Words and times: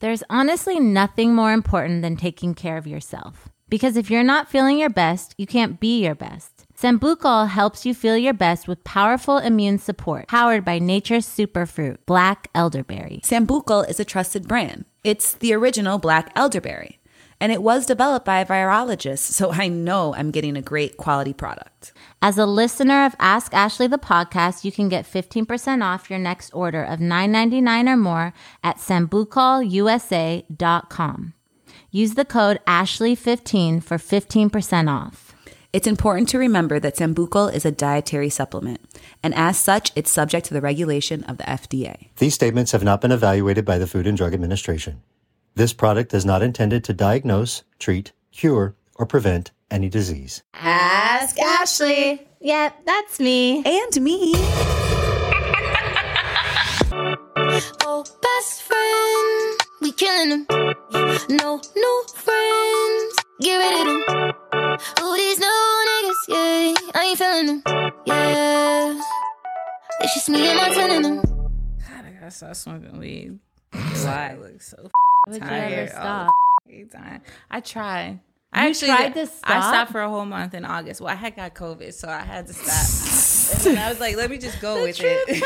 There's 0.00 0.22
honestly 0.30 0.80
nothing 0.80 1.34
more 1.34 1.52
important 1.52 2.00
than 2.00 2.16
taking 2.16 2.54
care 2.54 2.78
of 2.78 2.86
yourself. 2.86 3.50
Because 3.68 3.98
if 3.98 4.10
you're 4.10 4.24
not 4.24 4.48
feeling 4.48 4.78
your 4.78 4.88
best, 4.88 5.34
you 5.36 5.46
can't 5.46 5.78
be 5.78 6.02
your 6.02 6.14
best. 6.14 6.66
Sambucol 6.74 7.48
helps 7.48 7.84
you 7.84 7.94
feel 7.94 8.16
your 8.16 8.32
best 8.32 8.66
with 8.66 8.82
powerful 8.82 9.36
immune 9.36 9.78
support, 9.78 10.26
powered 10.26 10.64
by 10.64 10.78
nature's 10.78 11.26
superfruit, 11.26 11.98
black 12.06 12.48
elderberry. 12.54 13.20
Sambucol 13.22 13.88
is 13.90 14.00
a 14.00 14.04
trusted 14.06 14.48
brand. 14.48 14.86
It's 15.04 15.34
the 15.34 15.52
original 15.52 15.98
black 15.98 16.32
elderberry. 16.34 16.99
And 17.40 17.50
it 17.50 17.62
was 17.62 17.86
developed 17.86 18.26
by 18.26 18.40
a 18.40 18.46
virologist, 18.46 19.20
so 19.20 19.50
I 19.50 19.68
know 19.68 20.14
I'm 20.14 20.30
getting 20.30 20.56
a 20.56 20.62
great 20.62 20.98
quality 20.98 21.32
product. 21.32 21.94
As 22.20 22.36
a 22.36 22.44
listener 22.44 23.06
of 23.06 23.16
Ask 23.18 23.54
Ashley 23.54 23.86
the 23.86 23.96
podcast, 23.96 24.62
you 24.62 24.70
can 24.70 24.90
get 24.90 25.10
15% 25.10 25.82
off 25.82 26.10
your 26.10 26.18
next 26.18 26.50
order 26.50 26.84
of 26.84 27.00
$9.99 27.00 27.88
or 27.88 27.96
more 27.96 28.34
at 28.62 28.76
sambucolusa.com. 28.76 31.32
Use 31.90 32.14
the 32.14 32.24
code 32.24 32.60
Ashley15 32.66 33.82
for 33.82 33.96
15% 33.96 34.88
off. 34.88 35.34
It's 35.72 35.86
important 35.86 36.28
to 36.30 36.38
remember 36.38 36.80
that 36.80 36.96
Sambucol 36.96 37.54
is 37.54 37.64
a 37.64 37.70
dietary 37.70 38.28
supplement, 38.28 38.80
and 39.22 39.32
as 39.36 39.56
such, 39.56 39.92
it's 39.94 40.10
subject 40.10 40.46
to 40.46 40.54
the 40.54 40.60
regulation 40.60 41.22
of 41.24 41.38
the 41.38 41.44
FDA. 41.44 42.08
These 42.16 42.34
statements 42.34 42.72
have 42.72 42.82
not 42.82 43.00
been 43.00 43.12
evaluated 43.12 43.64
by 43.64 43.78
the 43.78 43.86
Food 43.86 44.08
and 44.08 44.16
Drug 44.16 44.34
Administration. 44.34 45.00
This 45.54 45.72
product 45.72 46.14
is 46.14 46.24
not 46.24 46.42
intended 46.42 46.84
to 46.84 46.92
diagnose, 46.92 47.64
treat, 47.78 48.12
cure, 48.32 48.74
or 48.94 49.06
prevent 49.06 49.50
any 49.70 49.88
disease. 49.88 50.42
Ask 50.54 51.38
Ashley. 51.38 52.26
Yep, 52.40 52.86
that's 52.86 53.20
me. 53.20 53.62
And 53.64 54.02
me. 54.02 54.34
Oh, 57.82 58.04
best 58.22 58.62
friend, 58.62 59.60
we 59.80 59.92
killing 59.92 60.30
them. 60.30 60.46
No 61.28 61.60
new 61.76 62.04
friends, 62.14 63.14
get 63.40 63.56
rid 63.56 63.80
of 63.80 63.86
them. 63.86 64.78
Who 64.98 65.16
these 65.16 65.38
new 65.38 65.84
niggas? 65.88 66.22
Yeah, 66.28 66.74
I 66.94 67.04
ain't 67.08 67.18
feeling 67.18 67.46
them. 67.46 67.62
Yeah, 68.06 69.00
it's 70.00 70.14
just 70.14 70.28
me 70.28 70.48
and 70.48 70.56
my 70.58 70.72
twin 70.74 71.02
them. 71.02 71.16
God, 71.16 72.04
I 72.06 72.10
gotta 72.18 72.30
stop 72.30 72.54
smoking 72.56 72.98
weed. 72.98 73.38
Why? 73.72 74.30
I 74.32 74.36
look 74.36 74.62
so 74.62 74.90
Would 75.30 75.42
you 75.42 75.48
ever 75.48 75.90
stop? 75.90 76.32
time. 76.92 77.22
I 77.50 77.60
tried. 77.60 78.20
I 78.52 78.64
You 78.64 78.70
actually 78.70 78.88
tried 78.88 79.14
to 79.14 79.28
I 79.44 79.60
stopped 79.60 79.92
for 79.92 80.00
a 80.00 80.08
whole 80.08 80.24
month 80.24 80.54
in 80.54 80.64
August. 80.64 81.00
Well, 81.00 81.10
I 81.10 81.14
had 81.14 81.36
got 81.36 81.54
COVID, 81.54 81.92
so 81.92 82.08
I 82.08 82.20
had 82.20 82.48
to 82.48 82.52
stop. 82.52 83.66
and 83.66 83.78
I 83.78 83.88
was 83.88 84.00
like, 84.00 84.16
let 84.16 84.28
me 84.30 84.38
just 84.38 84.60
go 84.60 84.82
with 84.82 84.98
it. 85.00 85.24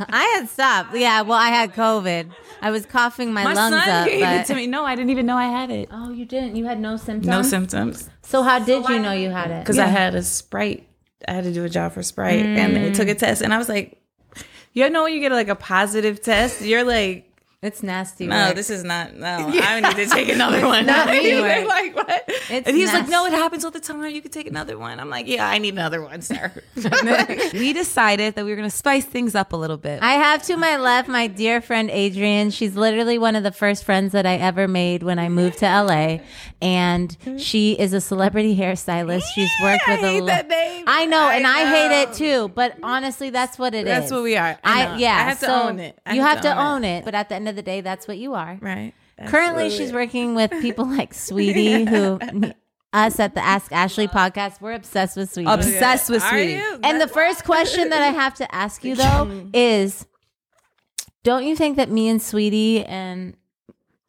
I 0.00 0.36
had 0.36 0.48
stopped. 0.48 0.96
Yeah, 0.96 1.22
well, 1.22 1.38
I 1.38 1.48
had 1.48 1.72
COVID. 1.74 2.32
I 2.60 2.72
was 2.72 2.86
coughing 2.86 3.32
my, 3.32 3.44
My 3.44 3.54
lungs 3.54 3.74
son 3.74 3.88
up. 3.88 4.08
gave 4.08 4.20
but- 4.20 4.36
it 4.36 4.46
to 4.46 4.54
me. 4.56 4.66
No, 4.66 4.84
I 4.84 4.96
didn't 4.96 5.10
even 5.10 5.26
know 5.26 5.36
I 5.36 5.46
had 5.46 5.70
it. 5.70 5.88
Oh, 5.92 6.10
you 6.10 6.24
didn't? 6.24 6.56
You 6.56 6.64
had 6.64 6.80
no 6.80 6.96
symptoms? 6.96 7.26
No 7.26 7.42
symptoms. 7.42 8.10
So 8.22 8.42
how 8.42 8.58
did 8.58 8.88
you 8.88 8.98
know 8.98 9.12
you 9.12 9.30
had 9.30 9.50
it? 9.52 9.62
Because 9.62 9.78
I 9.78 9.86
had 9.86 10.16
a 10.16 10.22
Sprite. 10.22 10.88
I 11.26 11.32
had 11.32 11.44
to 11.44 11.52
do 11.52 11.64
a 11.64 11.68
job 11.68 11.92
for 11.92 12.02
Sprite, 12.02 12.44
and 12.44 12.76
they 12.76 12.92
took 12.92 13.08
a 13.08 13.14
mm. 13.14 13.18
test, 13.18 13.42
and 13.42 13.52
I 13.52 13.58
was 13.58 13.68
like, 13.68 14.00
you 14.72 14.88
know 14.90 15.04
when 15.04 15.12
you 15.12 15.20
get 15.20 15.32
like 15.32 15.48
a 15.48 15.56
positive 15.56 16.20
test, 16.22 16.62
you're 16.62 16.84
like, 16.84 17.27
It's 17.60 17.82
nasty. 17.82 18.28
no, 18.28 18.46
work. 18.46 18.54
this 18.54 18.70
is 18.70 18.84
not. 18.84 19.16
No, 19.16 19.26
I 19.52 19.80
need 19.80 19.96
to 19.96 20.06
take 20.06 20.28
another 20.28 20.64
one. 20.64 20.86
Not 20.86 21.08
me, 21.10 21.40
like 21.66 21.96
what? 21.96 22.22
It's 22.28 22.68
and 22.68 22.76
he's 22.76 22.92
like, 22.92 23.08
no, 23.08 23.26
it 23.26 23.32
happens 23.32 23.64
all 23.64 23.72
the 23.72 23.80
time. 23.80 24.00
You 24.14 24.22
can 24.22 24.30
take 24.30 24.46
another 24.46 24.78
one. 24.78 25.00
I'm 25.00 25.10
like, 25.10 25.26
yeah, 25.26 25.48
I 25.48 25.58
need 25.58 25.74
another 25.74 26.00
one, 26.00 26.22
sir. 26.22 26.52
we 26.76 27.72
decided 27.72 28.36
that 28.36 28.44
we 28.44 28.52
were 28.52 28.56
going 28.56 28.70
to 28.70 28.76
spice 28.76 29.04
things 29.04 29.34
up 29.34 29.52
a 29.52 29.56
little 29.56 29.76
bit. 29.76 30.00
I 30.04 30.12
have 30.12 30.44
to 30.44 30.56
my 30.56 30.76
left 30.76 31.08
my 31.08 31.26
dear 31.26 31.60
friend 31.60 31.90
Adrianne. 31.90 32.52
She's 32.52 32.76
literally 32.76 33.18
one 33.18 33.34
of 33.34 33.42
the 33.42 33.50
first 33.50 33.82
friends 33.82 34.12
that 34.12 34.24
I 34.24 34.36
ever 34.36 34.68
made 34.68 35.02
when 35.02 35.18
I 35.18 35.28
moved 35.28 35.58
to 35.58 35.66
LA, 35.66 36.18
and 36.62 37.16
she 37.38 37.72
is 37.72 37.92
a 37.92 38.00
celebrity 38.00 38.56
hairstylist. 38.56 39.24
She's 39.34 39.50
worked 39.64 39.82
I 39.88 39.96
with 39.96 40.04
a 40.04 40.06
hate 40.06 40.20
lo- 40.20 40.26
that 40.26 40.46
name. 40.46 40.84
I 40.86 41.06
know, 41.06 41.22
I 41.22 41.34
and 41.34 41.44
I 41.44 41.64
hate 41.68 42.02
it 42.02 42.12
too. 42.14 42.48
But 42.54 42.76
honestly, 42.84 43.30
that's 43.30 43.58
what 43.58 43.74
it 43.74 43.78
is. 43.78 43.84
That's 43.86 44.12
what 44.12 44.22
we 44.22 44.36
are. 44.36 44.56
I 44.62 44.86
know. 44.86 44.94
yeah, 44.98 45.16
I 45.16 45.22
have 45.22 45.40
to 45.40 45.50
own 45.50 45.80
it. 45.80 45.98
I 46.06 46.14
you 46.14 46.20
have 46.20 46.36
have 46.38 46.42
to 46.42 46.56
own 46.56 46.68
own 46.76 46.84
it. 46.84 47.04
But 47.04 47.16
at 47.16 47.28
the 47.28 47.34
end 47.34 47.47
of 47.48 47.56
the 47.56 47.62
day, 47.62 47.80
that's 47.80 48.06
what 48.06 48.18
you 48.18 48.34
are. 48.34 48.58
right. 48.60 48.92
Currently, 49.26 49.70
she's 49.70 49.92
working 49.92 50.36
with 50.36 50.50
people 50.60 50.84
like 50.96 51.12
Saweetie, 51.12 51.88
who 51.88 52.52
us 52.92 53.18
at 53.18 53.34
the 53.34 53.44
Ask 53.44 53.72
Ashley 53.72 54.06
podcast, 54.06 54.60
we're 54.60 54.72
obsessed 54.74 55.16
with 55.16 55.34
Saweetie. 55.34 55.52
Obsessed 55.54 56.08
with 56.08 56.22
Are 56.22 56.30
Saweetie. 56.32 56.52
you? 56.56 56.80
And 56.84 57.00
the 57.00 57.08
first 57.08 57.44
question 57.44 57.88
that 57.88 58.00
I 58.00 58.08
have 58.12 58.34
to 58.36 58.54
ask 58.54 58.84
you 58.84 58.94
though 58.94 59.48
is 59.52 60.06
don't 61.24 61.44
you 61.44 61.56
think 61.56 61.76
that 61.76 61.90
me 61.90 62.08
and 62.08 62.20
Saweetie 62.20 62.88
and 62.88 63.36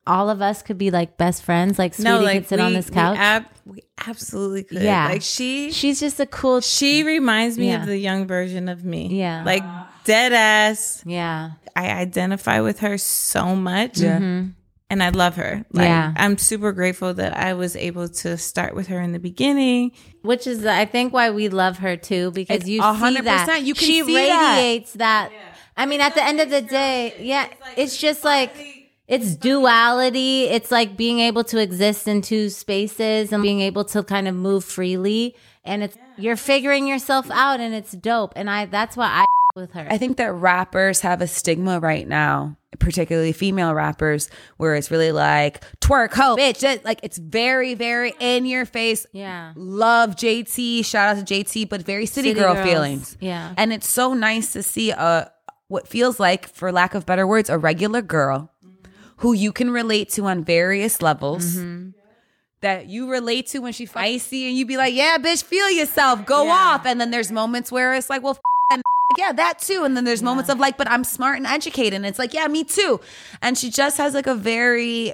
all 0.06 0.30
of 0.30 0.42
us 0.42 0.62
could 0.62 0.78
be 0.78 0.92
like 0.92 1.18
best 1.18 1.44
friends? 1.44 1.80
Like 1.80 1.94
Saweetie 1.96 2.04
no, 2.04 2.20
like 2.22 2.38
could 2.42 2.50
sit 2.50 2.60
we, 2.60 2.66
on 2.66 2.74
this 2.74 2.90
we 2.90 2.94
couch? 2.94 3.18
ab- 3.18 3.46
We, 3.66 3.82
absolutely 4.06 4.64
could. 4.64 4.82
Yeah. 4.84 5.08
like 5.08 5.22
she, 5.24 5.72
She's 5.72 6.00
just 6.00 6.20
a 6.20 6.26
cool 6.26 6.62
she 6.62 7.04
reminds 7.04 7.58
me 7.58 7.70
Yeah. 7.70 7.82
of 7.82 7.88
the 7.88 7.98
young 7.98 8.28
version 8.28 8.70
of 8.70 8.84
me. 8.86 9.08
Yeah. 9.20 9.44
like 9.44 9.64
dead 10.06 10.34
ass. 10.34 11.04
Yeah. 11.06 11.52
I 11.76 11.90
identify 11.92 12.62
with 12.62 12.80
her 12.80 12.98
so 12.98 13.56
much. 13.56 13.94
Mm-hmm. 13.94 14.50
And 14.92 15.04
I 15.04 15.10
love 15.10 15.36
her. 15.36 15.64
Like, 15.72 15.86
Yeah. 15.86 16.14
I'm 16.18 16.38
super 16.40 16.72
grateful 16.72 17.14
that 17.14 17.38
I 17.38 17.54
was 17.54 17.76
able 17.76 18.10
to 18.10 18.38
start 18.38 18.74
with 18.74 18.88
her 18.88 19.00
in 19.00 19.12
the 19.12 19.20
beginning. 19.20 19.92
Which 20.24 20.48
is 20.48 20.66
I 20.66 20.86
think 20.86 21.14
why 21.14 21.30
we 21.30 21.48
love 21.50 21.78
her 21.78 21.96
too, 21.96 22.32
because 22.32 22.62
It's 22.62 22.68
you 22.68 22.82
a 22.84 22.96
see 22.98 23.22
that. 23.22 23.62
You 23.62 23.74
can 23.76 23.88
she 23.88 24.04
see 24.04 24.14
that. 24.16 24.56
radiates 24.58 24.94
that. 24.94 25.32
I 25.78 25.86
mean, 25.86 26.02
at 26.02 26.16
the 26.16 26.24
end 26.24 26.40
of 26.42 26.50
the 26.50 26.62
day, 26.62 27.14
yeah, 27.20 27.48
it's 27.78 27.98
just 27.98 28.24
like 28.24 28.52
it's 29.08 29.36
duality. 29.36 30.44
It's 30.46 30.72
like 30.72 30.98
being 30.98 31.20
able 31.20 31.44
to 31.46 31.60
exist 31.62 32.08
in 32.08 32.22
two 32.22 32.50
spaces 32.50 33.32
and 33.32 33.42
being 33.44 33.62
able 33.62 33.86
to 33.86 34.04
kind 34.04 34.28
of 34.28 34.36
move 34.36 34.66
freely. 34.66 35.36
And 35.64 35.84
it's 35.84 35.98
you're 36.18 36.36
figuring 36.36 36.88
yourself 36.88 37.30
out, 37.32 37.60
and 37.60 37.74
it's 37.76 37.92
dope. 37.92 38.34
And 38.36 38.50
I 38.50 38.66
that's 38.66 38.98
why 38.98 39.06
I 39.06 39.26
with 39.56 39.72
her. 39.74 39.88
I 39.90 39.98
think 39.98 40.18
that 40.18 40.32
rappers 40.34 41.02
have 41.02 41.22
a 41.22 41.28
stigma 41.28 41.80
right 41.80 42.08
now, 42.08 42.58
particularly 42.80 43.32
female 43.32 43.74
rappers, 43.74 44.30
where 44.58 44.76
it's 44.76 44.92
really 44.92 45.12
like 45.12 45.62
twerk, 45.82 46.14
ho, 46.14 46.36
bitch. 46.38 46.84
Like 46.86 47.00
it's 47.04 47.18
very, 47.18 47.74
very 47.74 48.14
in 48.20 48.46
your 48.46 48.66
face. 48.66 49.06
Yeah. 49.12 49.54
Love 49.56 50.12
JT. 50.16 50.86
Shout 50.86 51.18
out 51.18 51.26
to 51.28 51.34
JT, 51.34 51.70
but 51.70 51.82
very 51.82 52.06
city, 52.06 52.30
City 52.30 52.40
girl 52.40 52.54
girls. 52.54 52.68
feelings. 52.68 53.18
Yeah. 53.20 53.54
And 53.58 53.74
it's 53.74 53.88
so 53.88 54.14
nice 54.14 54.54
to 54.54 54.64
see 54.64 54.92
a 54.92 55.32
what 55.68 55.88
feels 55.88 56.20
like, 56.20 56.48
for 56.48 56.72
lack 56.72 56.96
of 56.96 57.06
better 57.06 57.28
words, 57.28 57.50
a 57.50 57.58
regular 57.58 58.02
girl 58.02 58.52
who 59.18 59.34
you 59.34 59.52
can 59.52 59.70
relate 59.70 60.10
to 60.10 60.26
on 60.26 60.44
various 60.44 61.02
levels. 61.02 61.58
Mm-hmm. 61.58 61.90
That 62.62 62.88
you 62.88 63.10
relate 63.10 63.48
to 63.48 63.60
when 63.60 63.72
she's 63.72 63.90
icy 63.96 64.46
and 64.48 64.58
you 64.58 64.66
be 64.66 64.76
like, 64.76 64.94
yeah, 64.94 65.18
bitch, 65.18 65.44
feel 65.46 65.70
yourself, 65.72 66.26
go 66.26 66.44
Yeah. 66.44 66.52
off. 66.52 66.86
And 66.86 67.00
then 67.00 67.10
there's 67.10 67.32
moments 67.32 67.72
where 67.72 67.94
it's 67.94 68.10
like, 68.10 68.22
well, 68.22 68.38
and 68.72 68.84
yeah, 69.18 69.32
that 69.34 69.60
too. 69.60 69.84
And 69.84 69.98
then 69.98 70.04
there's 70.04 70.22
moments 70.22 70.50
of 70.50 70.60
like, 70.60 70.78
but 70.78 70.90
I'm 70.90 71.04
smart 71.04 71.38
and 71.38 71.48
educated. 71.48 71.94
And 71.94 72.06
it's 72.06 72.20
like, 72.20 72.34
yeah, 72.34 72.48
me 72.48 72.64
too. 72.64 73.00
And 73.42 73.58
she 73.58 73.70
just 73.70 73.98
has 73.98 74.14
like 74.14 74.28
a 74.28 74.36
very, 74.36 75.14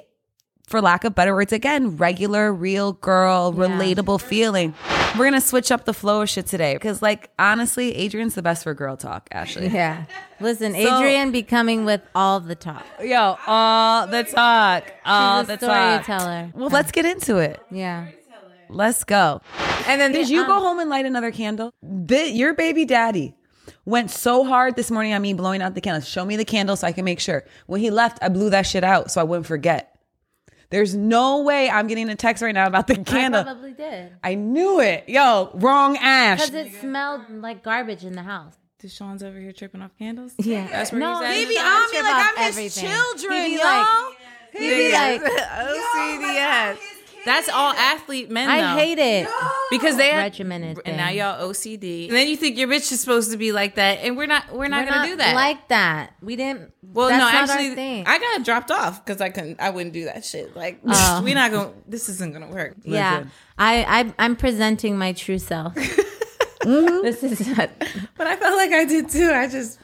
for 0.68 0.82
lack 0.82 1.04
of 1.04 1.14
better 1.14 1.34
words, 1.34 1.52
again, 1.52 1.96
regular, 1.96 2.52
real 2.52 2.92
girl, 2.92 3.52
relatable 3.52 4.20
feeling. 4.20 4.74
We're 5.16 5.24
gonna 5.24 5.40
switch 5.40 5.72
up 5.72 5.86
the 5.86 5.94
flow 5.94 6.22
of 6.22 6.28
shit 6.28 6.46
today 6.46 6.74
because, 6.74 7.00
like, 7.00 7.30
honestly, 7.38 7.94
Adrianne's 7.94 8.34
the 8.34 8.42
best 8.42 8.64
for 8.64 8.74
girl 8.74 8.96
talk. 8.96 9.28
Ashley, 9.32 9.68
yeah. 9.68 10.04
Listen, 10.40 10.74
Adrianne 10.74 11.32
be 11.32 11.42
coming 11.42 11.86
with 11.86 12.02
all 12.14 12.40
the 12.40 12.54
talk. 12.54 12.84
yo, 13.00 13.38
all 13.46 14.06
the 14.08 14.24
talk, 14.24 14.84
all 15.06 15.40
She's 15.40 15.46
the 15.46 15.54
a 15.54 16.02
talk. 16.02 16.50
Well, 16.54 16.68
let's 16.68 16.92
get 16.92 17.06
into 17.06 17.38
it. 17.38 17.60
Yeah. 17.70 18.08
Let's 18.68 19.04
go. 19.04 19.40
And 19.86 20.00
then 20.00 20.10
did 20.10 20.28
you 20.28 20.40
um, 20.40 20.48
go 20.48 20.58
home 20.58 20.80
and 20.80 20.90
light 20.90 21.06
another 21.06 21.30
candle? 21.30 21.72
Bi- 21.82 22.32
your 22.34 22.52
baby 22.52 22.84
daddy 22.84 23.34
went 23.86 24.10
so 24.10 24.44
hard 24.44 24.76
this 24.76 24.90
morning 24.90 25.14
on 25.14 25.22
me 25.22 25.32
blowing 25.32 25.62
out 25.62 25.74
the 25.74 25.80
candles. 25.80 26.06
Show 26.06 26.24
me 26.26 26.36
the 26.36 26.44
candle 26.44 26.76
so 26.76 26.86
I 26.86 26.92
can 26.92 27.04
make 27.06 27.20
sure. 27.20 27.44
When 27.66 27.80
he 27.80 27.90
left, 27.90 28.18
I 28.20 28.28
blew 28.28 28.50
that 28.50 28.62
shit 28.66 28.84
out 28.84 29.10
so 29.10 29.20
I 29.20 29.24
wouldn't 29.24 29.46
forget. 29.46 29.92
There's 30.68 30.94
no 30.96 31.42
way 31.42 31.70
I'm 31.70 31.86
getting 31.86 32.08
a 32.10 32.16
text 32.16 32.42
right 32.42 32.52
now 32.54 32.66
about 32.66 32.88
the 32.88 32.98
I 33.00 33.04
candle. 33.04 33.44
probably 33.44 33.72
did. 33.72 34.12
I 34.22 34.34
knew 34.34 34.80
it. 34.80 35.04
Yo, 35.08 35.50
wrong 35.54 35.96
ash. 35.96 36.44
Because 36.50 36.66
it 36.66 36.80
smelled 36.80 37.30
like 37.30 37.62
garbage 37.62 38.04
in 38.04 38.12
the 38.14 38.22
house. 38.24 38.54
Deshaun's 38.82 39.22
over 39.22 39.38
here 39.38 39.52
tripping 39.52 39.80
off 39.80 39.92
candles. 39.98 40.34
Yeah. 40.38 40.66
That's 40.66 40.90
where 40.92 40.98
No, 41.00 41.20
he's 41.20 41.28
at. 41.30 41.34
he 41.34 41.44
Baby, 41.44 41.54
Deshaun 41.56 41.62
I'm 41.64 42.04
like 42.04 42.26
I'm 42.26 42.36
his 42.44 42.48
everything. 42.58 42.90
children, 42.90 43.42
He 43.42 43.46
be 43.48 43.54
yo. 43.54 43.62
like- 43.64 43.86
He 44.52 44.58
be 44.68 44.92
like, 44.92 45.22
OCDS. 45.22 46.78
That's 47.26 47.48
all 47.50 47.72
athlete 47.74 48.30
men. 48.30 48.48
I 48.48 48.60
though. 48.62 48.80
hate 48.80 48.98
it. 48.98 49.28
because 49.70 49.96
they 49.98 50.08
have, 50.10 50.22
Regimented 50.22 50.80
and 50.86 50.96
now 50.96 51.08
thing. 51.08 51.18
y'all 51.18 51.48
OCD. 51.50 52.06
And 52.08 52.16
then 52.16 52.28
you 52.28 52.36
think 52.36 52.56
your 52.56 52.68
bitch 52.68 52.90
is 52.92 53.00
supposed 53.00 53.30
to 53.32 53.36
be 53.36 53.52
like 53.52 53.74
that, 53.74 53.98
and 54.02 54.16
we're 54.16 54.26
not. 54.26 54.50
We're 54.52 54.68
not 54.68 54.86
We're 54.86 54.90
gonna 54.92 54.98
not 55.02 55.06
do 55.08 55.16
that. 55.16 55.34
like 55.34 55.68
that. 55.68 56.14
We 56.22 56.36
didn't. 56.36 56.72
well, 56.82 57.08
that's 57.08 57.18
no, 57.18 57.24
not 57.24 57.34
our 57.50 57.56
actually, 57.56 57.74
thing. 57.74 58.04
I 58.06 58.18
got 58.18 58.44
dropped 58.44 58.70
off 58.70 59.04
because 59.04 59.20
I 59.20 59.28
couldn't. 59.28 59.60
I 59.60 59.70
wouldn't 59.70 59.92
do 59.92 60.04
that 60.06 60.24
shit. 60.24 60.56
Like 60.56 60.80
Oh. 60.86 61.20
we 61.24 61.34
not 61.34 61.50
gonna. 61.52 61.72
This 61.86 62.08
isn't 62.08 62.32
gonna 62.32 62.48
work. 62.48 62.76
yeah, 62.84 63.24
I, 63.58 63.84
I 64.08 64.14
I'm 64.24 64.36
presenting 64.36 64.96
my 64.96 65.12
true 65.12 65.38
self. 65.38 65.74
Mm-hmm. 66.66 67.04
This 67.04 67.22
is 67.22 67.46
But 68.16 68.26
I 68.26 68.34
felt 68.34 68.56
like 68.56 68.72
I 68.72 68.84
did 68.86 69.08
too. 69.08 69.30
I 69.32 69.46
just 69.46 69.78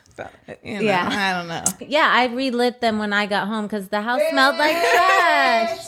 You 0.65 0.75
know, 0.75 0.81
Yeah. 0.81 1.09
I 1.09 1.39
don't 1.39 1.47
know. 1.47 1.87
Yeah, 1.89 2.09
I 2.11 2.27
relit 2.27 2.81
them 2.81 2.99
when 2.99 3.13
I 3.13 3.27
got 3.27 3.47
home 3.47 3.67
because 3.67 3.87
the 3.89 4.01
house 4.03 4.21
smelled 4.31 4.57
like 4.57 4.77
trash. 4.77 5.79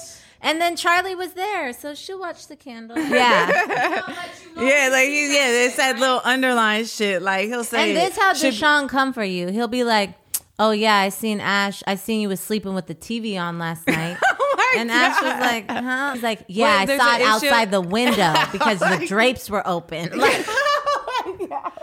And 0.45 0.61
then 0.61 0.77
Charlie 0.77 1.15
was 1.15 1.33
there, 1.33 1.73
so 1.73 1.95
she'll 1.95 2.21
watch 2.21 2.47
the 2.47 2.55
candle. 2.57 2.97
Yeah. 3.09 4.03
Yeah, 4.57 4.89
like 4.93 5.09
he, 5.09 5.35
yeah, 5.35 5.49
it's 5.67 5.77
that 5.79 5.99
little 5.99 6.21
underlying 6.23 6.85
shit. 6.85 7.23
Like 7.23 7.49
he'll 7.49 7.65
say, 7.65 7.89
and 7.89 7.97
this 7.97 8.17
how 8.17 8.35
Deshaun 8.35 8.89
come 8.89 9.13
for 9.13 9.25
you. 9.25 9.49
He'll 9.49 9.67
be 9.67 9.83
like, 9.83 10.15
"Oh 10.61 10.71
yeah, 10.71 10.95
I 10.95 11.09
seen 11.09 11.41
Ash. 11.41 11.83
I 11.89 11.97
seen 11.97 12.21
you 12.21 12.29
was 12.29 12.39
sleeping 12.39 12.73
with 12.73 12.87
the 12.87 12.95
TV 12.95 13.37
on 13.37 13.59
last 13.59 13.85
night." 13.89 14.17
Oh 14.23 14.75
and 14.79 14.93
Ash 14.93 15.21
was 15.21 15.41
like, 15.41 15.69
"Huh?" 15.69 16.13
He's 16.15 16.23
like, 16.23 16.45
"Yeah, 16.47 16.85
Wait, 16.85 16.91
I 16.91 16.97
saw 16.99 17.15
it 17.17 17.21
issue- 17.21 17.29
outside 17.31 17.71
the 17.73 17.81
window 17.81 18.33
because 18.53 18.79
the 18.79 19.05
drapes 19.09 19.51
were 19.51 19.67
open." 19.67 20.17
Like, 20.17 20.45
oh 20.47 21.75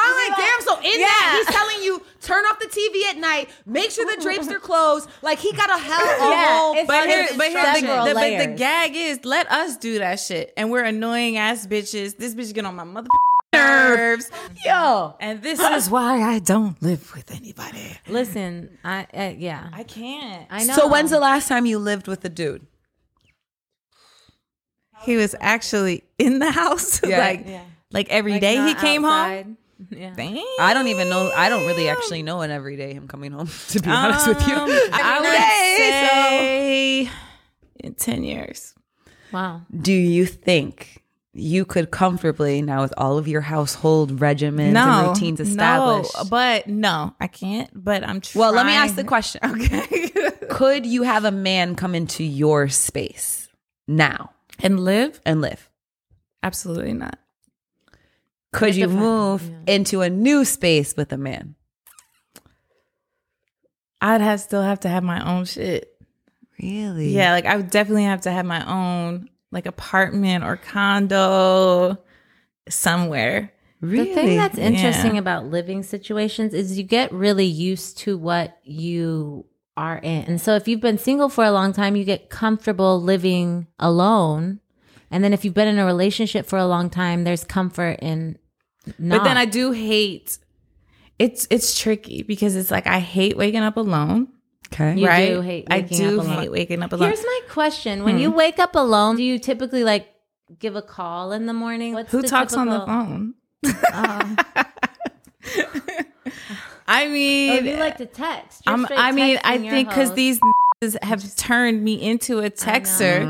I'm 0.00 0.30
like, 0.30 0.38
damn. 0.38 0.60
So 0.62 0.76
in 0.78 1.00
that, 1.00 1.44
he's 1.46 1.54
telling 1.54 1.82
you 1.84 2.02
turn 2.20 2.44
off 2.46 2.58
the 2.58 2.66
TV 2.66 3.04
at 3.10 3.16
night, 3.18 3.48
make 3.66 3.90
sure 3.90 4.04
the 4.04 4.20
drapes 4.22 4.48
are 4.48 4.58
closed. 4.58 5.08
Like 5.22 5.38
he 5.38 5.52
got 5.52 5.70
a 5.70 5.78
hell 5.82 6.00
of 6.00 6.20
a 6.20 6.30
Yeah, 6.30 6.58
whole. 6.58 6.74
it's 6.76 6.86
But 6.86 6.94
fucking 6.96 7.10
here, 7.10 7.28
but 7.36 7.48
here, 7.48 7.74
the, 7.74 8.08
the, 8.08 8.14
but 8.14 8.38
the 8.50 8.54
gag 8.56 8.96
is 8.96 9.20
let 9.24 9.50
us 9.50 9.76
do 9.76 9.98
that 9.98 10.20
shit, 10.20 10.52
and 10.56 10.70
we're 10.70 10.84
annoying 10.84 11.36
ass 11.36 11.66
bitches. 11.66 12.16
This 12.16 12.34
bitch 12.34 12.52
get 12.54 12.64
on 12.64 12.76
my 12.76 12.84
mother 12.84 13.08
nerves, 13.54 14.30
yo. 14.64 15.16
and 15.20 15.42
this 15.42 15.58
is 15.58 15.88
why 15.90 16.22
I 16.22 16.38
don't 16.38 16.80
live 16.82 17.12
with 17.14 17.30
anybody. 17.30 17.96
listen, 18.08 18.78
I 18.84 19.06
uh, 19.14 19.34
yeah, 19.36 19.68
I 19.72 19.82
can't. 19.84 20.46
I 20.50 20.64
know. 20.64 20.74
So 20.74 20.88
when's 20.88 21.10
the 21.10 21.18
last 21.20 21.48
time 21.48 21.66
you 21.66 21.78
lived 21.78 22.06
with 22.08 22.24
a 22.24 22.28
dude? 22.28 22.66
He 25.02 25.16
was 25.16 25.34
actually 25.40 26.04
in 26.18 26.38
the 26.40 26.50
house, 26.50 27.00
Yeah. 27.06 27.18
like 27.18 27.46
like 27.92 28.08
every 28.10 28.32
Like, 28.32 28.40
day 28.40 28.54
he 28.56 28.72
not 28.74 28.78
came 28.78 29.02
home. 29.04 29.57
Outside. 29.80 29.98
Yeah. 29.98 30.14
Damn. 30.16 30.44
I 30.60 30.74
don't 30.74 30.88
even 30.88 31.08
know. 31.08 31.30
I 31.34 31.48
don't 31.48 31.66
really 31.66 31.88
actually 31.88 32.22
know 32.22 32.40
an 32.42 32.50
everyday 32.50 32.92
him 32.94 33.08
coming 33.08 33.32
home. 33.32 33.48
To 33.68 33.80
be 33.80 33.90
honest 33.90 34.26
with 34.28 34.46
you, 34.46 34.54
Um, 34.54 34.68
I 34.92 35.20
would 35.20 37.08
say 37.08 37.10
in 37.80 37.94
ten 37.94 38.22
years. 38.24 38.74
Wow. 39.32 39.62
do 39.78 39.92
you 39.92 40.24
think 40.24 41.02
you 41.34 41.66
could 41.66 41.90
comfortably 41.90 42.62
now 42.62 42.80
with 42.80 42.94
all 42.96 43.18
of 43.18 43.28
your 43.28 43.42
household 43.42 44.18
regimens 44.20 44.74
and 44.74 45.06
routines 45.08 45.38
established? 45.38 46.10
No, 46.16 46.24
but 46.24 46.66
no, 46.66 47.14
I 47.20 47.26
can't. 47.26 47.70
But 47.74 48.02
I'm 48.08 48.22
trying. 48.22 48.40
well, 48.40 48.52
let 48.54 48.64
me 48.66 48.72
ask 48.72 48.94
the 48.96 49.04
question. 49.04 49.40
Okay. 49.44 50.10
Could 50.50 50.86
you 50.86 51.02
have 51.02 51.24
a 51.26 51.30
man 51.30 51.74
come 51.76 51.94
into 51.94 52.24
your 52.24 52.68
space 52.68 53.48
now 53.86 54.30
and 54.60 54.80
live? 54.80 55.20
and 55.26 55.40
live? 55.42 55.68
Absolutely 56.42 56.94
not. 56.94 57.18
Could 58.52 58.76
you 58.76 58.86
depends, 58.86 59.00
move 59.00 59.50
into 59.66 60.00
a 60.00 60.08
new 60.10 60.44
space 60.44 60.94
with 60.96 61.12
a 61.12 61.18
man? 61.18 61.54
I'd 64.00 64.20
have 64.20 64.40
still 64.40 64.62
have 64.62 64.80
to 64.80 64.88
have 64.88 65.02
my 65.02 65.24
own 65.36 65.44
shit. 65.44 65.94
Really? 66.62 67.10
Yeah, 67.10 67.32
like 67.32 67.46
I 67.46 67.56
would 67.56 67.70
definitely 67.70 68.04
have 68.04 68.22
to 68.22 68.30
have 68.30 68.46
my 68.46 68.64
own 68.66 69.28
like 69.50 69.66
apartment 69.66 70.44
or 70.44 70.56
condo 70.56 71.98
somewhere. 72.68 73.52
Really? 73.80 74.08
The 74.08 74.14
thing 74.14 74.36
that's 74.36 74.58
interesting 74.58 75.14
Yeah. 75.14 75.20
about 75.20 75.46
living 75.46 75.82
situations 75.82 76.52
is 76.52 76.76
you 76.76 76.84
get 76.84 77.12
really 77.12 77.46
used 77.46 77.98
to 77.98 78.18
what 78.18 78.58
you 78.64 79.46
are 79.76 79.98
in. 79.98 80.24
And 80.24 80.40
so 80.40 80.54
if 80.56 80.66
you've 80.66 80.80
been 80.80 80.98
single 80.98 81.28
for 81.28 81.44
a 81.44 81.52
long 81.52 81.72
time, 81.72 81.94
you 81.94 82.04
get 82.04 82.30
comfortable 82.30 83.00
living 83.00 83.68
alone. 83.78 84.58
And 85.10 85.24
then 85.24 85.32
if 85.32 85.44
you've 85.44 85.54
been 85.54 85.68
in 85.68 85.78
a 85.78 85.86
relationship 85.86 86.46
for 86.46 86.58
a 86.58 86.66
long 86.66 86.90
time, 86.90 87.24
there's 87.24 87.44
comfort 87.44 87.98
in 88.00 88.38
not. 88.98 89.18
But 89.18 89.24
then 89.24 89.36
I 89.36 89.44
do 89.44 89.72
hate 89.72 90.38
it's 91.18 91.46
it's 91.50 91.78
tricky 91.78 92.22
because 92.22 92.56
it's 92.56 92.70
like 92.70 92.86
I 92.86 93.00
hate 93.00 93.36
waking 93.36 93.60
up 93.62 93.76
alone. 93.76 94.28
okay. 94.72 94.96
You 94.98 95.06
right? 95.06 95.28
do 95.30 95.40
hate 95.40 95.66
I 95.70 95.80
do 95.80 96.20
up 96.20 96.26
alone. 96.26 96.38
hate 96.38 96.52
waking 96.52 96.82
up 96.82 96.92
alone. 96.92 97.08
Here's 97.08 97.22
my 97.24 97.40
question. 97.48 98.04
When 98.04 98.18
you 98.18 98.30
wake 98.30 98.58
up 98.58 98.74
alone, 98.74 99.16
do 99.16 99.22
you 99.22 99.38
typically 99.38 99.84
like 99.84 100.08
give 100.58 100.76
a 100.76 100.82
call 100.82 101.32
in 101.32 101.46
the 101.46 101.52
morning? 101.52 101.94
What's 101.94 102.12
Who 102.12 102.22
the 102.22 102.28
talks 102.28 102.54
on 102.54 102.68
the 102.68 102.78
typical- 102.78 103.04
phone? 103.04 103.34
Um, 103.92 104.36
I 106.90 107.04
oh, 107.04 107.10
mean, 107.10 107.66
you 107.66 107.76
like 107.76 107.98
to 107.98 108.06
text. 108.06 108.62
I'm, 108.66 108.84
straight 108.84 108.98
I 108.98 109.12
mean, 109.12 109.38
I 109.44 109.58
think 109.58 109.88
because 109.90 110.14
these 110.14 110.40
have 111.02 111.36
turned 111.36 111.82
me 111.82 112.00
into 112.00 112.38
a 112.38 112.50
texter. 112.50 113.24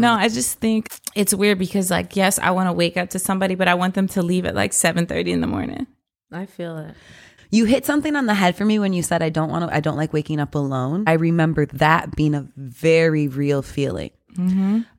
No, 0.00 0.12
I 0.12 0.28
just 0.28 0.58
think 0.58 0.88
it's 1.14 1.34
weird 1.34 1.58
because, 1.58 1.90
like, 1.90 2.16
yes, 2.16 2.38
I 2.38 2.50
want 2.50 2.68
to 2.68 2.72
wake 2.72 2.96
up 2.96 3.10
to 3.10 3.18
somebody, 3.18 3.54
but 3.54 3.68
I 3.68 3.74
want 3.74 3.94
them 3.94 4.08
to 4.08 4.22
leave 4.22 4.44
at 4.46 4.54
like 4.54 4.72
seven 4.72 5.06
thirty 5.06 5.32
in 5.32 5.40
the 5.40 5.46
morning. 5.46 5.86
I 6.32 6.46
feel 6.46 6.78
it. 6.78 6.94
You 7.50 7.66
hit 7.66 7.86
something 7.86 8.16
on 8.16 8.26
the 8.26 8.34
head 8.34 8.56
for 8.56 8.64
me 8.64 8.78
when 8.80 8.92
you 8.92 9.02
said 9.02 9.22
I 9.22 9.28
don't 9.28 9.48
want 9.48 9.68
to. 9.68 9.74
I 9.74 9.80
don't 9.80 9.96
like 9.96 10.12
waking 10.12 10.40
up 10.40 10.54
alone. 10.56 11.04
I 11.06 11.12
remember 11.12 11.66
that 11.66 12.16
being 12.16 12.34
a 12.34 12.48
very 12.56 13.28
real 13.28 13.62
feeling. 13.62 14.10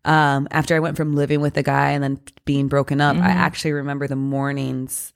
Um, 0.06 0.48
after 0.52 0.76
I 0.76 0.80
went 0.80 0.96
from 0.96 1.14
living 1.14 1.42
with 1.42 1.58
a 1.58 1.64
guy 1.64 1.92
and 1.92 2.02
then 2.02 2.22
being 2.46 2.70
broken 2.70 3.02
up, 3.02 3.18
I 3.18 3.32
actually 3.32 3.74
remember 3.74 4.08
the 4.08 4.16
mornings 4.16 5.12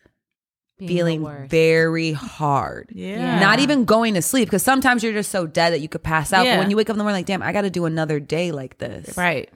Being 0.78 0.90
feeling 0.90 1.48
very 1.48 2.12
hard. 2.12 2.90
Yeah. 2.94 3.40
Not 3.40 3.60
even 3.60 3.86
going 3.86 4.16
to 4.16 4.22
sleep 4.22 4.48
because 4.50 4.64
sometimes 4.64 5.04
you're 5.06 5.14
just 5.14 5.32
so 5.32 5.48
dead 5.48 5.72
that 5.72 5.80
you 5.80 5.88
could 5.88 6.04
pass 6.04 6.34
out. 6.34 6.46
Yeah. 6.46 6.56
But 6.56 6.64
when 6.64 6.70
you 6.70 6.76
wake 6.76 6.90
up 6.90 6.96
in 6.96 6.98
the 6.98 7.06
morning, 7.06 7.20
like, 7.20 7.28
damn, 7.28 7.42
I 7.42 7.54
got 7.54 7.62
to 7.62 7.70
do 7.70 7.86
another 7.86 8.20
day 8.20 8.52
like 8.52 8.78
this. 8.78 9.16
Right. 9.16 9.50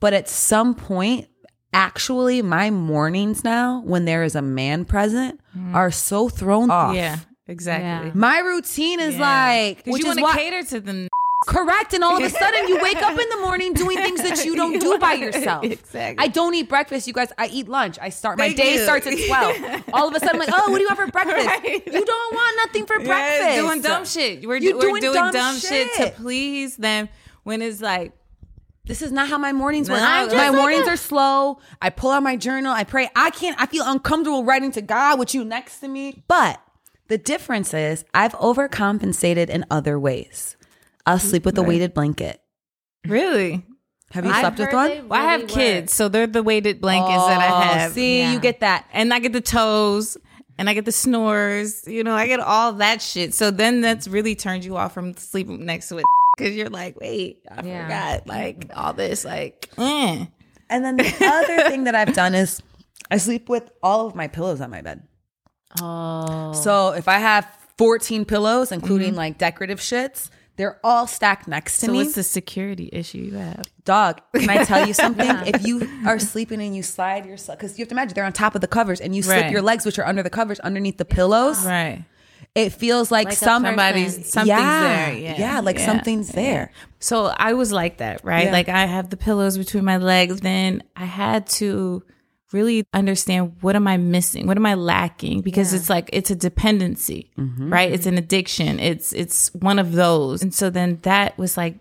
But 0.00 0.12
at 0.12 0.28
some 0.28 0.74
point, 0.74 1.28
actually, 1.72 2.42
my 2.42 2.70
mornings 2.70 3.44
now, 3.44 3.82
when 3.84 4.04
there 4.04 4.22
is 4.22 4.34
a 4.34 4.42
man 4.42 4.84
present, 4.84 5.40
mm. 5.56 5.74
are 5.74 5.90
so 5.90 6.28
thrown 6.28 6.70
off. 6.70 6.94
Yeah. 6.94 7.18
Exactly. 7.46 8.08
Yeah. 8.08 8.14
My 8.14 8.38
routine 8.40 9.00
is 9.00 9.16
like, 9.16 9.82
which 9.86 10.02
you 10.02 10.06
want 10.06 10.18
to 10.18 10.22
why, 10.22 10.36
cater 10.36 10.62
to 10.64 10.80
them. 10.80 11.08
correct. 11.46 11.94
And 11.94 12.04
all 12.04 12.16
of 12.16 12.22
a 12.22 12.28
sudden, 12.42 12.68
you 12.68 12.78
wake 12.82 12.98
up 13.02 13.18
in 13.18 13.28
the 13.30 13.38
morning 13.40 13.72
doing 13.72 13.96
things 13.96 14.20
that 14.22 14.44
you 14.44 14.54
don't 14.54 14.78
do 14.80 14.98
by 14.98 15.14
yourself. 15.14 15.64
Exactly. 15.64 16.22
I 16.22 16.28
don't 16.28 16.54
eat 16.54 16.68
breakfast, 16.68 17.06
you 17.06 17.14
guys. 17.14 17.32
I 17.38 17.46
eat 17.46 17.66
lunch. 17.66 17.98
I 18.02 18.10
start 18.10 18.36
my 18.36 18.48
Thank 18.48 18.58
day 18.58 18.74
you. 18.74 18.82
starts 18.82 19.06
at 19.06 19.14
twelve. 19.26 19.84
all 19.94 20.08
of 20.08 20.14
a 20.14 20.20
sudden, 20.20 20.34
I'm 20.34 20.46
like, 20.46 20.50
oh, 20.52 20.70
what 20.70 20.76
do 20.76 20.82
you 20.82 20.88
want 20.88 20.98
for 20.98 21.10
breakfast? 21.10 21.46
Right. 21.46 21.86
You 21.86 22.04
don't 22.04 22.34
want 22.34 22.56
nothing 22.66 22.84
for 22.86 22.96
breakfast. 22.96 23.08
Yeah, 23.08 23.38
breakfast. 23.38 23.66
doing 23.66 23.80
dumb 23.82 24.04
shit. 24.04 24.46
We're, 24.46 24.56
You 24.56 24.74
we're 24.76 24.80
doing 24.82 25.00
doing, 25.00 25.14
dumb 25.14 25.32
dumb, 25.32 25.56
shit. 25.58 25.90
to 25.94 26.10
please 26.20 26.76
them 26.76 27.08
when 27.44 27.62
it's 27.62 27.80
like, 27.80 28.12
This 28.88 29.02
is 29.02 29.12
not 29.12 29.28
how 29.28 29.38
my 29.38 29.52
mornings 29.52 29.88
work. 29.90 30.00
No, 30.00 30.06
I'm 30.06 30.28
my 30.28 30.48
like 30.48 30.56
mornings 30.56 30.86
a- 30.86 30.92
are 30.92 30.96
slow. 30.96 31.60
I 31.80 31.90
pull 31.90 32.10
out 32.10 32.22
my 32.22 32.36
journal. 32.36 32.72
I 32.72 32.84
pray. 32.84 33.08
I 33.14 33.30
can't. 33.30 33.60
I 33.60 33.66
feel 33.66 33.84
uncomfortable 33.86 34.44
writing 34.44 34.72
to 34.72 34.82
God 34.82 35.18
with 35.18 35.34
you 35.34 35.44
next 35.44 35.80
to 35.80 35.88
me. 35.88 36.22
But 36.26 36.60
the 37.08 37.18
difference 37.18 37.74
is, 37.74 38.04
I've 38.14 38.32
overcompensated 38.32 39.48
in 39.50 39.64
other 39.70 39.98
ways. 39.98 40.56
I'll 41.06 41.18
sleep 41.18 41.44
with 41.44 41.56
a 41.58 41.62
weighted 41.62 41.94
blanket. 41.94 42.40
really? 43.06 43.64
Have 44.12 44.24
you 44.24 44.32
slept 44.32 44.58
with 44.58 44.72
one? 44.72 44.88
they 44.88 45.00
Well, 45.02 45.20
I 45.20 45.32
have 45.32 45.40
really 45.42 45.52
kids, 45.52 45.92
so 45.92 46.08
they're 46.08 46.26
the 46.26 46.42
weighted 46.42 46.80
blankets 46.80 47.26
that 47.26 47.40
I 47.42 47.48
Oh, 47.48 47.60
have. 47.60 47.92
See, 47.92 48.20
Yeah. 48.20 48.32
you 48.32 48.40
get 48.40 48.60
that. 48.60 48.86
and 48.94 49.12
I 49.12 49.18
get 49.18 49.34
the 49.34 49.42
toes 49.42 50.16
and 50.56 50.68
I 50.70 50.72
get 50.72 50.86
the 50.86 50.92
snores. 50.92 51.86
You 51.86 52.02
know, 52.04 52.14
I 52.14 52.26
get 52.26 52.40
all 52.40 52.72
that 52.74 53.02
shit. 53.02 53.34
So 53.34 53.50
then 53.50 53.82
that's 53.82 54.08
really 54.08 54.34
turned 54.34 54.64
you 54.64 54.78
off 54.78 54.94
from 54.94 55.14
sleeping 55.18 55.66
next 55.66 55.88
to 55.88 55.98
it 55.98 56.04
because 56.38 56.54
you're 56.54 56.70
like, 56.70 56.98
wait, 57.00 57.40
I 57.50 57.62
Yeah. 57.66 57.82
forgot 57.84 58.26
like 58.28 58.70
all 58.74 58.92
this. 58.92 59.24
Like, 59.24 59.68
eh. 59.76 60.26
And 60.70 60.84
then 60.84 60.96
the 60.96 61.14
other 61.24 61.62
thing 61.68 61.84
that 61.84 61.94
I've 61.94 62.12
done 62.14 62.34
is 62.34 62.62
I 63.10 63.16
sleep 63.18 63.48
with 63.48 63.70
all 63.82 64.06
of 64.06 64.14
my 64.14 64.28
pillows 64.28 64.60
on 64.60 64.70
my 64.70 64.80
bed. 64.82 65.02
Oh. 65.80 66.52
So 66.52 66.92
if 66.92 67.08
I 67.08 67.18
have 67.18 67.46
14 67.76 68.24
pillows, 68.24 68.72
including 68.72 69.14
like 69.14 69.38
decorative 69.38 69.80
shits, 69.80 70.30
they're 70.56 70.80
all 70.82 71.06
stacked 71.06 71.46
next 71.46 71.78
to 71.80 71.86
so 71.86 71.92
me. 71.92 71.98
So 71.98 72.04
what's 72.04 72.14
the 72.16 72.22
security 72.24 72.90
issue 72.92 73.18
you 73.18 73.34
have? 73.36 73.62
Dog, 73.84 74.20
can 74.34 74.50
I 74.50 74.64
tell 74.64 74.84
you 74.86 74.92
something? 75.04 75.30
If 75.46 75.64
you 75.64 75.88
are 76.06 76.18
sleeping 76.18 76.60
and 76.60 76.74
you 76.74 76.82
slide 76.82 77.26
your 77.26 77.36
because 77.36 77.78
you 77.78 77.82
have 77.82 77.88
to 77.88 77.94
imagine 77.94 78.14
they're 78.14 78.24
on 78.24 78.32
top 78.32 78.54
of 78.54 78.60
the 78.60 78.66
covers 78.66 79.00
and 79.00 79.14
you 79.14 79.22
slip 79.22 79.42
Right. 79.42 79.50
your 79.52 79.62
legs, 79.62 79.86
which 79.86 79.98
are 79.98 80.06
under 80.06 80.22
the 80.22 80.30
covers, 80.30 80.58
underneath 80.60 80.98
the 80.98 81.04
pillows, 81.04 81.64
Right. 81.64 82.04
It 82.58 82.72
feels 82.72 83.10
like, 83.10 83.26
Like 83.26 83.36
some 83.36 83.64
Somebody's 83.64 84.16
person. 84.16 84.24
something's 84.24 84.48
yeah, 84.48 84.82
there. 84.82 85.18
Yeah. 85.18 85.38
yeah, 85.38 85.60
like 85.60 85.78
Yeah. 85.78 85.86
something's 85.86 86.28
there. 86.28 86.72
So 87.00 87.26
I 87.26 87.54
was 87.54 87.72
like 87.72 87.98
that, 87.98 88.24
right? 88.24 88.46
Yeah. 88.46 88.52
Like 88.52 88.68
I 88.68 88.86
have 88.86 89.10
the 89.10 89.16
pillows 89.16 89.56
between 89.56 89.84
my 89.84 89.98
legs. 89.98 90.40
Then 90.40 90.82
I 90.96 91.04
had 91.04 91.46
to 91.58 92.02
really 92.52 92.84
understand 92.92 93.56
what 93.60 93.76
am 93.76 93.86
I 93.86 93.96
missing? 93.96 94.46
What 94.46 94.56
am 94.56 94.66
I 94.66 94.74
lacking? 94.74 95.42
Because 95.42 95.72
it's 95.72 95.90
like 95.90 96.10
it's 96.12 96.30
a 96.30 96.34
dependency, 96.36 97.30
mm-hmm. 97.38 97.72
right? 97.72 97.92
It's 97.92 98.06
an 98.06 98.18
addiction. 98.18 98.80
It's 98.80 99.12
it's 99.12 99.54
one 99.54 99.78
of 99.78 99.92
those. 99.92 100.42
And 100.42 100.52
so 100.52 100.70
then 100.70 100.98
that 101.02 101.36
was 101.38 101.56
like 101.56 101.78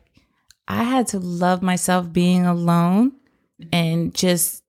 I 0.68 0.84
had 0.84 1.08
to 1.08 1.20
love 1.20 1.62
myself 1.62 2.12
being 2.12 2.46
alone 2.46 3.14
and 3.72 4.14
just 4.14 4.62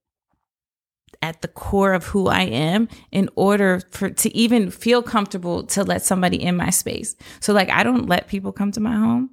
at 1.22 1.42
the 1.42 1.48
core 1.48 1.94
of 1.94 2.06
who 2.06 2.28
I 2.28 2.42
am 2.42 2.88
in 3.10 3.28
order 3.34 3.80
for 3.90 4.10
to 4.10 4.36
even 4.36 4.70
feel 4.70 5.02
comfortable 5.02 5.64
to 5.64 5.84
let 5.84 6.02
somebody 6.04 6.40
in 6.42 6.56
my 6.56 6.70
space. 6.70 7.16
So 7.40 7.52
like 7.52 7.70
I 7.70 7.82
don't 7.82 8.06
let 8.06 8.28
people 8.28 8.52
come 8.52 8.72
to 8.72 8.80
my 8.80 8.92
home 8.92 9.30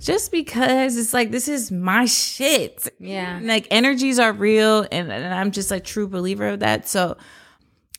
just 0.00 0.30
because 0.30 0.96
it's 0.96 1.12
like 1.12 1.30
this 1.30 1.48
is 1.48 1.70
my 1.70 2.06
shit. 2.06 2.88
Yeah. 2.98 3.40
Like 3.42 3.66
energies 3.70 4.18
are 4.18 4.32
real 4.32 4.86
and, 4.90 5.12
and 5.12 5.34
I'm 5.34 5.50
just 5.50 5.70
a 5.70 5.80
true 5.80 6.08
believer 6.08 6.48
of 6.48 6.60
that. 6.60 6.88
So 6.88 7.16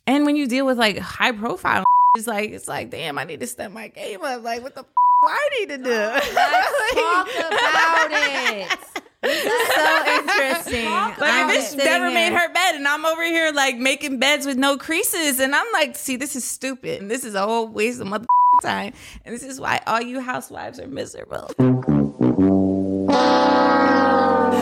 and 0.06 0.26
when 0.26 0.36
you 0.36 0.48
deal 0.48 0.66
with 0.66 0.78
like 0.78 0.98
high 0.98 1.34
profile 1.34 1.84
it's 2.18 2.28
like 2.28 2.52
it's 2.52 2.68
like 2.68 2.90
damn, 2.90 3.18
I 3.18 3.26
need 3.26 3.42
to 3.42 3.48
step 3.48 3.72
my 3.72 3.90
game 3.90 4.24
up. 4.24 4.44
Like 4.44 4.64
what 4.64 4.76
the 4.76 4.86
I 5.24 5.50
need 5.60 5.70
to 5.70 5.78
do? 5.78 5.92
Oh, 5.92 7.26
talk 7.34 7.52
about 7.52 8.12
it. 8.12 8.78
This 9.20 9.46
is 9.46 9.68
so 9.74 10.06
interesting. 10.06 10.86
Like 10.86 11.20
I'm 11.20 11.50
a 11.50 11.54
just 11.54 11.76
never 11.76 12.06
here. 12.06 12.14
made 12.14 12.34
her 12.34 12.54
bed, 12.54 12.76
and 12.76 12.88
I'm 12.88 13.04
over 13.04 13.24
here 13.24 13.52
like 13.52 13.76
making 13.76 14.20
beds 14.20 14.46
with 14.46 14.58
no 14.58 14.78
creases, 14.78 15.40
and 15.40 15.56
I'm 15.56 15.66
like, 15.74 15.96
see, 15.96 16.18
this 16.18 16.36
is 16.36 16.46
stupid, 16.46 17.02
and 17.02 17.10
this 17.10 17.26
is 17.26 17.34
a 17.34 17.42
whole 17.42 17.68
waste 17.68 18.00
of 18.00 18.08
mother 18.08 18.28
time, 18.62 18.94
and 19.26 19.34
this 19.34 19.42
is 19.42 19.60
why 19.60 19.82
all 19.88 20.00
you 20.00 20.22
housewives 20.22 20.80
are 20.80 20.88
miserable. 20.88 21.50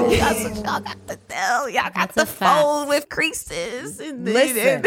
What 0.05 0.55
y'all 0.55 0.79
got 0.79 1.07
to 1.07 1.15
do. 1.27 1.71
Y'all 1.73 1.91
got 1.91 2.13
That's 2.13 2.15
the 2.15 2.25
fold 2.25 2.87
with 2.87 3.09
creases. 3.09 3.99
And 3.99 4.25
Listen, 4.25 4.83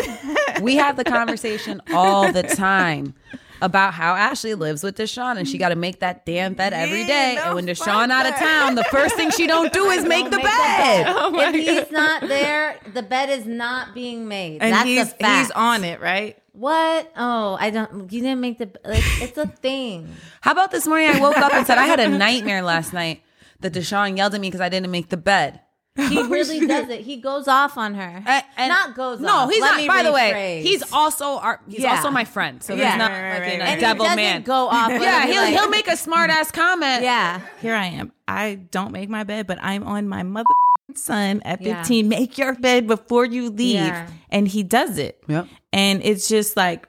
we 0.63 0.77
have 0.77 0.97
the 0.97 1.05
conversation 1.05 1.81
all 1.93 2.33
the 2.33 2.43
time 2.43 3.15
about 3.61 3.95
how 3.95 4.15
Ashley 4.15 4.55
lives 4.55 4.83
with 4.83 4.97
Deshaun 4.97 5.37
and 5.39 5.49
she 5.49 5.59
got 5.59 5.71
to 5.71 5.77
make 5.77 6.01
that 6.01 6.25
damn 6.27 6.55
bed 6.55 6.73
every 6.73 7.05
day. 7.07 7.35
Yeah, 7.35 7.41
no 7.41 7.47
and 7.47 7.55
when 7.57 7.67
Deshaun 7.67 8.11
out 8.11 8.27
of 8.27 8.35
town, 8.37 8.75
the 8.75 8.85
first 8.85 9.17
thing 9.17 9.31
she 9.31 9.47
don't 9.47 9.73
do 9.73 9.87
is 9.91 10.05
make 10.07 10.25
the 10.31 10.37
Make 10.37 10.43
the 10.43 10.49
bed. 10.49 11.05
bed. 11.05 11.07
Oh 11.19 11.41
if 11.41 11.55
he's 11.55 11.91
not 11.91 12.23
there, 12.29 12.79
the 12.95 13.03
bed 13.03 13.31
is 13.31 13.47
not 13.47 13.95
being 13.95 14.29
made. 14.29 14.63
and 14.63 14.73
That's 14.73 14.85
he's 14.85 15.03
a 15.03 15.07
fact. 15.07 15.39
he's 15.41 15.51
on 15.53 15.85
it, 15.85 16.01
right? 16.01 16.39
What? 16.53 17.13
Oh, 17.17 17.57
I 17.61 17.71
don't. 17.71 18.11
You 18.13 18.21
didn't 18.21 18.41
make 18.41 18.59
the. 18.59 18.67
Like, 18.85 19.03
it's 19.23 19.39
a 19.39 19.47
thing. 19.47 20.13
How 20.41 20.51
about 20.53 20.73
this 20.73 20.87
morning? 20.89 21.09
I 21.09 21.21
woke 21.21 21.37
up 21.39 21.53
and 21.55 21.65
said 21.67 21.79
I 21.79 21.87
had 21.87 22.01
a 22.01 22.09
nightmare 22.09 22.63
last 22.63 22.93
night 22.93 23.23
that 23.61 23.73
Deshaun 23.73 24.17
yelled 24.17 24.35
at 24.35 24.41
me 24.41 24.49
because 24.49 24.61
I 24.61 24.69
didn't 24.69 24.91
make 24.91 25.09
the 25.09 25.17
bed. 25.17 25.61
He 26.09 26.19
oh, 26.19 26.29
really 26.29 26.67
does 26.67 26.89
it. 26.89 27.01
He 27.01 27.17
goes 27.17 27.49
off 27.49 27.77
on 27.77 27.95
her. 27.95 28.23
A- 28.25 28.45
and- 28.57 28.69
not 28.69 28.95
goes 28.95 29.21
no, 29.21 29.29
off. 29.29 29.51
he's 29.51 29.61
Let 29.61 29.73
not. 29.73 29.81
me 29.81 29.89
By 29.89 30.03
the 30.05 30.13
way, 30.13 30.63
he's 30.63 30.83
also 30.93 31.39
our. 31.39 31.61
He's 31.69 31.81
Yeah. 31.81 31.97
also 31.97 32.11
my 32.11 32.25
friend. 32.25 32.63
So 32.63 32.75
Yeah. 32.75 32.91
he's 32.91 32.99
not 32.99 33.11
Right, 33.11 33.23
right, 33.23 33.33
fucking 33.43 33.61
right, 33.61 33.69
a 33.69 33.71
and 33.73 33.81
devil 33.81 34.09
he 34.09 34.17
man. 34.17 34.43
go 34.43 34.69
off. 34.69 34.91
yeah, 34.91 35.27
he'll 35.27 35.43
like- 35.43 35.55
he'll 35.55 35.69
make 35.71 35.89
a 35.89 35.97
smart 35.97 36.31
ass 36.31 36.51
comment. 36.51 37.03
Yeah. 37.03 37.41
Here 37.61 37.75
I 37.75 37.87
am. 37.87 38.13
I 38.29 38.55
don't 38.71 38.93
make 38.93 39.09
my 39.09 39.25
bed, 39.25 39.47
but 39.47 39.59
I'm 39.61 39.83
on 39.85 40.09
my 40.09 40.23
mother 40.23 40.47
son 40.95 41.43
at 41.45 41.61
Yeah. 41.61 41.79
15. 41.83 42.09
Make 42.09 42.39
your 42.39 42.55
bed 42.55 42.87
before 42.87 43.25
you 43.25 43.51
leave, 43.51 43.75
Yeah. 43.77 44.07
and 44.31 44.47
he 44.49 44.63
does 44.63 44.99
it. 44.99 45.23
Yep. 45.27 45.47
And 45.73 46.01
it's 46.05 46.29
just 46.29 46.57
like 46.57 46.89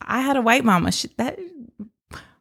I 0.00 0.20
had 0.20 0.36
a 0.36 0.42
white 0.42 0.64
mama. 0.64 0.92
She, 0.92 1.08
that 1.16 1.38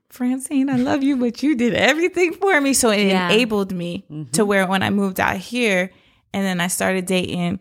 Francine, 0.09 0.69
I 0.69 0.75
love 0.75 1.01
you, 1.01 1.17
but 1.17 1.41
you 1.41 1.55
did 1.55 1.73
everything 1.73 2.33
for 2.33 2.59
me. 2.61 2.73
So 2.73 2.91
it 2.91 3.07
Yeah. 3.07 3.29
enabled 3.29 3.71
me 3.71 4.03
to 4.09 4.13
mm-hmm. 4.13 4.45
where 4.45 4.67
when 4.67 4.83
I 4.83 4.91
moved 4.91 5.19
out 5.19 5.37
here, 5.37 5.89
and 6.33 6.45
then 6.45 6.59
I 6.59 6.67
started 6.67 7.05
dating 7.05 7.59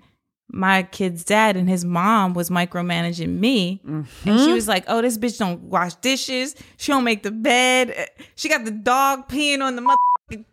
my 0.48 0.82
kid's 0.82 1.24
dad, 1.24 1.56
and 1.56 1.68
his 1.68 1.84
mom 1.84 2.34
was 2.34 2.50
micromanaging 2.50 3.38
me, 3.38 3.80
and 3.84 4.06
she 4.22 4.30
mm-hmm. 4.30 4.52
was 4.52 4.68
like, 4.68 4.84
"Oh, 4.86 5.00
this 5.00 5.16
bitch 5.16 5.38
don't 5.38 5.62
wash 5.62 5.94
dishes. 5.96 6.54
She 6.76 6.92
don't 6.92 7.04
make 7.04 7.22
the 7.22 7.30
bed. 7.30 8.08
She 8.34 8.48
got 8.48 8.64
the 8.64 8.70
dog 8.70 9.28
peeing 9.28 9.62
on 9.62 9.76
the 9.76 9.82
mother." 9.82 9.98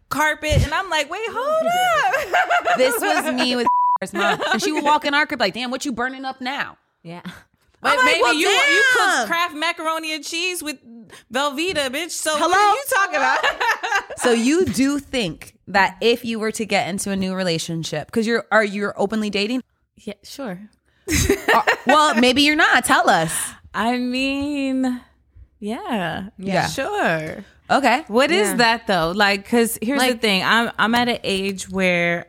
carpet 0.10 0.64
and 0.64 0.74
I'm 0.74 0.90
like, 0.90 1.10
wait, 1.10 1.30
hold 1.30 2.68
up. 2.68 2.78
This 2.78 3.00
was 3.00 3.34
me 3.34 3.56
with 3.56 3.68
mom, 4.14 4.42
and 4.52 4.62
she 4.62 4.72
would 4.72 4.84
walk 4.84 5.06
in 5.06 5.14
our 5.14 5.26
crib 5.26 5.40
like, 5.40 5.54
"Damn, 5.54 5.72
what 5.72 5.86
you 5.86 5.92
burning 5.92 6.26
up 6.26 6.42
now?" 6.42 6.78
Yeah. 7.04 7.22
But 7.82 7.96
like, 7.98 8.06
maybe 8.06 8.22
well, 8.24 8.34
you 8.34 8.48
you 8.50 8.84
damn. 8.98 9.20
cook 9.20 9.28
Kraft 9.28 9.56
macaroni 9.56 10.14
and 10.14 10.24
cheese 10.24 10.62
with 10.62 10.78
Velveeta, 11.34 11.90
bitch. 11.90 12.12
So 12.12 12.32
Hello? 12.36 12.50
what 12.50 12.58
are 12.58 12.76
you 12.76 12.84
talking 12.94 13.16
about? 13.16 13.40
So 14.18 14.32
you 14.34 14.66
do 14.66 15.00
think 15.00 15.56
that 15.68 15.96
if 16.02 16.26
you 16.26 16.40
were 16.40 16.52
to 16.52 16.66
get 16.66 16.90
into 16.90 17.10
a 17.12 17.16
new 17.16 17.34
relationship, 17.34 18.08
because 18.08 18.28
you're 18.28 18.46
are 18.52 18.66
you 18.66 18.92
openly 18.98 19.30
dating? 19.30 19.64
yeah, 19.96 20.16
sure. 20.24 20.60
Uh, 21.08 21.62
well, 21.88 22.16
maybe 22.16 22.42
you're 22.42 22.56
not. 22.58 22.84
Tell 22.84 23.10
us. 23.10 23.32
I 23.74 23.98
mean, 23.98 25.00
yeah, 25.60 26.30
Yeah. 26.38 26.68
sure. 26.68 27.46
Okay. 27.70 28.04
What 28.10 28.30
is 28.32 28.50
Yeah. 28.50 28.56
that 28.58 28.88
though? 28.88 29.12
Like, 29.16 29.48
cause 29.48 29.78
here's 29.82 30.02
the 30.04 30.16
thing. 30.18 30.44
I'm 30.44 30.72
I'm 30.78 30.94
at 30.96 31.08
an 31.08 31.20
age 31.24 31.70
where 31.70 32.26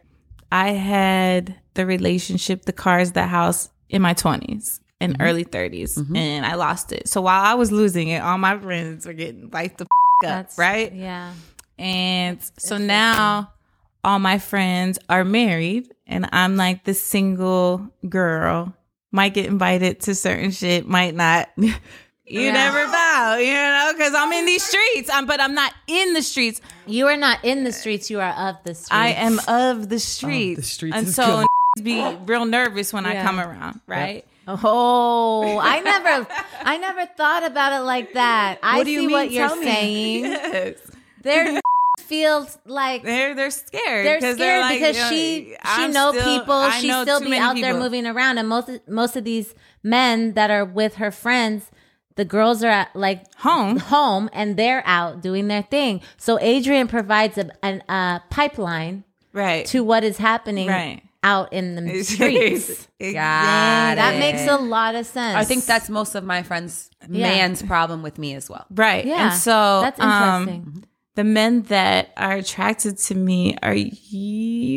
I 0.52 0.70
had 0.70 1.56
the 1.74 1.86
relationship, 1.86 2.66
the 2.66 2.72
cars, 2.72 3.12
the 3.12 3.26
house 3.26 3.68
in 3.88 4.00
my 4.00 4.14
20s 4.14 4.78
and 5.00 5.14
Mm-hmm. 5.14 5.22
early 5.22 5.44
30s, 5.44 6.14
and 6.16 6.44
I 6.46 6.54
lost 6.56 6.92
it. 6.92 7.08
So 7.08 7.20
while 7.22 7.42
I 7.42 7.54
was 7.54 7.72
losing 7.72 8.08
it, 8.08 8.22
all 8.22 8.38
my 8.38 8.58
friends 8.58 9.06
were 9.06 9.12
getting 9.14 9.50
like 9.50 9.78
the 9.78 9.84
f- 9.84 9.88
up, 9.88 10.22
That's 10.22 10.58
right? 10.58 10.92
Yeah. 10.92 11.32
And 11.78 12.38
so 12.58 12.76
now 12.76 13.52
all 14.04 14.18
my 14.18 14.38
friends 14.38 14.98
are 15.08 15.24
married, 15.24 15.88
and 16.06 16.28
I'm 16.32 16.56
like 16.56 16.84
the 16.84 16.94
single 16.94 17.88
girl. 18.08 18.74
Might 19.12 19.34
get 19.34 19.46
invited 19.46 20.00
to 20.02 20.14
certain 20.14 20.50
shit, 20.52 20.86
might 20.86 21.14
not. 21.14 21.48
You 22.26 22.42
Yeah. 22.42 22.52
never 22.52 22.86
know, 22.86 23.38
you 23.40 23.52
know, 23.52 23.92
because 23.92 24.14
I'm 24.14 24.32
in 24.32 24.46
these 24.46 24.62
streets. 24.62 25.10
I'm, 25.12 25.26
but 25.26 25.40
I'm 25.40 25.52
not 25.52 25.72
in 25.88 26.14
the 26.14 26.22
streets. 26.22 26.60
You 26.86 27.08
are 27.08 27.16
not 27.16 27.44
in 27.44 27.64
the 27.64 27.72
streets. 27.72 28.08
You 28.08 28.20
are 28.20 28.30
of 28.50 28.54
the 28.62 28.76
streets. 28.76 28.88
I 28.92 29.08
am 29.08 29.40
of 29.48 29.88
the 29.88 29.98
streets. 29.98 30.60
The 30.60 30.64
streets 30.64 30.96
and 30.96 31.08
so 31.08 31.44
be 31.82 32.00
real 32.26 32.44
nervous 32.44 32.92
when 32.92 33.04
I 33.04 33.20
come 33.24 33.40
around, 33.40 33.80
right? 33.88 34.24
Oh, 34.62 35.58
I 35.58 35.80
never, 35.80 36.26
I 36.60 36.76
never 36.78 37.06
thought 37.06 37.44
about 37.44 37.72
it 37.80 37.84
like 37.84 38.14
that. 38.14 38.58
I 38.62 38.78
What 38.78 38.84
do 38.84 38.90
you 38.90 39.00
see 39.00 39.06
mean? 39.06 39.16
what 39.16 39.30
you're 39.30 39.48
Tell 39.48 39.62
saying. 39.62 40.24
Yes. 40.24 40.78
Their 41.22 41.60
feels 42.00 42.58
like 42.64 43.02
They're 43.04 43.34
they're 43.34 43.50
scared. 43.50 44.06
They're 44.22 44.34
scared 44.34 44.60
like, 44.62 44.78
because 44.78 44.96
she 45.08 45.54
she 45.76 45.88
know 45.88 46.12
still- 46.12 46.38
people. 46.38 46.54
I 46.54 46.80
She 46.80 46.88
know 46.88 47.02
still 47.02 47.20
be 47.20 47.36
out 47.36 47.56
there 47.56 47.74
moving 47.78 48.06
around, 48.06 48.38
and 48.38 48.48
most 48.48 48.70
most 48.88 49.16
of 49.16 49.24
these 49.24 49.54
men 49.82 50.32
that 50.34 50.50
are 50.50 50.64
with 50.64 50.96
her 50.96 51.10
friends, 51.10 51.70
the 52.16 52.24
girls 52.24 52.62
are 52.64 52.68
at 52.70 52.96
like 52.96 53.32
Home. 53.38 53.76
home, 53.78 54.28
and 54.32 54.56
they're 54.56 54.82
out 54.86 55.20
doing 55.22 55.48
their 55.48 55.62
thing. 55.62 56.00
So 56.16 56.38
Adrianne 56.38 56.88
provides 56.88 57.38
a 57.38 57.50
an, 57.62 57.82
a 57.88 58.22
pipeline 58.30 59.04
right 59.32 59.64
to 59.66 59.84
what 59.84 60.02
is 60.02 60.16
happening 60.18 60.68
Right. 60.68 61.02
Out 61.22 61.52
in 61.52 61.74
the 61.76 62.02
streets. 62.04 62.88
Got 63.00 63.12
That 63.96 64.18
makes 64.18 64.46
a 64.46 64.56
lot 64.56 64.94
of 64.94 65.04
sense. 65.06 65.36
I 65.36 65.44
think 65.44 65.64
that's 65.66 65.88
most 65.90 66.14
of 66.14 66.24
my 66.24 66.42
friends' 66.42 66.90
Yeah. 67.08 67.28
man's 67.28 67.62
problem 67.62 68.02
with 68.02 68.18
me 68.18 68.34
as 68.34 68.48
well. 68.50 68.66
Right. 68.70 69.04
Yeah, 69.04 69.30
And 69.32 69.38
so 69.40 69.80
that's 69.82 70.00
um, 70.00 70.84
the 71.16 71.24
men 71.24 71.62
that 71.62 72.12
are 72.16 72.32
attracted 72.36 72.96
to 72.98 73.14
me 73.14 73.56
are 73.62 73.74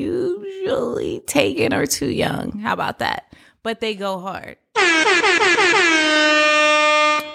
usually 0.07 1.19
taken 1.21 1.73
or 1.73 1.85
too 1.85 2.09
young. 2.09 2.59
How 2.59 2.73
about 2.73 2.99
that? 2.99 3.33
But 3.61 3.79
they 3.79 3.95
go 3.95 4.19
hard. 4.19 4.57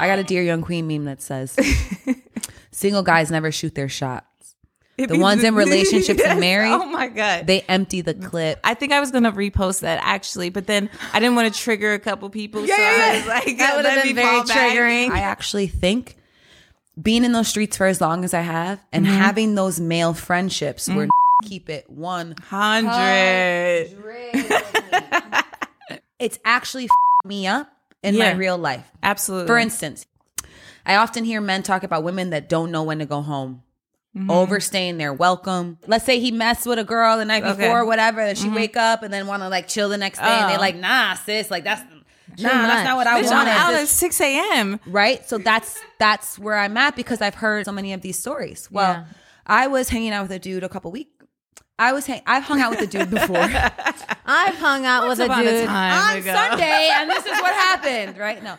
I 0.00 0.06
got 0.06 0.18
a 0.18 0.24
Dear 0.24 0.42
Young 0.42 0.62
Queen 0.62 0.86
meme 0.86 1.04
that 1.06 1.20
says, 1.22 1.56
"Single 2.70 3.02
guys 3.02 3.30
never 3.30 3.50
shoot 3.50 3.74
their 3.74 3.88
shots. 5.07 5.12
The 5.12 5.19
ones 5.19 5.45
in 5.45 5.55
relationships 5.57 6.21
and 6.23 6.40
married, 6.40 6.73
Oh 6.73 6.87
my 6.87 7.09
god. 7.09 7.47
they 7.47 7.62
empty 7.62 8.00
the 8.00 8.14
clip." 8.14 8.61
I 8.64 8.75
think 8.75 8.93
I 8.93 9.00
was 9.00 9.11
gonna 9.11 9.33
repost 9.33 9.81
that 9.81 10.00
actually, 10.02 10.50
but 10.50 10.67
then 10.67 10.90
I 11.12 11.21
didn't 11.21 11.37
want 11.37 11.52
to 11.52 11.61
trigger 11.61 11.95
a 11.95 11.99
couple 11.99 12.28
people. 12.31 12.67
so 12.67 12.73
I 12.76 13.17
was 13.19 13.26
like, 13.26 13.59
That 13.59 13.76
would 13.76 13.85
have 13.85 14.05
been 14.05 14.14
very 14.14 14.26
fall 14.26 14.47
back. 14.47 14.73
triggering. 14.76 15.11
I 15.11 15.21
actually 15.21 15.69
think 15.69 16.17
being 17.00 17.25
in 17.25 17.33
those 17.33 17.49
streets 17.49 17.76
for 17.76 17.87
as 17.87 18.00
long 18.00 18.25
as 18.25 18.35
I 18.35 18.40
have 18.40 18.85
and 18.93 19.07
mm-hmm. 19.07 19.14
having 19.14 19.55
those 19.55 19.78
male 19.78 20.14
friendships 20.14 20.88
where 20.88 21.07
mm-hmm. 21.07 21.49
keep 21.49 21.71
it 21.71 21.88
one, 21.88 22.35
Hundred. 22.43 23.90
it's 26.19 26.38
actually 26.45 26.85
f- 26.85 26.90
me 27.25 27.47
up 27.47 27.71
in 28.02 28.14
Yeah. 28.14 28.33
my 28.33 28.38
real 28.38 28.59
life. 28.59 28.90
Absolutely. 29.02 29.47
For 29.47 29.59
instance, 29.59 30.07
I 30.85 30.97
often 30.97 31.25
hear 31.25 31.40
men 31.40 31.62
talk 31.62 31.83
about 31.85 32.02
women 32.02 32.31
that 32.31 32.49
don't 32.49 32.71
know 32.73 32.83
when 32.83 32.99
to 32.99 33.07
go 33.07 33.21
home. 33.23 33.62
Mm-hmm. 34.18 34.30
Overstaying 34.30 34.98
their 34.98 35.12
welcome. 35.12 35.78
Let's 35.87 36.04
say 36.04 36.18
he 36.18 36.30
messed 36.32 36.66
with 36.66 36.78
a 36.78 36.84
girl 36.84 37.16
the 37.18 37.25
night 37.25 37.42
Okay. 37.44 37.52
Mm-hmm. 37.52 37.60
before, 37.60 37.84
whatever, 37.87 38.20
and 38.20 38.37
she 38.37 38.48
wake 38.48 38.76
up 38.76 39.02
and 39.02 39.12
then 39.14 39.26
want 39.26 39.42
to 39.42 39.48
like 39.48 39.68
chill 39.68 39.88
the 39.88 39.96
next 39.98 40.18
day, 40.18 40.25
and 40.25 40.50
they're 40.50 40.58
Oh. 40.58 40.60
like, 40.60 40.76
"Nah, 40.76 41.14
sis, 41.14 41.50
like 41.50 41.62
that's 41.64 41.82
nah, 42.38 42.48
that's 42.48 42.84
not 42.87 42.96
what 42.96 43.06
I 43.06 43.20
Bitch, 43.22 43.26
I'm 43.30 43.37
wanted." 43.46 43.50
out 43.50 43.75
at 43.75 43.87
six 43.88 44.20
a.m. 44.20 44.80
right? 44.87 45.26
So 45.28 45.38
that's 45.38 45.78
that's 45.98 46.38
where 46.38 46.56
I'm 46.56 46.76
at 46.76 46.96
because 46.96 47.20
I've 47.20 47.37
heard 47.37 47.64
so 47.66 47.72
many 47.72 47.92
of 47.92 48.00
these 48.02 48.18
stories. 48.18 48.68
Well, 48.70 48.92
Yeah. 48.92 49.04
I 49.46 49.66
was 49.68 49.88
hanging 49.88 50.10
out 50.12 50.22
with 50.22 50.32
a 50.32 50.38
dude 50.38 50.64
a 50.64 50.68
couple 50.68 50.90
weeks. 50.90 51.10
I 51.78 51.92
was 51.92 52.06
hang- 52.06 52.22
I've 52.26 52.42
hung 52.42 52.60
out 52.60 52.70
with 52.70 52.80
a 52.80 52.87
dude 52.88 53.08
before 53.10 53.37
I've 54.26 54.56
hung 54.56 54.84
out 54.84 55.08
with 55.08 55.20
a 55.20 55.25
a 55.25 55.42
dude. 55.42 55.66
time 55.66 56.16
on 56.16 56.22
ago. 56.22 56.34
Sunday, 56.34 56.88
and 56.92 57.08
this 57.08 57.25
is 57.25 57.30
what 57.40 57.54
happened. 57.54 58.18
Right? 58.18 58.42
No, 58.42 58.56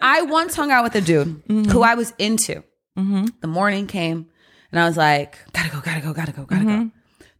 I 0.00 0.22
once 0.22 0.54
hung 0.54 0.70
out 0.70 0.84
with 0.84 0.94
a 0.94 1.00
dude 1.00 1.42
Mm-hmm. 1.48 1.70
who 1.70 1.82
I 1.82 1.94
was 1.94 2.12
into. 2.18 2.62
The 2.96 3.46
morning 3.46 3.86
came, 3.86 4.26
and 4.72 4.80
I 4.80 4.86
was 4.86 4.96
like, 4.96 5.38
"Gotta 5.52 5.70
go, 5.70 5.80
gotta 5.80 6.00
go, 6.00 6.12
gotta 6.12 6.32
go, 6.32 6.44
gotta 6.44 6.64
Mm-hmm. 6.64 6.82
go." 6.84 6.90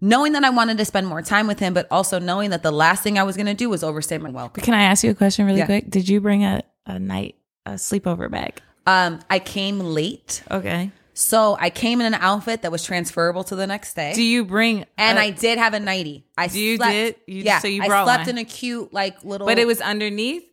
Knowing 0.02 0.32
that 0.32 0.44
I 0.44 0.50
wanted 0.50 0.78
to 0.78 0.84
spend 0.86 1.06
more 1.06 1.20
time 1.20 1.46
with 1.46 1.58
him, 1.58 1.74
but 1.74 1.86
also 1.90 2.18
knowing 2.18 2.50
that 2.50 2.62
the 2.62 2.70
last 2.72 3.02
thing 3.02 3.18
I 3.18 3.22
was 3.22 3.36
gonna 3.36 3.54
do 3.54 3.68
was 3.68 3.82
overstay 3.84 4.16
my 4.18 4.30
welcome. 4.30 4.62
Can 4.64 4.72
I 4.74 4.84
ask 4.84 5.04
you 5.04 5.10
a 5.10 5.14
question 5.14 5.44
really 5.46 5.58
Yeah. 5.58 5.66
quick? 5.66 5.90
Did 5.90 6.08
you 6.08 6.20
bring 6.20 6.44
a, 6.44 6.62
a 6.86 6.98
night 6.98 7.36
a 7.66 7.72
sleepover 7.72 8.30
bag? 8.30 8.60
Um, 8.86 9.20
I 9.28 9.38
came 9.40 9.78
late, 9.78 10.42
Okay. 10.50 10.90
so 11.12 11.54
I 11.60 11.68
came 11.68 12.00
in 12.00 12.06
an 12.06 12.18
outfit 12.20 12.62
that 12.62 12.72
was 12.72 12.82
transferable 12.82 13.44
to 13.44 13.54
the 13.56 13.66
next 13.66 13.92
day. 13.94 14.14
Do 14.14 14.22
you 14.22 14.44
bring 14.46 14.86
And 14.96 15.18
a- 15.18 15.20
I 15.22 15.30
did 15.30 15.58
have 15.58 15.74
a 15.74 15.80
nightie. 15.80 16.24
I 16.38 16.46
You 16.46 16.76
slept, 16.76 16.92
did? 16.92 17.16
You- 17.26 17.42
yeah. 17.42 17.58
so 17.58 17.68
you 17.68 17.82
I 17.82 17.86
slept 17.86 18.20
one. 18.26 18.28
in 18.30 18.38
a 18.38 18.44
cute 18.44 18.94
like 18.94 19.22
little. 19.22 19.46
but 19.46 19.58
it 19.58 19.66
was 19.66 19.82
underneath. 19.82 20.44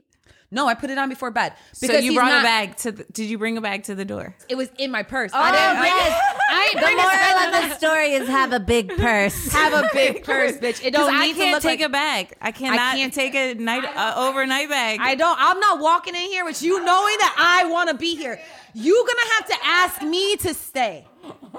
No, 0.50 0.66
I 0.68 0.76
put 0.76 0.90
it 0.90 0.98
on 0.98 1.10
before 1.10 1.30
bed. 1.30 1.54
so 1.74 1.92
you 1.98 2.14
brought 2.16 2.30
not- 2.30 2.40
a 2.40 2.44
bag 2.44 2.78
to 2.78 2.92
the, 2.94 3.04
did 3.12 3.30
you 3.30 3.38
bring 3.38 3.58
a 3.58 3.62
bag 3.62 3.84
to 3.84 3.96
the 3.96 4.06
door? 4.06 4.34
It 4.48 4.56
was 4.56 4.70
in 4.78 4.92
my 4.92 5.04
purse. 5.04 5.32
Oh, 5.34 5.40
I 5.40 5.52
didn't. 5.52 5.84
yes. 5.84 6.22
I 6.50 6.74
The 6.74 7.52
moral 7.52 7.64
of 7.66 7.70
the 7.70 7.76
story 7.78 8.14
is 8.14 8.30
have 8.30 8.54
a 8.54 8.60
big 8.60 8.88
purse. 8.98 9.52
have 9.52 9.74
a 9.74 9.90
big 9.94 10.24
purse, 10.32 10.54
bitch. 10.54 10.84
It 10.86 10.92
don't 10.94 11.08
Because 11.08 11.22
I 11.22 11.34
can't 11.34 11.62
take 11.62 11.80
like 11.82 11.90
a 11.90 11.92
bag. 11.92 12.34
I 12.42 12.52
cannot 12.54 12.80
I 12.80 12.96
can't- 12.96 13.14
take 13.14 13.36
a 13.36 13.56
night 13.56 13.84
uh, 13.84 14.14
overnight 14.16 14.70
bag. 14.70 15.00
I 15.02 15.16
don't. 15.16 15.38
I'm 15.40 15.60
not 15.60 15.80
walking 15.82 16.16
in 16.16 16.22
here 16.22 16.46
with 16.46 16.62
you 16.62 16.78
knowing 16.84 17.16
that 17.20 17.36
I 17.38 17.70
want 17.70 17.90
to 17.90 17.96
be 17.98 18.16
here. 18.16 18.40
You're 18.74 19.06
gonna 19.06 19.34
have 19.38 19.48
to 19.48 19.56
ask 19.66 20.02
me 20.04 20.38
to 20.38 20.54
stay. 20.54 21.08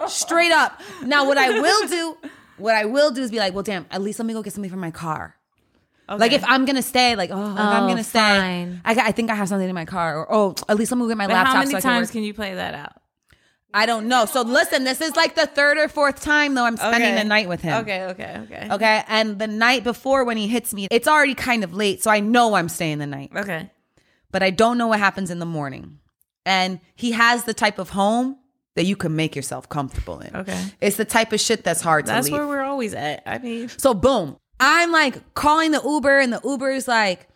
Straight 0.07 0.53
up. 0.53 0.81
Now, 1.03 1.27
what 1.27 1.37
I 1.37 1.61
will 1.61 1.87
do, 1.89 2.17
what 2.57 2.75
I 2.75 2.87
will 2.87 3.11
do 3.11 3.21
is 3.23 3.31
be 3.31 3.39
like, 3.39 3.53
well, 3.53 3.63
damn. 3.65 3.85
At 3.91 4.01
least 4.01 4.19
let 4.19 4.25
me 4.27 4.33
go 4.33 4.43
get 4.43 4.53
something 4.55 4.71
from 4.71 4.81
my 4.81 4.91
car. 4.91 5.35
Like 6.09 6.33
if 6.33 6.45
I'm 6.47 6.65
gonna 6.65 6.83
stay, 6.83 7.17
like 7.17 7.31
oh, 7.31 7.35
if 7.53 7.59
I'm 7.59 7.85
Oh, 7.85 7.89
gonna 7.89 8.05
stay, 8.05 8.19
fine. 8.19 8.81
I, 8.85 8.95
I 9.09 9.13
think 9.13 9.31
I 9.31 9.35
have 9.35 9.49
something 9.49 9.69
in 9.69 9.75
my 9.75 9.85
car, 9.85 10.17
or 10.17 10.33
oh, 10.33 10.55
at 10.69 10.77
least 10.79 10.91
let 10.91 10.99
me 10.99 11.07
get 11.09 11.17
my 11.17 11.27
but 11.27 11.35
laptop. 11.35 11.55
how 11.55 11.59
many 11.61 11.71
so 11.73 11.77
I 11.77 11.81
can 11.81 11.91
times 11.91 12.09
work. 12.09 12.13
can 12.13 12.23
you 12.23 12.33
play 12.35 12.55
that 12.55 12.75
out? 12.75 12.93
I 13.75 13.85
don't 13.85 14.09
know. 14.09 14.25
So 14.25 14.41
listen, 14.41 14.85
this 14.85 15.03
is 15.03 15.15
like 15.15 15.35
the 15.35 15.47
third 15.47 15.77
or 15.77 15.89
fourth 15.89 16.23
time 16.23 16.55
though 16.55 16.65
I'm 16.65 16.79
spending 16.79 17.03
Okay. 17.13 17.19
the 17.23 17.25
night 17.29 17.49
with 17.51 17.61
him. 17.61 17.83
Okay, 17.83 18.05
okay, 18.07 18.39
okay. 18.45 18.69
Okay. 18.71 19.05
And 19.09 19.39
the 19.39 19.47
night 19.47 19.85
before 19.85 20.25
when 20.25 20.39
he 20.39 20.49
hits 20.49 20.73
me, 20.73 20.89
it's 20.91 21.07
already 21.07 21.35
kind 21.35 21.63
of 21.63 21.75
late. 21.75 22.03
So 22.03 22.11
I 22.11 22.21
know 22.21 22.55
I'm 22.55 22.71
staying 22.71 22.97
the 22.99 23.07
night, 23.07 23.31
Okay. 23.37 23.71
but 24.31 24.43
I 24.43 24.49
don't 24.51 24.79
know 24.79 24.87
what 24.87 24.99
happens 25.01 25.31
in 25.31 25.39
the 25.39 25.47
morning. 25.47 25.99
And 26.47 26.81
he 26.95 27.13
has 27.13 27.45
the 27.45 27.53
type 27.53 27.79
of 27.79 27.91
home 27.91 28.39
that 28.75 28.85
you 28.87 28.97
can 28.97 29.15
make 29.15 29.37
yourself 29.37 29.69
comfortable 29.69 30.21
in. 30.21 30.35
Okay. 30.35 30.65
It's 30.81 30.97
the 30.97 31.05
type 31.05 31.35
of 31.35 31.41
shit 31.41 31.63
that's 31.63 31.83
hard 31.83 32.07
That's 32.07 32.27
to 32.29 32.33
leave. 32.33 32.41
That's 32.41 32.49
where 32.49 32.57
we're 32.59 32.65
always 32.65 32.95
at. 32.95 33.23
I 33.27 33.37
mean, 33.37 33.69
so 33.69 33.93
boom. 33.93 34.39
I'm 34.61 34.91
like 34.93 35.35
calling 35.35 35.71
the 35.71 35.81
Uber 35.85 36.19
and 36.19 36.33
the 36.33 36.41
Uber's 36.45 36.89
like 36.89 37.29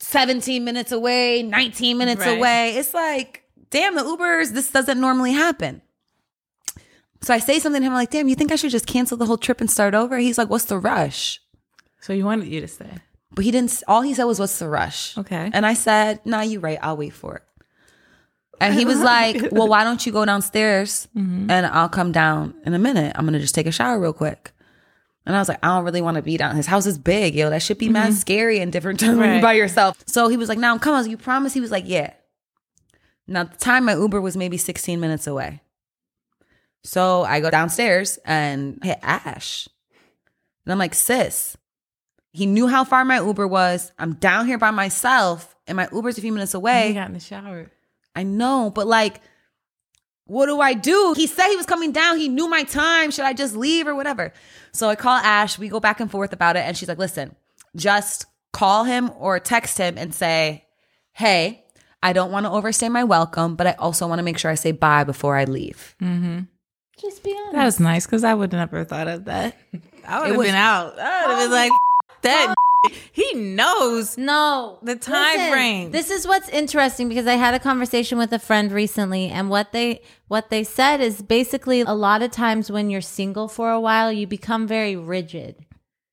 17 0.00 0.64
minutes 0.64 0.92
away, 0.92 1.42
19 1.42 1.96
minutes 1.98 2.20
Right. 2.20 2.36
away. 2.38 2.76
It's 2.76 2.92
like, 2.94 3.44
damn, 3.70 3.94
the 3.94 4.02
Ubers, 4.02 4.50
this 4.52 4.70
doesn't 4.70 5.00
normally 5.00 5.32
happen. 5.32 5.82
So 7.22 7.32
I 7.32 7.38
say 7.38 7.58
something 7.58 7.80
to 7.80 7.86
him 7.86 7.92
I'm 7.92 7.96
like, 7.98 8.10
damn, 8.10 8.28
you 8.28 8.34
think 8.34 8.52
I 8.52 8.56
should 8.56 8.70
just 8.70 8.86
cancel 8.86 9.16
the 9.16 9.24
whole 9.26 9.38
trip 9.38 9.60
and 9.60 9.70
start 9.70 9.94
over? 9.94 10.18
He's 10.18 10.36
like, 10.36 10.50
what's 10.50 10.66
the 10.66 10.78
rush? 10.78 11.40
so 12.00 12.12
you 12.12 12.24
wanted 12.26 12.48
you 12.48 12.60
to 12.60 12.68
stay. 12.68 12.90
But 13.32 13.44
he 13.46 13.50
didn't. 13.50 13.82
All 13.88 14.02
he 14.02 14.12
said 14.14 14.24
was, 14.24 14.38
"What's 14.38 14.58
the 14.60 14.68
rush?" 14.68 15.16
Okay. 15.18 15.50
And 15.52 15.66
I 15.66 15.74
said, 15.74 16.20
"Nah, 16.24 16.42
you're 16.42 16.60
right. 16.60 16.78
I'll 16.80 16.96
wait 16.96 17.14
for 17.14 17.36
it." 17.36 17.42
And 18.60 18.74
he 18.74 18.84
was 18.84 19.00
like, 19.14 19.50
"Well, 19.50 19.66
why 19.66 19.82
don't 19.82 20.04
you 20.06 20.12
go 20.12 20.24
downstairs 20.24 21.08
Mm-hmm. 21.16 21.50
and 21.50 21.66
I'll 21.66 21.88
come 21.88 22.12
down 22.12 22.54
in 22.64 22.74
a 22.74 22.78
minute. 22.78 23.10
I'm 23.16 23.24
gonna 23.24 23.40
just 23.40 23.54
take 23.54 23.66
a 23.66 23.72
shower 23.72 23.98
real 23.98 24.12
quick." 24.12 24.52
And 25.26 25.34
I 25.34 25.38
was 25.38 25.48
like, 25.48 25.58
"I 25.62 25.68
don't 25.68 25.84
really 25.84 26.02
want 26.02 26.16
to 26.16 26.22
be 26.22 26.36
down. 26.36 26.54
His 26.56 26.66
house 26.66 26.84
is 26.86 26.98
big, 26.98 27.34
yo. 27.34 27.48
That 27.50 27.62
should 27.62 27.78
be 27.78 27.88
mad 27.88 28.12
scary 28.14 28.58
and 28.58 28.70
different 28.70 29.00
Mm-hmm. 29.00 29.18
Right. 29.18 29.42
by 29.42 29.52
yourself." 29.54 30.02
So 30.06 30.28
he 30.28 30.36
was 30.36 30.48
like, 30.48 30.58
"Now 30.58 30.76
come 30.78 30.94
on, 30.94 31.08
you 31.08 31.16
promise?" 31.16 31.54
He 31.54 31.60
was 31.60 31.70
like, 31.70 31.84
"Yeah." 31.86 32.12
Now 33.26 33.40
at 33.42 33.52
the 33.52 33.58
time 33.58 33.86
my 33.86 33.94
Uber 33.96 34.20
was 34.20 34.36
maybe 34.36 34.58
16 34.58 35.00
minutes 35.00 35.26
away. 35.26 35.62
So 36.82 37.22
I 37.24 37.40
go 37.40 37.48
downstairs 37.50 38.18
and 38.26 38.78
hit 38.82 38.98
Ash. 39.02 39.66
And 40.66 40.72
I'm 40.72 40.78
like, 40.78 40.94
sis, 40.94 41.56
he 42.32 42.44
knew 42.46 42.66
how 42.66 42.84
far 42.84 43.04
my 43.04 43.20
Uber 43.20 43.46
was. 43.48 43.92
I'm 43.98 44.14
down 44.14 44.46
here 44.46 44.58
by 44.58 44.70
myself, 44.70 45.54
and 45.66 45.76
my 45.76 45.88
Uber's 45.92 46.18
a 46.18 46.20
few 46.20 46.32
minutes 46.32 46.52
He 46.52 46.56
away. 46.58 46.92
got 46.92 47.08
in 47.08 47.14
the 47.14 47.20
shower. 47.20 47.70
I 48.14 48.22
know, 48.22 48.70
but 48.74 48.86
like, 48.86 49.20
what 50.26 50.46
do 50.46 50.60
I 50.60 50.74
do? 50.74 51.14
He 51.16 51.26
said 51.26 51.48
he 51.48 51.56
was 51.56 51.66
coming 51.66 51.92
down. 51.92 52.18
He 52.18 52.28
knew 52.28 52.48
my 52.48 52.62
time. 52.64 53.10
Should 53.10 53.24
I 53.24 53.32
just 53.32 53.56
leave 53.56 53.86
or 53.86 53.94
whatever? 53.94 54.32
So 54.74 54.88
I 54.88 54.96
call 54.96 55.16
Ash. 55.16 55.58
We 55.58 55.68
go 55.68 55.80
back 55.80 56.00
and 56.00 56.10
forth 56.10 56.32
about 56.32 56.56
it. 56.56 56.60
And 56.60 56.76
she's 56.76 56.88
like, 56.88 56.98
listen, 56.98 57.34
just 57.76 58.26
call 58.52 58.84
him 58.84 59.10
or 59.18 59.40
text 59.40 59.78
him 59.78 59.96
and 59.96 60.14
say, 60.14 60.66
hey, 61.12 61.64
I 62.02 62.12
don't 62.12 62.30
want 62.30 62.44
to 62.44 62.50
overstay 62.50 62.88
my 62.88 63.04
welcome, 63.04 63.56
but 63.56 63.66
I 63.66 63.72
also 63.72 64.06
want 64.06 64.18
to 64.18 64.22
make 64.22 64.36
sure 64.36 64.50
I 64.50 64.56
say 64.56 64.72
bye 64.72 65.04
before 65.04 65.36
I 65.36 65.44
leave. 65.44 65.94
Mm-hmm. 66.02 66.40
Just 67.00 67.24
be 67.24 67.34
honest. 67.36 67.52
That 67.54 67.64
was 67.64 67.80
nice 67.80 68.06
because 68.06 68.24
I 68.24 68.34
would 68.34 68.52
have 68.52 68.70
never 68.70 68.84
thought 68.84 69.08
of 69.08 69.24
that. 69.24 69.56
I 70.06 70.20
would 70.20 70.32
have 70.32 70.40
been 70.40 70.54
out. 70.54 70.98
I 70.98 71.26
would 71.26 71.38
have 71.38 71.44
been 71.44 71.50
like, 71.50 71.72
that. 72.22 72.53
He 73.12 73.34
knows. 73.34 74.18
No, 74.18 74.78
The 74.82 74.96
time 74.96 75.50
frame. 75.52 75.90
This 75.92 76.10
is 76.10 76.26
what's 76.26 76.48
interesting 76.48 77.08
because 77.08 77.26
I 77.26 77.34
had 77.34 77.54
a 77.54 77.58
conversation 77.58 78.18
with 78.18 78.32
a 78.32 78.38
friend 78.38 78.72
recently, 78.72 79.28
and 79.28 79.48
what 79.50 79.72
they 79.72 80.02
what 80.28 80.50
they 80.50 80.64
said 80.64 81.00
is 81.00 81.22
basically 81.22 81.80
a 81.82 81.92
lot 81.94 82.22
of 82.22 82.30
times 82.30 82.70
when 82.70 82.90
you're 82.90 83.00
single 83.00 83.48
for 83.48 83.70
a 83.70 83.80
while, 83.80 84.10
you 84.12 84.26
become 84.26 84.66
very 84.66 84.96
rigid, 84.96 85.64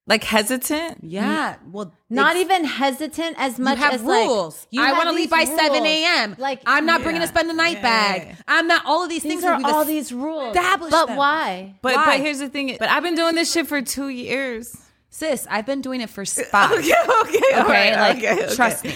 Like 0.08 0.24
hesitant. 0.24 0.98
Yeah. 1.04 1.56
Mm. 1.56 1.72
Well, 1.72 1.94
not 2.10 2.36
even 2.36 2.66
hesitant 2.66 3.36
as 3.40 3.58
much 3.58 3.78
you 3.78 3.84
have 3.84 3.94
as 3.94 4.04
like, 4.04 4.28
rules. 4.28 4.68
you 4.70 4.82
I 4.84 4.92
want 4.94 5.06
to 5.10 5.12
leave 5.14 5.30
by 5.30 5.46
these 5.46 5.56
7 5.56 5.86
a.m. 5.86 6.36
Like 6.38 6.62
I'm 6.66 6.86
not 6.86 7.02
bringing 7.04 7.22
Yeah. 7.22 7.26
a 7.28 7.30
spend 7.30 7.50
the 7.50 7.54
night 7.54 7.78
Yeah. 7.78 7.82
bag. 7.82 8.36
I'm 8.48 8.68
not 8.68 8.84
all 8.86 9.04
of 9.04 9.10
these, 9.10 9.24
these 9.24 9.42
things. 9.42 9.44
are 9.44 9.60
all 9.64 9.86
these 9.86 10.12
rules. 10.14 10.56
establish 10.56 10.92
but 10.92 11.08
them. 11.08 11.16
why? 11.18 11.76
But 11.82 11.96
Why? 11.96 12.06
but 12.06 12.20
here's 12.20 12.40
the 12.40 12.50
thing. 12.50 12.76
But 12.80 12.90
I've 12.90 13.04
been 13.04 13.16
doing 13.16 13.36
this 13.36 13.52
shit 13.52 13.68
for 13.68 13.82
two 13.82 14.10
years. 14.10 14.76
Sis, 15.14 15.46
I've 15.50 15.66
been 15.66 15.82
doing 15.82 16.00
it 16.02 16.10
for 16.10 16.26
five. 16.26 16.72
Okay, 16.72 16.92
okay, 17.22 17.38
Okay, 17.38 17.62
right, 17.62 17.96
like 17.96 18.18
okay, 18.18 18.46
okay. 18.46 18.56
trust 18.56 18.86
me. 18.86 18.96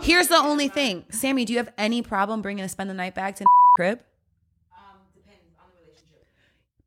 Here's 0.00 0.28
the 0.28 0.36
only 0.36 0.68
thing, 0.68 1.04
Sammy. 1.10 1.44
Do 1.44 1.52
you 1.52 1.58
have 1.58 1.72
any 1.76 2.00
problem 2.00 2.40
bringing 2.42 2.64
a 2.64 2.68
spend 2.68 2.88
the 2.88 2.94
night 2.94 3.14
bag 3.16 3.34
to 3.36 3.44
crib? 3.74 3.98
Um, 4.72 4.78
depends 5.16 5.40
on 5.58 5.66
the 5.74 5.82
relationship. 5.84 6.24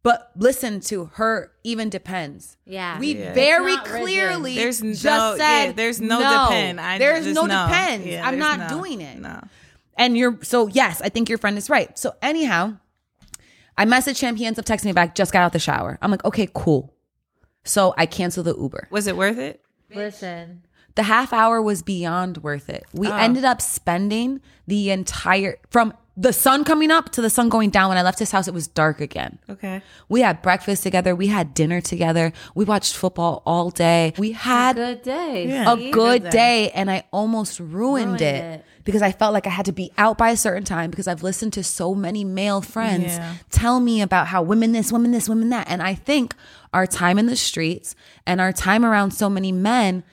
But 0.03 0.31
listen 0.37 0.79
to 0.81 1.05
her. 1.15 1.51
Even 1.65 1.89
depends. 1.89 2.55
Yeah. 2.65 2.97
we 2.97 3.15
Yeah. 3.17 3.33
very 3.33 3.73
It's 3.73 3.77
not 3.77 3.89
rigid. 3.89 4.01
clearly 4.05 4.55
There's 4.55 4.79
just 4.79 5.03
no- 5.03 5.35
said 5.37 5.65
yeah, 5.65 5.71
there's 5.73 5.99
no 5.99 6.19
depend. 6.19 6.79
I- 6.79 6.97
there's 6.97 7.25
there's 7.25 7.35
no, 7.35 7.45
no. 7.45 7.67
depends. 7.67 8.07
Yeah, 8.07 8.25
I'm 8.25 8.39
not 8.39 8.59
no. 8.59 8.67
doing 8.69 9.01
it. 9.01 9.19
No. 9.19 9.41
And 9.97 10.17
you're 10.17 10.39
so 10.41 10.67
yes, 10.67 11.01
I 11.01 11.09
think 11.09 11.27
your 11.27 11.37
friend 11.37 11.57
is 11.57 11.69
right. 11.69 11.99
So 11.99 12.15
anyhow, 12.21 12.77
I 13.77 13.83
message 13.83 14.19
him. 14.21 14.37
He 14.37 14.45
ends 14.45 14.57
up 14.57 14.63
texting 14.63 14.85
me 14.85 14.93
back. 14.93 15.13
Just 15.15 15.33
got 15.33 15.41
out 15.43 15.51
the 15.51 15.59
shower. 15.59 15.99
I'm 16.01 16.09
like, 16.11 16.23
okay, 16.23 16.47
cool. 16.53 16.93
So 17.63 17.93
I 17.97 18.05
cancel 18.05 18.43
the 18.43 18.55
Uber. 18.55 18.87
Was 18.89 19.07
it 19.07 19.15
worth 19.17 19.37
it? 19.37 19.61
Listen, 19.93 20.63
The 20.95 21.03
half 21.03 21.31
hour 21.31 21.61
was 21.61 21.81
beyond 21.81 22.39
worth 22.39 22.69
it. 22.69 22.83
We 22.93 23.07
Oh. 23.07 23.15
ended 23.15 23.45
up 23.45 23.61
spending 23.61 24.41
the 24.67 24.89
entire 24.91 25.57
from 25.69 25.93
the 26.17 26.33
sun 26.33 26.65
coming 26.65 26.91
up 26.91 27.09
to 27.13 27.21
the 27.21 27.29
sun 27.29 27.47
going 27.47 27.69
down. 27.69 27.87
When 27.89 27.97
I 27.97 28.01
left 28.01 28.19
his 28.19 28.31
house, 28.31 28.47
it 28.49 28.53
was 28.53 28.67
dark 28.67 28.99
again. 28.99 29.39
Okay. 29.49 29.81
We 30.09 30.19
had 30.21 30.41
breakfast 30.41 30.83
together. 30.83 31.15
We 31.15 31.27
had 31.27 31.53
dinner 31.53 31.79
together. 31.79 32.33
We 32.55 32.65
watched 32.65 32.97
football 32.97 33.41
all 33.45 33.69
day. 33.69 34.13
We 34.17 34.33
had 34.33 34.77
a 34.77 34.95
good 34.95 35.03
day. 35.03 35.47
Yeah. 35.47 35.73
a 35.73 35.77
See? 35.77 35.91
good 35.91 36.23
day. 36.23 36.29
day 36.29 36.71
and 36.71 36.91
I 36.91 37.03
almost 37.11 37.59
ruined, 37.61 37.71
Ruined 38.19 38.21
it, 38.21 38.43
it. 38.43 38.65
Because 38.83 39.01
I 39.01 39.11
felt 39.11 39.33
like 39.33 39.47
I 39.47 39.51
had 39.51 39.65
to 39.65 39.71
be 39.71 39.91
out 39.97 40.17
by 40.17 40.29
a 40.31 40.37
certain 40.37 40.63
time 40.63 40.89
because 40.91 41.07
I've 41.07 41.23
listened 41.23 41.53
to 41.53 41.63
so 41.63 41.93
many 41.95 42.23
male 42.23 42.61
friends 42.61 43.05
Yeah. 43.15 43.35
tell 43.49 43.79
me 43.79 44.01
about 44.01 44.27
how 44.27 44.41
women 44.41 44.71
this, 44.71 44.91
women 44.91 45.11
this, 45.11 45.27
women 45.29 45.49
that. 45.49 45.67
And 45.69 45.81
I 45.81 45.93
think 45.95 46.35
our 46.73 46.85
time 46.87 47.17
in 47.19 47.25
the 47.25 47.35
streets 47.35 47.95
and 48.25 48.39
our 48.41 48.51
time 48.51 48.83
around 48.85 49.11
so 49.11 49.29
many 49.29 49.51
men 49.51 50.03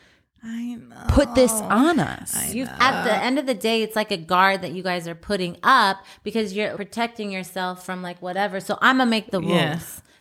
I 0.43 0.77
know. 0.77 0.97
put 1.09 1.35
this 1.35 1.53
on 1.53 1.99
us. 1.99 2.55
You 2.55 2.65
at 2.79 3.03
the 3.05 3.15
end 3.15 3.39
of 3.39 3.47
the 3.47 3.55
day, 3.55 3.83
it's 3.83 3.97
like 3.97 4.11
a 4.13 4.17
guard 4.17 4.63
that 4.63 4.73
you 4.73 4.83
guys 4.83 5.09
are 5.09 5.15
putting 5.17 5.57
up 5.63 6.05
because 6.23 6.53
you're 6.53 6.77
protecting 6.77 7.31
yourself 7.33 7.85
from 7.85 8.03
like 8.03 8.23
whatever. 8.23 8.61
So 8.61 8.79
I'm 8.81 8.99
gonna 8.99 9.11
make 9.11 9.31
the 9.31 9.41
rules. 9.41 9.51
Yeah. 9.53 9.79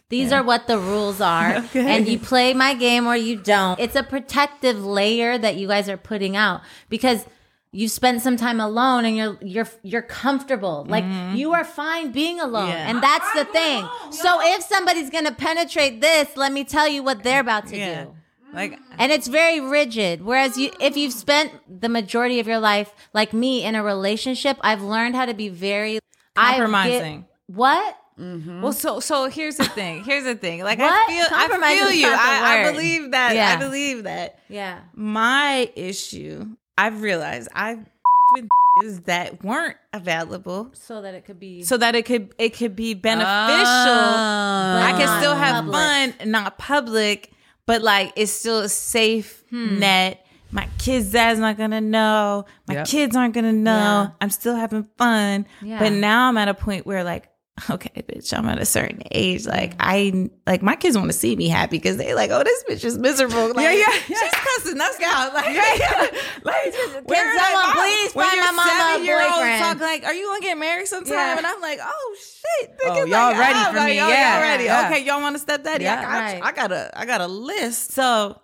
These 0.10 0.32
are 0.32 0.42
what 0.42 0.68
the 0.68 0.80
rules 0.80 1.20
are, 1.20 1.64
and 1.74 2.08
you 2.08 2.18
play 2.18 2.54
my 2.54 2.74
game 2.74 3.06
or 3.08 3.16
you 3.18 3.36
don't. 3.36 3.78
It's 3.78 3.96
a 3.96 4.04
protective 4.04 4.84
layer 4.86 5.38
that 5.38 5.58
you 5.58 5.68
guys 5.68 5.90
are 5.90 5.98
putting 5.98 6.36
out 6.38 6.62
because 6.90 7.26
you 7.72 7.88
spent 7.90 8.22
some 8.22 8.38
time 8.38 8.60
alone 8.60 9.06
and 9.06 9.16
you're 9.18 9.38
you're 9.42 9.68
you're 9.84 10.02
comfortable. 10.02 10.86
Like 10.88 11.04
mm-hmm. 11.04 11.36
you 11.36 11.54
are 11.54 11.64
fine 11.66 12.12
being 12.12 12.40
alone, 12.40 12.70
Yeah. 12.70 12.90
and 12.90 13.04
that's 13.04 13.32
the 13.34 13.46
thing. 13.46 13.88
So 14.12 14.40
if 14.42 14.64
somebody's 14.64 15.10
gonna 15.10 15.34
penetrate 15.34 16.02
this, 16.02 16.36
let 16.38 16.52
me 16.52 16.64
tell 16.64 16.88
you 16.88 17.04
what 17.04 17.24
they're 17.24 17.42
about 17.42 17.68
to 17.68 17.78
Yeah. 17.78 18.04
do 18.06 18.16
Like 18.54 18.80
and 18.98 19.12
it's 19.12 19.28
very 19.28 19.60
rigid 19.60 20.24
whereas 20.24 20.58
you 20.58 20.72
if 20.80 20.96
you've 20.96 21.14
spent 21.14 21.52
the 21.82 21.90
majority 21.90 22.40
of 22.40 22.48
your 22.48 22.60
life 22.60 22.90
like 23.14 23.34
me 23.34 23.64
in 23.64 23.76
a 23.76 23.84
relationship 23.84 24.56
i've 24.62 24.82
learned 24.82 25.16
how 25.16 25.26
to 25.26 25.34
be 25.34 25.50
very 25.50 26.00
I 26.00 26.52
get- 26.52 26.58
Compromising. 26.58 27.26
what 27.48 27.98
Well, 28.18 28.74
so 28.74 29.00
so 29.00 29.30
here's 29.30 29.58
the 29.58 29.66
thing. 29.80 30.04
Here's 30.04 30.24
the 30.24 30.36
thing. 30.36 30.64
Like 30.64 30.80
What? 30.80 30.90
I 30.92 31.06
feel, 31.12 31.28
I 31.30 31.76
feel 31.76 31.92
you. 31.92 32.08
I, 32.10 32.66
I 32.68 32.72
believe 32.72 33.12
that. 33.12 33.36
Yeah. 33.36 33.54
I 33.54 33.56
believe 33.58 34.04
that. 34.06 34.40
yeah 34.50 34.80
My 34.96 35.70
issue, 35.76 36.48
I've 36.78 37.02
realized, 37.02 37.50
I've 37.54 37.80
with 38.34 38.48
that 39.06 39.44
weren't 39.44 39.78
available, 39.94 40.70
so 40.74 41.02
that 41.02 41.14
it 41.16 41.26
could 41.26 41.40
be 41.40 41.64
so 41.64 41.78
that 41.78 41.96
it 41.96 42.06
could 42.06 42.34
it 42.38 42.54
could 42.56 42.76
be 42.76 42.94
beneficial. 42.94 43.28
Ah. 43.28 44.86
I 44.86 44.92
can 44.92 45.20
still 45.20 45.36
have 45.36 45.66
Public. 45.66 45.74
fun, 45.76 46.32
not 46.32 46.58
public, 46.58 47.32
but 47.66 47.82
like 47.82 48.14
it's 48.16 48.32
still 48.32 48.60
a 48.60 48.70
safe 48.70 49.44
net. 49.52 50.24
My 50.52 50.68
kids' 50.78 51.12
dad's 51.12 51.40
not 51.40 51.58
gonna 51.58 51.82
know. 51.82 52.46
My 52.68 52.76
Yep. 52.76 52.88
kids 52.88 53.16
aren't 53.16 53.34
gonna 53.34 53.52
know. 53.52 53.72
Yeah. 53.72 54.08
I'm 54.22 54.30
still 54.30 54.56
having 54.56 54.88
fun. 54.98 55.46
Yeah. 55.62 55.80
But 55.80 55.92
now 55.94 56.30
I'm 56.30 56.38
at 56.38 56.48
a 56.48 56.54
point 56.54 56.86
where 56.86 57.04
like 57.04 57.30
okay, 57.72 58.04
bitch, 58.04 58.38
I'm 58.38 58.48
at 58.48 58.60
a 58.62 58.66
certain 58.66 59.02
age. 59.12 59.46
Like 59.46 59.74
I 59.80 60.30
like 60.46 60.62
my 60.62 60.76
kids 60.76 60.96
want 60.98 61.10
to 61.10 61.18
see 61.18 61.36
me 61.36 61.48
happy 61.48 61.78
because 61.78 61.98
they 61.98 62.14
like, 62.14 62.30
oh, 62.32 62.44
this 62.44 62.64
bitch 62.70 62.86
is 62.86 62.98
miserable. 62.98 63.48
Like, 63.54 63.64
Yeah, 63.64 63.72
yeah, 63.74 63.92
she's 64.06 64.20
cussing 64.32 64.80
us 64.80 64.96
out. 65.04 65.34
Like, 65.34 65.46
like 66.44 66.64
Can 66.74 67.04
someone 67.04 67.08
oh, 67.10 67.74
please 67.76 68.14
when 68.16 68.28
find 68.30 68.42
my 68.42 68.52
mama 68.52 69.06
boyfriend? 69.06 69.62
Talk 69.64 69.80
like, 69.80 70.04
are 70.06 70.14
you 70.14 70.28
gonna 70.28 70.42
get 70.42 70.58
married 70.58 70.88
sometime? 70.88 71.14
Yeah. 71.14 71.38
And 71.38 71.48
I'm 71.48 71.60
like, 71.62 71.80
oh 71.82 72.18
shit, 72.62 72.72
Oh, 72.86 73.06
y'all 73.06 73.14
uh-uh, 73.16 73.30
like, 73.32 73.40
ready 73.40 73.60
I'm 73.60 73.72
for 73.74 73.78
like, 73.80 73.88
me. 73.90 74.02
oh, 74.02 74.08
Yeah, 74.10 74.34
y'all 74.34 74.42
ready. 74.44 74.64
yeah. 74.66 74.90
Okay, 74.92 75.04
y'all 75.06 75.22
want 75.22 75.36
to 75.36 75.40
step 75.40 75.64
daddy? 75.64 75.84
Yeah. 75.86 76.00
I, 76.00 76.02
got, 76.04 76.20
Right. 76.20 76.42
I 76.44 76.52
got 76.52 76.72
a, 76.72 77.00
I 77.00 77.06
got 77.06 77.22
a 77.22 77.28
list. 77.28 77.92
So 77.92 78.40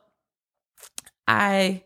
I 1.28 1.84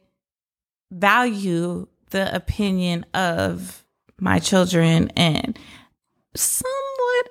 value 0.92 1.88
the 2.12 2.34
opinion 2.34 3.06
of 3.14 3.84
my 4.20 4.40
children 4.40 5.12
and 5.18 5.60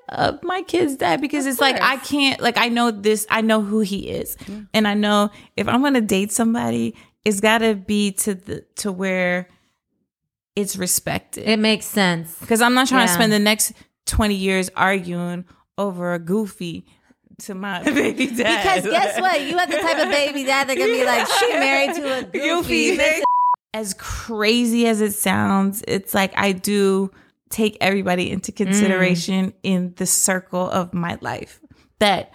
somewhat 0.09 0.29
of 0.29 0.35
uh, 0.35 0.39
my 0.43 0.63
kid's 0.63 0.97
dad 0.97 1.21
because 1.21 1.47
it's 1.47 1.61
like 1.61 1.81
I 1.81 1.97
can't 1.99 2.41
like 2.41 2.57
I 2.59 2.69
know 2.69 2.91
this 2.91 3.27
I 3.31 3.41
know 3.41 3.63
who 3.63 3.81
he 3.81 4.09
is 4.09 4.37
and 4.75 4.87
I 4.89 4.95
know 4.95 5.31
if 5.57 5.69
I'm 5.69 5.83
gonna 5.83 6.01
date 6.01 6.33
somebody 6.33 6.95
it's 7.25 7.41
gotta 7.41 7.75
be 7.75 8.13
to 8.13 8.35
the 8.35 8.65
to 8.77 8.93
where 8.93 9.49
it's 10.55 10.77
respected 10.77 11.47
It 11.49 11.59
makes 11.59 11.85
sense. 11.87 12.37
because 12.41 12.61
I'm 12.63 12.75
not 12.75 12.89
trying 12.89 13.07
to 13.07 13.13
spend 13.13 13.33
the 13.33 13.39
next 13.39 13.73
20 14.07 14.35
years 14.35 14.71
arguing 14.77 15.45
over 15.77 16.15
a 16.15 16.19
goofy 16.19 16.87
to 17.41 17.55
my 17.55 17.83
baby 17.85 18.29
dad 18.29 18.63
Because 18.63 18.91
guess 18.91 19.21
what? 19.21 19.41
You 19.43 19.59
have 19.59 19.71
the 19.71 19.77
type 19.79 19.99
of 19.99 20.09
baby 20.11 20.45
dad 20.45 20.69
that 20.69 20.79
gonna 20.79 20.93
be 20.93 21.05
like, 21.05 21.27
she 21.27 21.49
married 21.53 21.95
to 21.97 22.19
a 22.21 22.23
goofy. 22.33 22.97
Goofy. 22.97 23.23
as 23.75 23.93
crazy 23.95 24.87
as 24.87 25.03
it 25.03 25.13
sounds, 25.13 25.85
it's 25.87 26.15
like 26.15 26.33
I 26.39 26.53
do 26.53 27.11
take 27.51 27.77
everybody 27.81 28.31
into 28.31 28.53
Mm. 28.53 28.57
consideration 28.57 29.53
in 29.63 29.95
the 29.97 30.07
circle 30.07 30.69
of 30.71 30.93
my 30.95 31.17
life. 31.21 31.61
That 32.01 32.33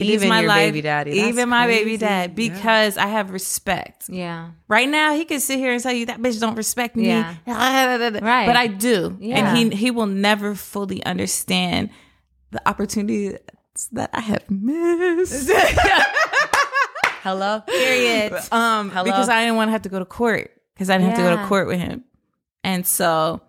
Even 0.00 0.28
my 0.28 0.40
your 0.40 0.48
life, 0.48 0.68
baby 0.68 0.80
daddy. 0.82 1.12
Even 1.12 1.48
my 1.48 1.66
baby 1.66 1.96
dad, 1.96 2.34
because 2.34 2.96
I 2.98 3.06
have 3.06 3.30
respect. 3.30 4.06
Yeah. 4.08 4.50
Right 4.68 4.88
now, 4.88 5.14
he 5.14 5.24
could 5.24 5.40
sit 5.40 5.58
here 5.58 5.72
and 5.72 5.80
tell 5.82 5.92
you 5.92 6.06
that 6.06 6.20
bitch 6.20 6.40
don't 6.40 6.56
respect 6.56 6.96
me. 6.96 7.06
Yeah. 7.06 7.34
Right. 7.46 8.46
But 8.46 8.56
I 8.56 8.66
do. 8.66 9.16
Yeah. 9.20 9.54
And 9.54 9.72
he 9.72 9.76
he 9.76 9.90
will 9.90 10.06
never 10.06 10.54
fully 10.54 11.02
understand 11.04 11.90
the 12.50 12.60
opportunities 12.68 13.38
that 13.92 14.10
I 14.12 14.20
have 14.20 14.50
missed. 14.50 15.50
Hello. 17.22 17.60
Period. 17.66 18.32
um 18.52 18.90
Hello? 18.90 19.04
because 19.04 19.28
I 19.28 19.40
didn't 19.42 19.56
want 19.56 19.68
to 19.68 19.72
have 19.72 19.82
to 19.82 19.88
go 19.88 19.98
to 19.98 20.04
court 20.04 20.50
because 20.74 20.90
I 20.90 20.98
didn't 20.98 21.10
have 21.10 21.18
to 21.18 21.24
go 21.24 21.36
to 21.42 21.46
court 21.48 21.66
with 21.68 21.78
him. 21.80 22.04
And 22.62 22.86
so 22.86 23.40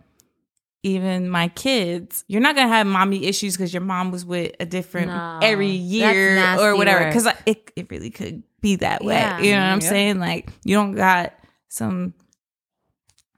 even 0.86 1.30
my 1.30 1.48
kids, 1.50 2.24
you're 2.28 2.42
not 2.42 2.56
gonna 2.56 2.68
have 2.70 2.86
mommy 2.88 3.26
issues 3.26 3.58
because 3.58 3.74
your 3.74 3.82
mom 3.82 4.12
was 4.12 4.24
with 4.24 4.52
a 4.60 4.66
different 4.66 5.08
No. 5.08 5.40
every 5.42 5.68
year 5.72 6.38
or 6.60 6.76
whatever. 6.76 7.06
work. 7.06 7.14
Because 7.14 7.28
it 7.46 7.72
it 7.76 7.90
really 7.90 8.12
could 8.12 8.44
be 8.62 8.76
that 8.78 9.04
way. 9.04 9.16
Yeah. 9.16 9.40
You 9.40 9.52
know 9.52 9.58
what 9.62 9.66
I'm 9.74 9.82
Yeah. 9.82 9.90
saying? 9.90 10.20
Like 10.20 10.50
you 10.64 10.76
don't 10.76 10.94
got 10.94 11.34
some 11.70 12.14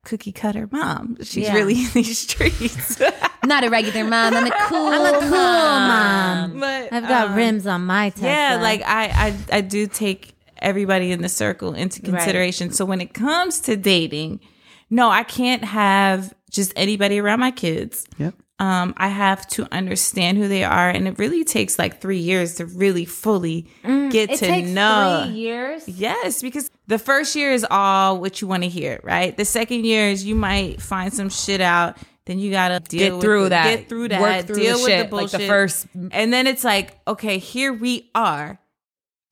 cookie 0.04 0.32
cutter 0.32 0.68
mom. 0.72 1.18
She's 1.22 1.48
Yeah. 1.48 1.54
really 1.56 1.74
in 1.84 1.90
these 1.94 2.20
streets. 2.20 3.00
Not 3.46 3.64
a 3.64 3.70
regular 3.70 4.04
mom. 4.04 4.34
I'm 4.36 4.46
a 4.48 4.52
cool, 4.68 4.88
I'm 4.88 5.16
a 5.16 5.20
cool 5.20 5.30
mom. 5.32 6.60
But 6.60 6.94
I've 6.94 7.08
got 7.08 7.28
um, 7.30 7.36
rims 7.36 7.66
on 7.68 7.86
my 7.86 8.10
Tesla. 8.10 8.28
Yeah, 8.28 8.60
like 8.62 8.82
I, 8.86 9.06
I 9.52 9.58
I 9.58 9.62
do 9.62 9.88
take 9.88 10.34
everybody 10.60 11.12
in 11.12 11.22
the 11.22 11.30
circle 11.30 11.74
into 11.74 12.02
consideration. 12.02 12.72
So 12.72 12.84
when 12.86 13.00
it 13.00 13.14
comes 13.14 13.60
to 13.62 13.78
dating, 13.78 14.40
no, 14.90 15.10
I 15.10 15.24
can't 15.24 15.64
have 15.64 16.34
just 16.52 16.74
anybody 16.76 17.20
around 17.20 17.40
my 17.40 17.52
kids. 17.52 18.06
Yep. 18.18 18.34
Um, 18.60 18.96
I 18.98 19.10
have 19.10 19.46
to 19.50 19.68
understand 19.72 20.40
who 20.40 20.48
they 20.48 20.64
are, 20.64 20.90
and 20.90 21.08
it 21.08 21.20
really 21.20 21.44
takes 21.44 21.78
like 21.78 22.02
three 22.02 22.18
years 22.18 22.56
to 22.56 22.66
really 22.66 23.06
fully 23.06 23.64
get 23.84 23.84
Mm, 23.84 24.14
it 24.16 24.30
to 24.30 24.38
takes 24.48 24.70
know. 24.70 25.26
three 25.28 25.36
years. 25.36 25.88
Yes, 25.88 26.42
because 26.42 26.72
the 26.88 26.98
first 26.98 27.36
year 27.36 27.52
is 27.52 27.64
all 27.70 28.20
what 28.20 28.42
you 28.42 28.48
want 28.48 28.64
to 28.64 28.70
hear, 28.70 29.00
right? 29.04 29.38
The 29.38 29.46
second 29.46 29.86
year 29.86 30.10
is 30.10 30.26
you 30.26 30.34
might 30.34 30.82
find 30.82 31.14
some 31.14 31.30
shit 31.30 31.62
out. 31.62 31.98
Then 32.26 32.40
you 32.40 32.50
gotta 32.50 32.80
deal 32.80 33.00
Get 33.00 33.14
with 33.14 33.22
through 33.22 33.44
the- 33.44 33.50
that. 33.50 33.70
Get 33.78 33.90
through 33.90 34.08
that. 34.10 34.22
Work 34.22 34.48
through 34.48 34.56
deal 34.56 34.78
the 34.78 34.84
with 34.84 34.92
shit. 34.92 35.10
the 35.12 35.16
Like 35.16 35.22
bullshit. 35.32 35.40
the 35.42 35.48
first- 35.48 35.88
and 36.12 36.34
then 36.34 36.48
it's 36.48 36.64
like, 36.64 36.98
okay, 37.08 37.38
here 37.38 37.72
we 37.72 38.10
are. 38.16 38.60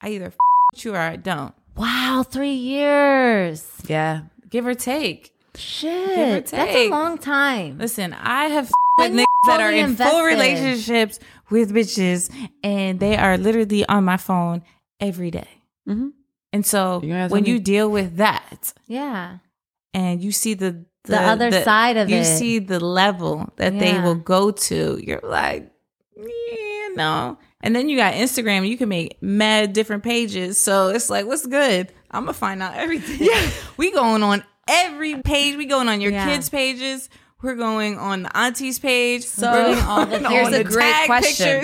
I 0.02 0.10
either 0.10 0.28
f- 0.28 0.36
you 0.84 0.94
or 0.94 0.98
I 1.00 1.16
don't. 1.16 1.54
Wow, 1.76 2.24
three 2.30 2.54
years. 2.54 3.68
Yeah. 3.88 4.22
Give 4.50 4.66
or 4.68 4.76
take. 4.76 5.32
Shit, 5.58 6.48
that's 6.48 6.54
a 6.54 6.90
long 6.90 7.18
time. 7.18 7.78
Listen, 7.78 8.14
I 8.14 8.46
have 8.46 8.66
f- 8.66 8.72
with 9.00 9.12
niggas 9.12 9.26
that 9.48 9.60
are 9.62 9.70
fully 9.70 9.80
in 9.80 9.96
full 9.96 10.24
relationships 10.24 11.20
with 11.50 11.72
bitches, 11.74 12.30
and 12.64 13.00
they 13.00 13.18
are 13.18 13.38
literally 13.38 13.86
on 13.88 14.04
my 14.04 14.18
phone 14.18 14.64
every 15.00 15.32
day. 15.32 15.48
Mhm. 15.88 16.12
And 16.54 16.66
so 16.66 17.02
You're 17.04 17.10
gonna 17.10 17.22
have 17.24 17.32
when 17.32 17.40
something- 17.42 17.54
you 17.54 17.60
deal 17.60 17.90
with 17.90 18.16
that, 18.18 18.74
Yeah, 18.88 19.38
and 19.94 20.24
you 20.24 20.32
see 20.32 20.54
the 20.54 20.86
The 21.04 21.22
other 21.22 21.52
side 21.64 21.98
of 21.98 22.10
you 22.10 22.16
it. 22.16 22.20
You 22.20 22.26
see 22.26 22.60
the 22.60 22.80
level 22.80 23.50
that 23.58 23.78
they 23.78 24.00
will 24.00 24.16
go 24.16 24.50
to. 24.52 25.00
You're 25.06 25.20
like, 25.22 25.70
yeah, 26.18 26.88
no. 26.96 27.38
And 27.62 27.76
then 27.76 27.90
you 27.90 27.98
got 27.98 28.14
Instagram. 28.16 28.68
You 28.68 28.78
can 28.78 28.90
make 28.90 29.18
mad 29.22 29.74
different 29.74 30.04
pages. 30.04 30.58
So 30.60 30.90
it's 30.90 31.10
like, 31.10 31.26
what's 31.28 31.46
good? 31.46 31.92
I'm 32.12 32.24
gonna 32.24 32.34
find 32.34 32.62
out 32.64 32.76
everything. 32.76 33.28
Yeah, 33.28 33.50
we 33.78 33.92
going 33.92 34.24
on 34.24 34.44
every 34.68 35.22
page. 35.22 35.56
We 35.58 35.66
going 35.66 35.90
on 35.90 36.02
your 36.02 36.12
Yeah. 36.12 36.26
kids' 36.30 36.50
pages. 36.50 37.10
We're 37.42 37.56
going 37.56 37.98
on 38.00 38.24
the 38.24 38.36
auntie's 38.38 38.80
page. 38.80 39.24
So- 39.24 39.48
all 39.88 40.06
the 40.06 40.28
Here's 40.30 40.54
a 40.54 40.64
great 40.64 41.06
question. 41.06 41.64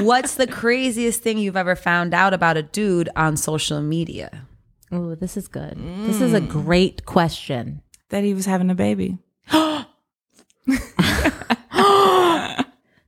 What's 0.04 0.34
the 0.34 0.46
craziest 0.46 1.22
thing 1.22 1.38
you've 1.38 1.56
ever 1.56 1.74
found 1.76 2.12
out 2.12 2.34
about 2.34 2.56
a 2.56 2.62
dude 2.62 3.08
on 3.16 3.36
social 3.36 3.80
media? 3.80 4.46
Oh, 4.92 5.14
this 5.14 5.36
is 5.36 5.46
good. 5.48 5.78
This 6.06 6.20
is 6.20 6.32
a 6.34 6.40
great 6.40 7.06
question. 7.06 7.82
that 8.10 8.24
he 8.24 8.34
was 8.34 8.44
having 8.46 8.70
a 8.70 8.74
baby. 8.74 9.18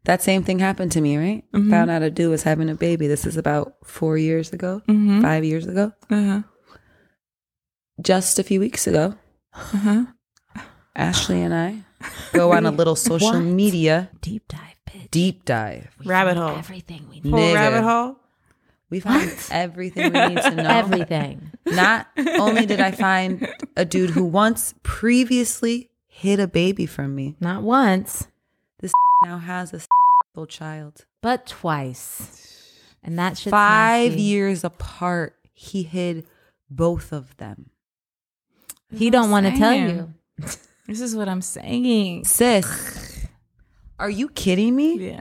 That 0.05 0.20
same 0.20 0.42
thing 0.42 0.59
happened 0.59 0.90
to 0.92 1.01
me, 1.01 1.16
right? 1.16 1.44
Mm-hmm. 1.53 1.70
Found 1.70 1.88
out 1.88 2.03
a 2.03 2.11
dude 2.11 2.29
was 2.31 2.42
having 2.42 2.68
a 2.68 2.75
baby. 2.75 3.07
This 3.07 3.25
is 3.25 3.37
about 3.37 3.75
four 3.85 4.18
years 4.18 4.53
ago, 4.53 4.83
Mm-hmm. 4.88 5.22
five 5.22 5.44
years 5.44 5.64
ago. 5.64 5.92
Uh-huh. 6.11 6.42
Just 8.02 8.38
a 8.38 8.42
few 8.42 8.60
weeks 8.60 8.86
ago, 8.86 9.14
Uh-huh. 9.54 10.04
Ashley 10.96 11.40
and 11.42 11.54
I 11.54 11.84
go 12.32 12.52
on 12.52 12.66
a 12.66 12.70
little 12.70 12.96
social 12.96 13.32
What? 13.32 13.40
media 13.40 14.10
Deep 14.20 14.42
dive, 14.48 14.76
bitch. 14.90 15.10
deep 15.10 15.44
dive. 15.44 15.88
Rabbit 16.04 16.36
hole. 16.36 16.56
Everything 16.56 17.06
we 17.08 17.20
need. 17.20 17.30
Full 17.30 17.54
rabbit 17.54 17.82
hole. 17.82 18.16
We 18.90 19.00
found 19.00 19.32
everything 19.50 20.12
we 20.12 20.26
need 20.28 20.42
to 20.42 20.50
know. 20.54 20.68
Everything. 20.68 21.52
Not 21.64 22.08
only 22.38 22.66
did 22.66 22.80
I 22.80 22.90
find 22.90 23.48
a 23.76 23.84
dude 23.86 24.10
who 24.10 24.24
once 24.24 24.74
previously 24.82 25.88
hid 26.08 26.40
a 26.40 26.46
baby 26.48 26.84
from 26.86 27.14
me, 27.14 27.36
Not 27.40 27.62
once, 27.62 28.28
this 28.80 28.92
now 29.24 29.38
has 29.38 29.72
a 29.72 29.80
little 30.34 30.46
child. 30.46 31.06
but 31.22 31.46
twice. 31.46 32.68
And 33.02 33.18
that 33.18 33.38
should 33.38 33.50
Five 33.50 34.10
nasty. 34.12 34.22
years 34.22 34.62
apart, 34.64 35.36
he 35.54 35.82
hid 35.84 36.26
both 36.70 37.12
of 37.12 37.34
them. 37.38 37.70
He 38.94 39.11
don't 39.11 39.31
want 39.31 39.46
to 39.46 39.57
tell 39.57 39.74
you. 39.74 40.12
This 40.87 41.00
is 41.00 41.14
what 41.14 41.28
I'm 41.28 41.42
saying. 41.42 42.24
Sis, 42.24 43.26
are 43.98 44.11
you 44.11 44.28
kidding 44.28 44.74
me? 44.76 44.98
Yeah. 44.98 45.20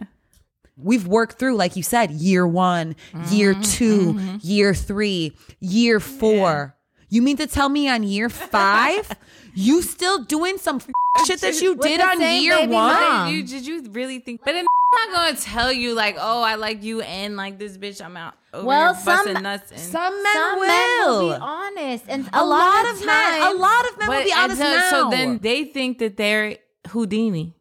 We've 0.76 1.06
worked 1.06 1.38
through, 1.38 1.56
like 1.56 1.76
you 1.76 1.84
said, 1.84 2.12
year 2.12 2.48
one, 2.48 2.96
year 3.30 3.54
Mm-hmm, 3.54 4.38
2 4.40 4.40
year 4.42 4.74
three, 4.74 5.38
year 5.60 6.00
four. 6.00 6.76
You 7.12 7.22
mean 7.22 7.38
to 7.38 7.46
tell 7.46 7.70
me 7.70 7.88
on 7.88 8.02
year 8.04 8.30
five, 8.56 9.12
you 9.54 9.82
still 9.84 10.24
doing 10.24 10.58
some 10.58 10.78
f- 10.78 10.88
shit 11.28 11.42
that 11.42 11.62
you 11.62 11.76
did 11.76 12.00
on 12.02 12.18
same 12.18 12.42
year 12.44 12.56
baby 12.58 12.74
one? 12.74 13.28
Did 13.28 13.36
you, 13.36 13.44
did 13.44 13.68
you 13.68 13.92
really 13.92 14.18
think? 14.20 14.42
But 14.44 14.56
I'm 14.56 14.66
not 14.66 15.16
going 15.16 15.36
to 15.36 15.42
tell 15.42 15.72
you 15.74 15.94
like, 15.94 16.16
oh, 16.20 16.42
I 16.42 16.56
like 16.56 16.82
you 16.84 17.02
and 17.02 17.36
like 17.36 17.60
this 17.60 17.78
bitch. 17.78 18.04
I'm 18.04 18.16
out. 18.18 18.34
Over 18.54 18.66
Well, 18.66 18.94
here 18.96 19.04
some- 19.04 19.44
nuts. 19.44 19.72
And, 19.72 19.80
Some 19.80 20.24
men 20.24 20.34
Some 20.34 20.60
will. 20.60 20.68
men 20.68 21.00
will 21.08 21.30
be 21.30 21.38
honest, 21.42 22.06
and 22.08 22.28
a, 22.34 22.42
a 22.42 22.46
lot 22.46 22.90
of 22.92 23.06
men, 23.06 23.42
a 23.42 23.54
lot 23.56 23.90
of 23.92 24.00
men 24.00 24.10
will 24.10 24.24
be 24.24 24.34
honest 24.34 24.62
so, 24.62 24.74
now. 24.74 24.90
so 24.90 25.10
then 25.12 25.38
they 25.40 25.66
think 25.66 26.00
that 26.00 26.16
they're 26.18 26.58
Houdini 26.90 27.54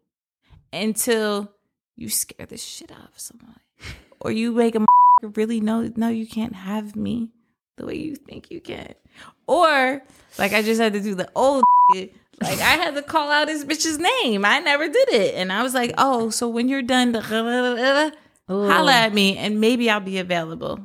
until 0.72 1.50
you 1.96 2.08
scare 2.08 2.46
the 2.46 2.56
shit 2.56 2.90
out 2.92 3.08
of 3.12 3.18
somebody, 3.18 3.60
or 4.20 4.30
you 4.30 4.52
make 4.52 4.74
a 4.76 4.86
really 5.34 5.60
know 5.60 5.90
no, 5.96 6.08
you 6.08 6.26
can't 6.26 6.54
have 6.54 6.94
me 6.96 7.30
the 7.76 7.86
way 7.86 7.94
you 7.96 8.16
think 8.16 8.50
you 8.50 8.60
can, 8.60 8.94
or 9.50 10.02
like 10.38 10.52
I 10.52 10.62
just 10.62 10.80
had 10.80 10.92
to 10.94 11.00
do 11.00 11.14
the 11.14 11.28
old. 11.34 11.64
shit. 11.92 12.14
Like 12.40 12.58
I 12.60 12.76
had 12.82 12.94
to 12.94 13.02
call 13.02 13.30
out 13.30 13.48
his 13.48 13.64
bitch's 13.66 13.98
name. 13.98 14.44
I 14.46 14.60
never 14.60 14.86
did 14.88 15.08
it, 15.10 15.34
and 15.34 15.52
I 15.52 15.62
was 15.62 15.74
like, 15.74 15.92
"Oh, 15.98 16.30
so 16.30 16.48
when 16.48 16.68
you're 16.68 16.80
done, 16.82 17.12
holla 17.12 18.92
at 18.92 19.12
me, 19.12 19.36
and 19.36 19.60
maybe 19.60 19.90
I'll 19.90 20.00
be 20.00 20.18
available." 20.18 20.80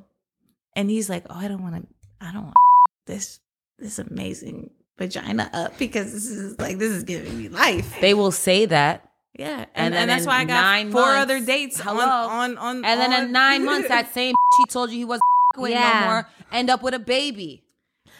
And 0.75 0.89
he's 0.89 1.09
like, 1.09 1.25
"Oh, 1.29 1.35
I 1.37 1.47
don't 1.47 1.63
want 1.63 1.75
to. 1.75 1.87
I 2.25 2.33
don't 2.33 2.43
want 2.43 2.55
this 3.07 3.39
this 3.79 3.99
amazing 3.99 4.71
vagina 4.97 5.49
up 5.53 5.77
because 5.77 6.11
this 6.11 6.25
is 6.27 6.59
like 6.59 6.77
this 6.77 6.91
is 6.91 7.03
giving 7.03 7.37
me 7.37 7.47
life." 7.49 7.95
they 8.01 8.13
will 8.13 8.31
say 8.31 8.65
that 8.65 9.09
Yeah, 9.37 9.59
and, 9.59 9.67
And 9.75 9.93
then 9.93 10.01
and 10.03 10.09
that's 10.09 10.25
why 10.25 10.39
I 10.39 10.45
got 10.45 10.61
nine 10.61 10.91
four 10.91 11.01
months- 11.03 11.21
other 11.21 11.39
dates 11.45 11.79
on 11.79 11.85
Hello. 11.87 12.27
on 12.29 12.57
on. 12.57 12.75
And 12.85 12.99
then 12.99 13.13
in 13.13 13.31
nine 13.31 13.63
months, 13.65 13.87
that 13.95 14.13
same 14.13 14.35
he 14.57 14.65
told 14.65 14.91
you 14.91 14.97
he 14.97 15.05
wasn't 15.05 15.23
with 15.57 15.71
Yeah. 15.71 15.99
no 16.01 16.05
more, 16.07 16.29
end 16.51 16.69
up 16.69 16.81
with 16.83 16.93
a 16.93 16.99
baby. 16.99 17.61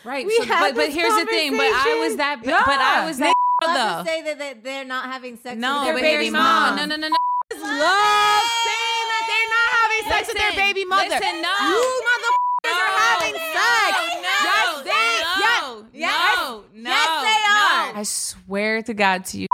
Right. 0.06 0.26
We 0.26 0.38
so, 0.38 0.46
had 0.46 0.60
but 0.62 0.76
but 0.76 0.86
this 0.88 0.96
here's 0.96 1.14
the 1.16 1.26
thing. 1.26 1.52
But 1.58 1.62
I 1.74 2.00
was 2.08 2.16
that. 2.18 2.40
Yeah. 2.44 2.64
But 2.66 2.80
I 2.80 3.06
was 3.06 3.18
that. 3.18 3.34
Love 3.64 3.74
though. 3.76 4.04
to 4.04 4.10
say 4.10 4.22
that 4.24 4.38
they- 4.38 4.54
they're 4.62 4.86
not 4.86 5.06
having 5.06 5.38
sex 5.38 5.56
No, 5.58 5.78
with 5.80 5.86
their 5.86 5.94
but 5.96 6.02
baby 6.02 6.24
here's 6.26 6.34
mom. 6.34 6.76
no, 6.76 6.86
no, 6.86 6.96
no, 6.96 7.08
no, 7.08 7.08
no. 7.08 7.16
Love 7.56 8.44
saying 8.68 9.06
that 9.12 9.24
they're 9.32 9.52
not 9.56 9.70
having 9.80 10.12
sex 10.12 10.28
with 10.28 10.38
their 10.38 10.52
baby 10.54 10.84
mother. 10.86 11.08
listen, 11.10 11.42
no. 11.42 11.54
You 11.70 12.02
motherfuckers 12.10 12.80
are 12.84 12.94
having 13.00 13.36
sex. 13.56 13.98
No, 14.22 14.38
Yes, 14.44 14.84
they- 14.84 15.22
no, 15.24 15.88
yes, 15.94 16.38
no, 16.38 16.64
no, 16.74 16.90
yes, 16.90 17.24
they 17.24 17.42
are. 17.48 17.94
no. 17.94 18.00
I 18.00 18.04
swear 18.04 18.82
to 18.84 18.94
God, 18.94 19.26
to 19.26 19.40
you, 19.40 19.48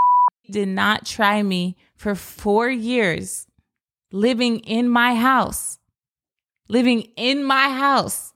did 0.50 0.68
not 0.68 1.06
try 1.06 1.42
me 1.42 1.76
for 1.96 2.14
four 2.16 2.68
years, 2.68 3.46
living 4.10 4.58
in 4.60 4.88
my 4.88 5.14
house, 5.14 5.78
living 6.68 7.02
in 7.16 7.44
my 7.44 7.68
house. 7.68 8.31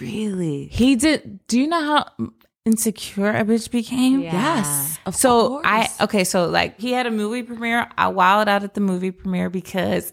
Really? 0.00 0.66
He 0.66 0.96
did. 0.96 1.46
Do 1.46 1.60
you 1.60 1.66
know 1.66 1.80
how 1.80 2.30
insecure 2.64 3.30
a 3.30 3.44
bitch 3.44 3.70
became? 3.70 4.20
Yeah. 4.20 4.32
Yes. 4.32 4.98
Of 5.06 5.16
so 5.16 5.48
course. 5.48 5.66
I 5.66 5.88
okay, 6.02 6.24
so 6.24 6.48
like 6.48 6.78
he 6.78 6.92
had 6.92 7.06
a 7.06 7.10
movie 7.10 7.42
premiere. 7.42 7.88
I 7.96 8.08
wilded 8.08 8.48
out 8.48 8.64
at 8.64 8.74
the 8.74 8.80
movie 8.80 9.10
premiere 9.10 9.50
because 9.50 10.12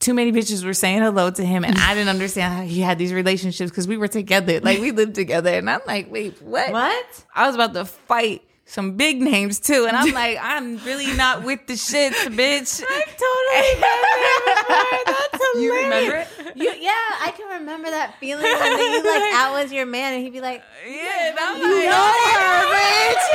too 0.00 0.14
many 0.14 0.30
bitches 0.30 0.64
were 0.64 0.74
saying 0.74 1.02
hello 1.02 1.30
to 1.30 1.44
him, 1.44 1.64
and 1.64 1.76
I 1.76 1.94
didn't 1.94 2.10
understand 2.10 2.54
how 2.54 2.62
he 2.62 2.80
had 2.80 2.98
these 2.98 3.12
relationships 3.12 3.70
because 3.70 3.88
we 3.88 3.96
were 3.96 4.06
together, 4.08 4.60
like 4.60 4.78
we 4.78 4.92
lived 4.92 5.16
together, 5.16 5.50
and 5.50 5.68
I'm 5.68 5.80
like, 5.86 6.10
wait, 6.10 6.40
what? 6.40 6.70
What? 6.70 7.24
I 7.34 7.46
was 7.46 7.56
about 7.56 7.74
to 7.74 7.84
fight 7.84 8.42
some 8.68 8.96
big 8.96 9.20
names 9.20 9.58
too, 9.60 9.86
and 9.88 9.96
I'm 9.96 10.12
like, 10.22 10.38
I'm 10.40 10.76
really 10.84 11.12
not 11.16 11.42
with 11.42 11.66
the 11.66 11.72
shits, 11.72 12.12
bitch. 12.28 12.82
I 12.88 13.04
totally 13.16 13.64
remember. 13.74 15.18
That's 15.32 15.54
You 15.60 15.74
remember 15.74 16.16
it? 16.16 16.28
You, 16.56 16.70
yeah, 16.78 16.92
I 16.92 17.32
can 17.36 17.60
remember 17.60 17.90
that 17.90 18.18
feeling 18.20 18.44
when 18.44 18.78
you 18.78 19.02
like 19.04 19.32
out 19.34 19.52
was 19.54 19.72
your 19.72 19.86
man 19.86 20.14
and 20.14 20.22
he'd 20.22 20.32
be 20.32 20.40
like, 20.40 20.62
Yeah, 20.86 21.28
and 21.30 21.38
I'm 21.38 21.56
"You 21.56 21.74
like, 21.76 21.88
know 21.88 22.12
her, 22.34 22.66
bitch." 22.74 23.26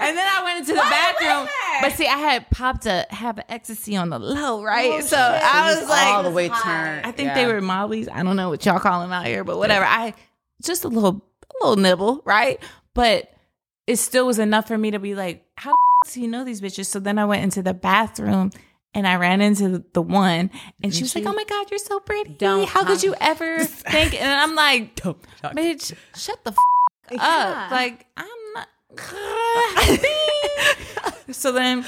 and 0.00 0.16
then 0.16 0.26
I 0.26 0.42
went 0.44 0.58
into 0.60 0.72
the 0.74 0.80
bathroom. 0.80 1.48
But 1.80 1.92
see, 1.92 2.06
I 2.06 2.16
had 2.18 2.50
popped 2.50 2.86
a 2.86 3.06
have 3.10 3.38
an 3.38 3.44
ecstasy 3.48 3.96
on 3.96 4.10
the 4.10 4.18
low, 4.18 4.60
oh, 4.60 4.62
right? 4.62 5.02
so 5.02 5.16
I 5.16 5.74
was 5.74 5.88
like, 5.88 6.06
all 6.06 6.22
the 6.22 6.30
way 6.30 6.48
turned. 6.48 7.06
I 7.06 7.12
think 7.12 7.34
they 7.34 7.46
were 7.46 7.60
Molly's. 7.60 8.08
I 8.08 8.22
don't 8.22 8.36
know 8.36 8.50
what 8.50 8.64
y'all 8.66 8.78
call 8.78 9.00
them 9.00 9.12
out 9.12 9.26
here, 9.26 9.42
but 9.44 9.58
whatever. 9.58 9.84
I 9.84 10.14
just 10.62 10.84
a 10.84 10.88
little, 10.88 11.24
a 11.60 11.64
little 11.66 11.82
nibble, 11.82 12.22
right? 12.24 12.60
But 12.94 13.33
it 13.86 13.96
still 13.96 14.26
was 14.26 14.38
enough 14.38 14.68
for 14.68 14.78
me 14.78 14.90
to 14.90 14.98
be 14.98 15.14
like, 15.14 15.44
how 15.56 15.72
the 15.72 15.76
f- 16.08 16.14
do 16.14 16.20
you 16.20 16.28
know 16.28 16.44
these 16.44 16.60
bitches? 16.60 16.86
So 16.86 16.98
then 17.00 17.18
I 17.18 17.24
went 17.24 17.42
into 17.42 17.62
the 17.62 17.74
bathroom. 17.74 18.50
And 18.96 19.08
I 19.08 19.16
ran 19.16 19.40
into 19.40 19.82
the 19.92 20.00
one, 20.00 20.52
and 20.80 20.94
she 20.94 21.02
was 21.02 21.16
like, 21.16 21.26
"Oh 21.26 21.32
my 21.32 21.42
god, 21.42 21.68
you're 21.68 21.80
so 21.80 21.98
pretty! 21.98 22.34
Don't 22.34 22.68
How 22.68 22.84
could 22.84 23.02
you 23.02 23.12
ever 23.20 23.64
think?" 23.64 24.14
And 24.14 24.30
I'm 24.30 24.54
like, 24.54 24.94
"Bitch, 25.42 25.92
shut 26.14 26.44
the 26.44 26.52
f- 26.52 26.56
Yeah. 27.10 27.64
up!" 27.64 27.72
Like 27.72 28.06
I'm 28.16 28.28
not. 28.54 28.68
so 31.32 31.50
then 31.50 31.84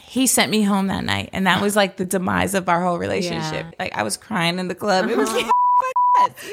he 0.00 0.26
sent 0.26 0.50
me 0.50 0.62
home 0.62 0.86
that 0.86 1.04
night, 1.04 1.28
and 1.34 1.46
that 1.46 1.60
was 1.60 1.76
like 1.76 1.98
the 1.98 2.06
demise 2.06 2.54
of 2.54 2.70
our 2.70 2.82
whole 2.82 2.96
relationship. 2.98 3.66
Yeah. 3.66 3.72
Like 3.78 3.94
I 3.94 4.02
was 4.02 4.16
crying 4.16 4.58
in 4.58 4.68
the 4.68 4.74
club. 4.74 5.10
It 5.10 5.18
was 5.18 5.28
like, 5.34 5.44
you 5.44 5.46
know, 5.46 5.52
like 6.24 6.36
this 6.36 6.50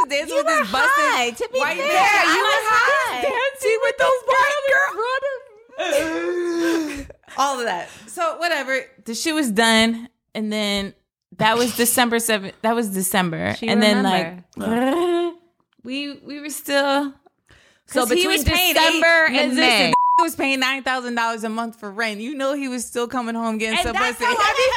was 0.00 0.08
dancing 0.10 0.36
with 0.36 0.46
this 0.46 0.70
busted 0.72 0.90
high, 0.96 1.30
to 1.30 1.48
be 1.52 1.58
white 1.58 1.76
fair, 1.76 1.86
man. 1.86 2.36
you 2.36 2.42
were 2.42 2.62
high. 2.70 3.22
dancing 3.22 3.78
with 3.82 3.96
those 3.98 4.22
white 4.26 4.62
girls. 4.70 4.96
All 7.38 7.58
of 7.58 7.64
that. 7.66 7.88
So 8.06 8.36
whatever. 8.38 8.80
The 9.04 9.14
shit 9.14 9.34
was 9.34 9.50
done, 9.50 10.08
and 10.34 10.52
then 10.52 10.94
that 11.38 11.56
was 11.56 11.74
December 11.76 12.18
seventh. 12.18 12.54
That 12.62 12.74
was 12.74 12.88
December, 12.90 13.54
She 13.54 13.68
and 13.68 13.80
then 13.82 13.98
remember. 13.98 14.44
like 14.56 15.34
we 15.84 16.14
we 16.18 16.40
were 16.40 16.50
still. 16.50 17.14
So 17.86 18.00
'cause 18.02 18.10
he 18.10 18.16
between 18.16 18.32
was 18.32 18.44
paying 18.44 18.74
December 18.74 19.26
eight- 19.30 19.36
and 19.40 19.56
May. 19.56 19.90
the 20.18 20.22
was 20.24 20.36
paying 20.36 20.60
nine 20.60 20.82
thousand 20.82 21.14
dollars 21.14 21.44
a 21.44 21.48
month 21.48 21.76
for 21.80 21.90
rent. 21.90 22.20
You 22.20 22.34
know 22.34 22.52
he 22.52 22.68
was 22.68 22.84
still 22.84 23.08
coming 23.08 23.34
home 23.34 23.56
getting 23.58 23.78
And 23.78 23.86
some 23.86 23.94
that's 23.94 24.18
how 24.18 24.26
I 24.26 24.52
be 24.52 24.68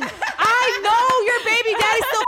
feeling. 0.00 0.10
I 0.38 0.80
know 0.82 1.20
your 1.24 1.40
baby 1.44 1.72
daddy's 1.80 2.04
still 2.08 2.24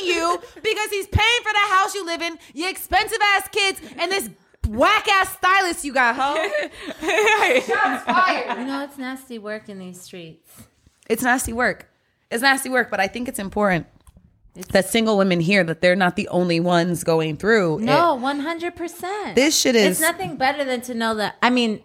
f***ing 0.00 0.08
you 0.08 0.38
because 0.62 0.90
he's 0.90 1.06
paying 1.08 1.40
for 1.42 1.52
the 1.52 1.74
house 1.74 1.94
you 1.94 2.04
live 2.06 2.22
in, 2.22 2.38
your 2.54 2.70
expensive 2.70 3.18
ass 3.34 3.48
kids, 3.48 3.80
and 3.98 4.10
this 4.12 4.28
whack 4.68 5.08
ass 5.08 5.32
stylist 5.34 5.84
you 5.84 5.92
got, 5.92 6.14
ho. 6.16 6.34
Shots 7.60 8.04
fired. 8.04 8.58
You 8.58 8.64
know, 8.66 8.84
it's 8.84 8.98
nasty 8.98 9.38
work 9.38 9.68
in 9.68 9.78
these 9.78 10.00
streets. 10.00 10.50
It's 11.08 11.22
nasty 11.22 11.52
work. 11.52 11.88
It's 12.30 12.42
nasty 12.42 12.68
work, 12.68 12.90
but 12.90 13.00
I 13.00 13.06
think 13.06 13.28
it's 13.28 13.38
important 13.38 13.86
that 14.72 14.86
single 14.86 15.16
women 15.16 15.40
hear 15.40 15.62
that 15.64 15.80
they're 15.80 15.96
not 15.96 16.16
the 16.16 16.28
only 16.28 16.58
ones 16.60 17.04
going 17.04 17.36
through. 17.36 17.78
No, 17.80 18.14
one 18.16 18.40
hundred 18.40 18.74
percent. 18.76 19.34
This 19.36 19.58
shit 19.58 19.76
is- 19.76 19.92
It's 19.92 20.00
nothing 20.00 20.36
better 20.36 20.64
than 20.64 20.80
to 20.82 20.94
know 20.94 21.14
that. 21.14 21.36
I 21.42 21.50
mean, 21.50 21.82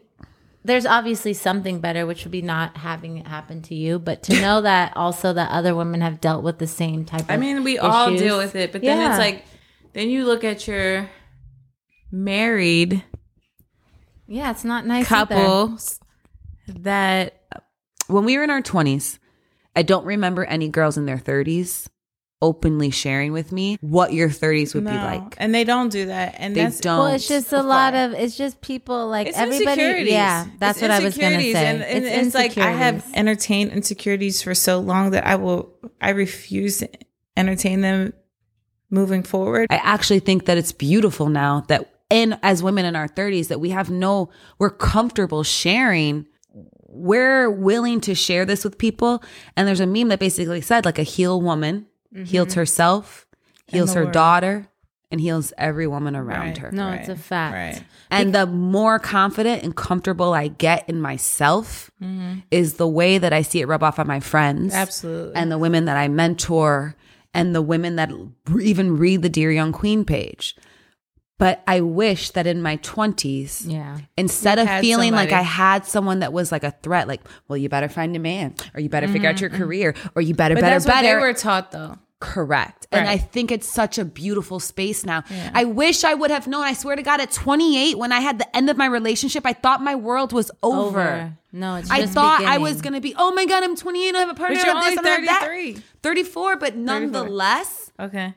there's 0.66 0.86
obviously 0.86 1.34
something 1.34 1.80
better, 1.80 2.06
which 2.06 2.24
would 2.24 2.32
be 2.32 2.42
not 2.42 2.78
having 2.78 3.18
it 3.18 3.28
happen 3.28 3.62
to 3.64 3.76
you, 3.76 4.00
but 4.00 4.24
to 4.24 4.40
know 4.42 4.62
that 4.70 4.96
also 4.96 5.34
that 5.34 5.52
other 5.52 5.76
women 5.76 6.02
have 6.02 6.22
dealt 6.22 6.44
with 6.44 6.58
the 6.60 6.68
same 6.68 7.04
type. 7.06 7.22
of 7.22 7.32
I 7.32 7.38
mean, 7.38 7.64
we 7.64 7.78
all 7.78 8.10
deal 8.10 8.38
with 8.38 8.56
it, 8.56 8.72
but 8.72 8.82
then 8.82 9.00
Yeah. 9.00 9.10
it's 9.10 9.20
like, 9.20 9.44
then 9.94 10.10
you 10.10 10.26
look 10.26 10.44
at 10.44 10.68
your 10.68 11.10
married 12.12 13.04
yeah, 14.28 14.52
it's 14.52 14.64
not 14.64 14.86
nice. 14.86 15.12
either. 15.12 15.36
couples 15.36 16.00
that 16.68 17.42
when 18.08 18.24
we 18.26 18.38
were 18.38 18.44
in 18.44 18.50
our 18.50 18.62
20s, 18.62 19.20
I 19.76 19.82
don't 19.84 20.06
remember 20.06 20.46
any 20.46 20.70
girls 20.70 20.98
in 20.98 21.06
their 21.06 21.18
30s 21.18 21.88
openly 22.44 22.90
sharing 22.92 23.32
with 23.32 23.52
me 23.52 23.78
what 23.82 24.14
your 24.14 24.30
30s 24.30 24.76
would 24.76 24.84
be 24.86 24.92
like. 24.92 25.36
and 25.38 25.56
they 25.56 25.64
don't 25.64 25.90
do 25.90 26.06
that, 26.08 26.36
and 26.38 26.56
They 26.56 26.64
that's 26.64 26.80
don't. 26.80 27.00
Well, 27.00 27.08
it's 27.14 27.28
just 27.28 27.54
a 27.54 27.64
lot 27.64 27.96
of. 27.96 28.12
It's 28.14 28.36
just 28.38 28.62
people 28.62 29.08
like 29.08 29.28
It's 29.28 29.38
everybody. 29.38 29.82
insecurities. 29.82 30.12
Yeah, 30.14 30.46
that's 30.60 30.78
It's 30.78 30.82
what 30.82 30.92
I 30.92 31.00
was 31.04 31.18
gonna 31.18 31.40
say. 31.40 31.54
and, 31.66 31.82
and 31.82 32.06
it's, 32.28 32.36
like 32.36 32.58
I 32.58 32.72
have 32.72 32.96
insecurities. 32.96 33.18
entertained 33.18 33.72
insecurities 33.72 34.42
for 34.44 34.54
so 34.54 34.80
long 34.80 35.12
that 35.12 35.26
I 35.26 35.36
will 35.38 35.74
I 36.02 36.10
refuse 36.12 36.80
to 36.80 36.90
entertain 37.38 37.82
them 37.82 38.14
moving 38.90 39.24
forward. 39.24 39.68
I 39.72 39.78
actually 39.78 40.20
think 40.20 40.46
that 40.46 40.58
it's 40.58 40.72
beautiful 40.72 41.30
now 41.30 41.64
that 41.70 41.90
in 42.10 42.38
as 42.44 42.62
women 42.62 42.86
in 42.86 42.96
our 42.96 43.08
30s 43.08 43.48
that 43.48 43.60
we 43.60 43.70
have 43.72 43.90
no 43.90 44.30
we're 44.60 44.70
comfortable 44.70 45.42
sharing 45.44 46.28
we're 46.96 47.50
willing 47.50 48.00
to 48.02 48.14
share 48.14 48.46
this 48.46 48.64
with 48.64 48.78
people 48.78 49.24
and 49.58 49.68
there's 49.68 49.80
a 49.80 49.88
meme 49.88 50.10
that 50.10 50.20
basically 50.20 50.62
said 50.62 50.86
like 50.86 51.00
a 51.00 51.04
heal 51.04 51.42
woman 51.42 51.88
heals 52.14 52.50
mm-hmm. 52.50 52.60
herself 52.60 53.28
heals 53.68 53.94
her 53.94 54.04
world. 54.04 54.14
daughter 54.14 54.68
and 55.12 55.22
heals 55.22 55.54
every 55.58 55.86
woman 55.86 56.16
around 56.16 56.48
Right. 56.48 56.58
her 56.58 56.72
No, 56.72 56.90
it's 56.92 57.10
a 57.10 57.16
fact. 57.16 57.54
Right. 57.54 57.84
and 58.10 58.34
the 58.34 58.46
more 58.48 59.00
confident 59.00 59.64
and 59.64 59.76
comfortable 59.76 60.34
I 60.34 60.48
get 60.48 60.88
in 60.90 61.00
myself 61.00 61.92
mm-hmm. 62.02 62.40
is 62.50 62.76
the 62.76 62.88
way 62.88 63.20
that 63.20 63.32
I 63.32 63.44
see 63.44 63.62
it 63.62 63.68
rub 63.68 63.84
off 63.84 64.00
on 64.00 64.08
my 64.08 64.20
friends. 64.20 64.74
Absolutely. 64.74 65.36
And 65.36 65.52
the 65.52 65.58
women 65.58 65.86
that 65.86 65.98
I 65.98 66.08
mentor 66.08 66.96
and 67.34 67.56
the 67.56 67.62
women 67.62 67.96
that 67.96 68.12
even 68.62 68.98
read 68.98 69.22
the 69.22 69.30
Dear 69.30 69.52
Young 69.52 69.72
Queen 69.72 70.06
page. 70.06 70.56
But 71.44 71.62
I 71.68 71.82
wish 71.82 72.30
that 72.32 72.48
in 72.48 72.62
my 72.62 72.78
20s, 72.78 73.66
Yeah. 73.68 73.98
instead 74.16 74.60
of 74.60 74.68
had 74.68 74.80
feeling 74.80 75.12
like. 75.12 75.34
I 75.34 75.42
had 75.42 75.86
someone 75.86 76.20
that 76.20 76.32
was 76.32 76.54
like 76.54 76.64
a 76.64 76.72
threat, 76.72 77.06
like, 77.10 77.20
well, 77.50 77.58
you 77.58 77.68
better 77.68 77.90
find 77.90 78.16
a 78.16 78.20
man, 78.20 78.56
or 78.74 78.80
you 78.80 78.88
better 78.88 79.10
figure 79.10 79.28
out 79.28 79.42
your 79.42 79.50
mm-hmm. 79.50 79.62
career, 79.62 79.94
or 80.16 80.22
you 80.22 80.34
better, 80.36 80.56
but 80.56 80.62
better, 80.62 80.76
that's 80.76 80.86
what 80.86 80.94
better. 80.94 81.20
they 81.20 81.22
were 81.22 81.34
taught, 81.34 81.74
though. 81.74 81.98
Correct. 82.22 82.88
And 82.94 83.10
I 83.10 83.18
think 83.18 83.52
it's 83.52 83.68
such 83.68 83.98
a 83.98 84.06
beautiful 84.06 84.62
space 84.62 85.06
now. 85.06 85.26
I 85.54 85.66
wish 85.66 86.06
I 86.06 86.14
would 86.14 86.32
have 86.32 86.48
known. 86.48 86.64
I 86.64 86.72
swear 86.72 86.96
to 86.96 87.04
God, 87.04 87.20
at 87.20 87.34
28, 87.34 87.98
when 87.98 88.14
I 88.14 88.22
had 88.22 88.40
the 88.40 88.56
end 88.56 88.70
of 88.70 88.78
my 88.78 88.86
relationship, 88.86 89.46
I 89.46 89.52
thought 89.52 89.82
my 89.82 89.96
world 89.96 90.32
was 90.32 90.50
over. 90.64 91.02
Over. 91.02 91.38
No, 91.52 91.76
it's 91.76 91.92
I 91.92 92.00
just 92.00 92.14
thought 92.14 92.42
I 92.42 92.58
was 92.58 92.82
going 92.82 92.94
to 92.94 93.02
be, 93.02 93.14
oh 93.18 93.34
my 93.34 93.46
God, 93.46 93.66
I'm 93.66 93.76
28, 93.76 94.16
I 94.16 94.20
have 94.20 94.30
a 94.30 94.34
partner. 94.34 94.56
But 94.56 94.66
you're 94.66 94.76
I 94.78 94.82
have 94.82 94.92
this, 94.92 94.98
only 95.00 95.28
I 95.28 95.32
have 95.34 95.76
that." 95.76 95.84
34, 96.04 96.56
but 96.56 96.78
nonetheless, 96.78 97.92
Okay. 98.00 98.34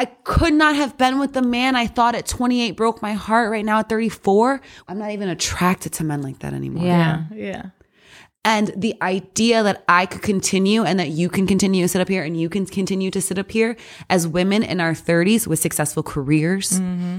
I 0.00 0.06
could 0.06 0.54
not 0.54 0.76
have 0.76 0.96
been 0.96 1.18
with 1.18 1.34
the 1.34 1.42
man 1.42 1.76
I 1.76 1.86
thought 1.86 2.14
at 2.14 2.26
28 2.26 2.70
broke 2.70 3.02
my 3.02 3.12
heart 3.12 3.50
right 3.50 3.62
now 3.62 3.80
at 3.80 3.90
34. 3.90 4.58
I'm 4.88 4.98
not 4.98 5.10
even 5.10 5.28
attracted 5.28 5.92
to 5.92 6.04
men 6.04 6.22
like 6.22 6.38
that 6.38 6.54
anymore. 6.54 6.86
Yeah. 6.86 7.24
Yeah. 7.34 7.66
And 8.42 8.72
the 8.74 8.94
idea 9.02 9.62
that 9.62 9.84
I 9.86 10.06
could 10.06 10.22
continue 10.22 10.84
and 10.84 10.98
that 10.98 11.10
you 11.10 11.28
can 11.28 11.46
continue 11.46 11.84
to 11.84 11.88
sit 11.88 12.00
up 12.00 12.08
here 12.08 12.22
and 12.22 12.34
you 12.40 12.48
can 12.48 12.64
continue 12.64 13.10
to 13.10 13.20
sit 13.20 13.38
up 13.38 13.50
here 13.50 13.76
as 14.08 14.26
women 14.26 14.62
in 14.62 14.80
our 14.80 14.92
30s 14.92 15.46
with 15.46 15.58
successful 15.58 16.02
careers 16.02 16.78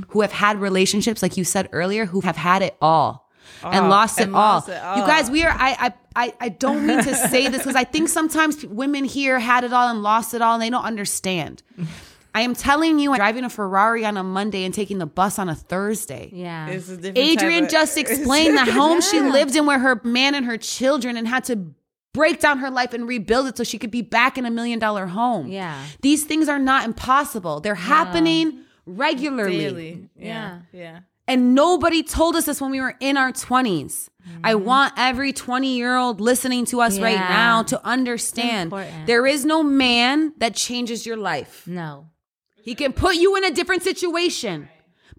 who 0.09 0.21
have 0.21 0.31
had 0.31 0.59
relationships, 0.59 1.21
like 1.21 1.37
you 1.37 1.43
said 1.43 1.69
earlier, 1.73 2.07
who 2.07 2.21
have 2.21 2.37
had 2.37 2.63
it 2.63 2.75
all. 2.81 3.29
and 3.63 3.91
lost 3.91 4.19
it 4.19 4.23
and 4.23 4.35
all. 4.35 4.55
lost 4.55 4.69
it 4.69 4.81
all. 4.81 4.97
You 4.97 5.03
guys, 5.05 5.29
we 5.29 5.43
are. 5.43 5.51
I, 5.55 5.75
I, 5.79 5.93
I, 6.15 6.33
I 6.39 6.49
don't 6.49 6.87
mean 6.87 7.03
to 7.03 7.13
say 7.29 7.47
this 7.47 7.61
because 7.61 7.75
I 7.75 7.83
think 7.83 8.09
sometimes 8.09 8.65
women 8.65 9.03
here 9.03 9.37
had 9.37 9.63
it 9.63 9.71
all 9.71 9.89
and 9.89 10.01
lost 10.01 10.33
it 10.33 10.41
all, 10.41 10.55
and 10.55 10.63
they 10.63 10.71
don't 10.71 10.83
understand. 10.83 11.61
I 12.33 12.41
am 12.41 12.55
telling 12.55 12.99
you, 12.99 13.11
I'm 13.11 13.17
driving 13.17 13.43
a 13.43 13.49
Ferrari 13.49 14.05
on 14.05 14.17
a 14.17 14.23
Monday 14.23 14.63
and 14.63 14.73
taking 14.73 14.97
the 14.97 15.05
bus 15.05 15.37
on 15.37 15.49
a 15.49 15.55
Thursday. 15.55 16.29
Yeah. 16.33 16.67
It's 16.67 16.89
a 16.89 16.97
different 16.97 17.17
Adrianne 17.17 17.63
of- 17.63 17.69
just 17.69 17.97
explained 17.97 18.57
the 18.57 18.71
home 18.71 19.01
she 19.01 19.19
lived 19.19 19.55
in 19.55 19.65
where 19.65 19.79
her 19.79 19.99
man 20.03 20.35
and 20.35 20.45
her 20.45 20.57
children 20.57 21.17
and 21.17 21.27
had 21.27 21.43
to 21.45 21.73
break 22.13 22.39
down 22.39 22.59
her 22.59 22.69
life 22.69 22.93
and 22.93 23.07
rebuild 23.07 23.47
it 23.47 23.57
so 23.57 23.63
she 23.63 23.77
could 23.77 23.91
be 23.91 24.01
back 24.01 24.37
in 24.37 24.45
a 24.45 24.51
million 24.51 24.79
dollar 24.79 25.07
home. 25.07 25.47
Yeah. 25.47 25.81
These 26.01 26.25
things 26.25 26.49
are 26.49 26.59
not 26.59 26.85
impossible. 26.85 27.59
They're 27.59 27.75
happening 27.75 28.61
regularly. 28.85 29.57
Daily. 29.57 30.09
Yeah. 30.15 30.59
Yeah. 30.71 30.99
And 31.27 31.55
nobody 31.55 32.03
told 32.03 32.35
us 32.35 32.45
this 32.45 32.59
when 32.59 32.71
we 32.71 32.81
were 32.81 32.95
in 32.99 33.15
our 33.15 33.31
20s. 33.31 34.09
I 34.43 34.53
mm-hmm. 34.53 34.65
want 34.65 34.93
every 34.97 35.31
20 35.33 35.77
year 35.77 35.95
old 35.95 36.19
listening 36.19 36.65
to 36.65 36.81
us 36.81 36.99
right 36.99 37.17
now 37.17 37.63
to 37.63 37.85
understand 37.85 38.73
there 39.05 39.25
is 39.25 39.45
no 39.45 39.63
man 39.63 40.33
that 40.37 40.55
changes 40.55 41.05
your 41.05 41.17
life. 41.17 41.65
No. 41.65 42.07
He 42.63 42.75
can 42.75 42.93
put 42.93 43.15
you 43.15 43.35
in 43.35 43.43
a 43.43 43.51
different 43.51 43.83
situation, 43.83 44.69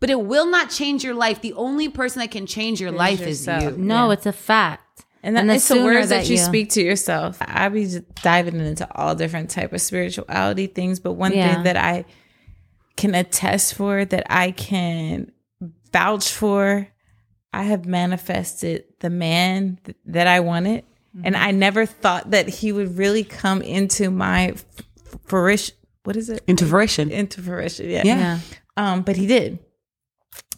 but 0.01 0.11
it 0.11 0.21
will 0.21 0.47
not 0.47 0.71
change 0.71 1.05
your 1.05 1.15
life. 1.15 1.41
The 1.41 1.53
only 1.55 1.89
person 1.89 2.21
that 2.21 2.31
can 2.31 2.47
change 2.47 2.81
your 2.81 2.93
life 2.93 3.21
yourself. 3.21 3.63
is 3.65 3.77
you. 3.77 3.85
No, 3.85 4.11
it's 4.11 4.27
a 4.27 4.33
fact. 4.33 5.05
And, 5.25 5.37
that, 5.37 5.47
the 5.47 5.55
it's 5.55 5.69
the 5.69 5.83
words 5.83 6.09
that, 6.09 6.29
you, 6.29 6.37
you- 6.37 6.43
speak 6.43 6.71
to 6.71 6.83
yourself. 6.83 7.39
I 7.41 7.69
be 7.69 8.01
diving 8.23 8.59
into 8.59 8.89
all 8.97 9.15
different 9.15 9.51
type 9.51 9.73
of 9.73 9.81
spirituality 9.81 10.67
things, 10.67 10.99
but 10.99 11.13
one 11.13 11.33
Yeah. 11.33 11.55
thing 11.55 11.65
that 11.65 11.77
I 11.77 12.05
can 12.97 13.15
attest 13.15 13.75
for, 13.75 14.05
that 14.05 14.27
I 14.29 14.51
can 14.51 15.31
vouch 15.93 16.33
for, 16.33 16.89
I 17.53 17.65
have 17.65 17.87
manifested 17.87 18.85
the 19.01 19.11
man 19.11 19.79
th- 19.85 19.97
that 20.07 20.27
I 20.27 20.41
wanted, 20.41 20.85
and 21.23 21.35
mm-hmm. 21.35 21.45
I 21.45 21.51
never 21.53 21.87
thought 21.87 22.31
that 22.31 22.49
he 22.49 22.73
would 22.73 22.97
really 22.97 23.25
come 23.25 23.63
into 23.63 24.11
my 24.11 24.49
f- 24.49 24.65
fruition. 25.27 25.77
What 26.05 26.17
is 26.17 26.29
it? 26.29 26.43
Into 26.47 26.67
fruition. 26.67 27.11
Into 27.11 27.41
fruition. 27.41 27.89
Yeah. 27.89 28.03
Yeah. 28.05 28.19
Yeah. 28.19 28.39
Um, 28.77 29.03
but 29.03 29.17
he 29.17 29.27
did. 29.27 29.59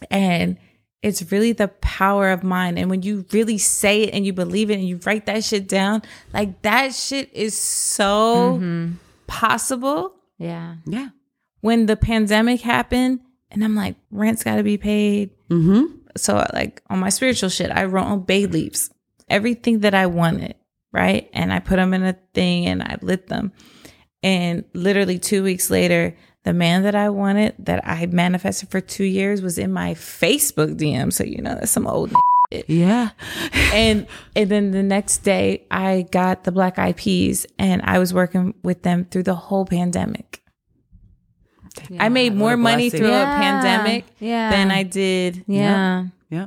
And 0.09 0.57
it's 1.01 1.31
really 1.31 1.51
the 1.51 1.67
power 1.67 2.31
of 2.31 2.43
mind. 2.43 2.79
And 2.79 2.89
when 2.89 3.03
you 3.03 3.25
really 3.31 3.57
say 3.57 4.03
it 4.03 4.13
and 4.13 4.25
you 4.25 4.33
believe 4.33 4.71
it 4.71 4.75
and 4.75 4.87
you 4.87 4.99
write 5.05 5.27
that 5.27 5.43
shit 5.43 5.67
down, 5.67 6.01
like 6.33 6.61
that 6.63 6.93
shit 6.93 7.31
is 7.33 7.55
so 7.57 8.89
possible. 9.27 10.15
Yeah. 10.37 10.77
Yeah. 10.85 11.09
When 11.61 11.85
the 11.85 11.95
pandemic 11.95 12.61
happened, 12.61 13.19
and 13.51 13.63
I'm 13.63 13.75
like, 13.75 13.95
rent's 14.11 14.43
got 14.43 14.55
to 14.57 14.63
be 14.63 14.77
paid. 14.77 15.31
Mm-hmm. 15.49 15.85
So, 16.17 16.45
like 16.53 16.81
on 16.89 16.99
my 16.99 17.09
spiritual 17.09 17.49
shit, 17.49 17.71
I 17.71 17.85
wrote 17.85 18.05
on 18.05 18.21
bay 18.21 18.45
leaves 18.45 18.89
everything 19.29 19.79
that 19.79 19.93
I 19.93 20.07
wanted, 20.07 20.55
right? 20.91 21.29
And 21.33 21.53
I 21.53 21.59
put 21.59 21.77
them 21.77 21.93
in 21.93 22.03
a 22.03 22.17
thing 22.33 22.65
and 22.65 22.81
I 22.81 22.97
lit 23.01 23.27
them. 23.27 23.51
And 24.25 24.63
literally 24.73 25.19
two 25.19 25.43
weeks 25.43 25.69
later, 25.69 26.17
the 26.45 26.53
man 26.53 26.81
that 26.83 26.95
I 26.95 27.09
wanted, 27.09 27.53
that 27.59 27.87
I 27.87 28.07
manifested 28.07 28.69
for 28.69 28.81
two 28.81 29.03
years, 29.03 29.41
was 29.43 29.57
in 29.59 29.71
my 29.71 29.93
Facebook 29.93 30.77
DM. 30.77 31.13
So 31.13 31.23
you 31.23 31.41
know 31.41 31.53
that's 31.55 31.71
some 31.71 31.87
old. 31.87 32.11
Yeah. 32.67 33.09
and 33.73 34.07
and 34.35 34.49
then 34.49 34.71
the 34.71 34.83
next 34.83 35.19
day, 35.19 35.65
I 35.71 36.05
got 36.11 36.43
the 36.43 36.51
Black 36.51 36.77
Eyed 36.79 36.95
Peas, 36.95 37.45
and 37.59 37.81
I 37.83 37.97
was 37.99 38.13
working 38.13 38.53
with 38.63 38.83
them 38.83 39.05
through 39.05 39.23
the 39.23 39.35
whole 39.35 39.65
pandemic. 39.65 40.41
I 41.99 42.09
made 42.09 42.33
more 42.35 42.55
money 42.55 42.89
through 42.89 43.09
Yeah, 43.09 43.21
a 43.35 43.41
pandemic 43.41 44.05
yeah. 44.19 44.49
than 44.51 44.71
I 44.71 44.83
did 44.83 45.43
Yeah. 45.47 46.05
Yeah. 46.29 46.45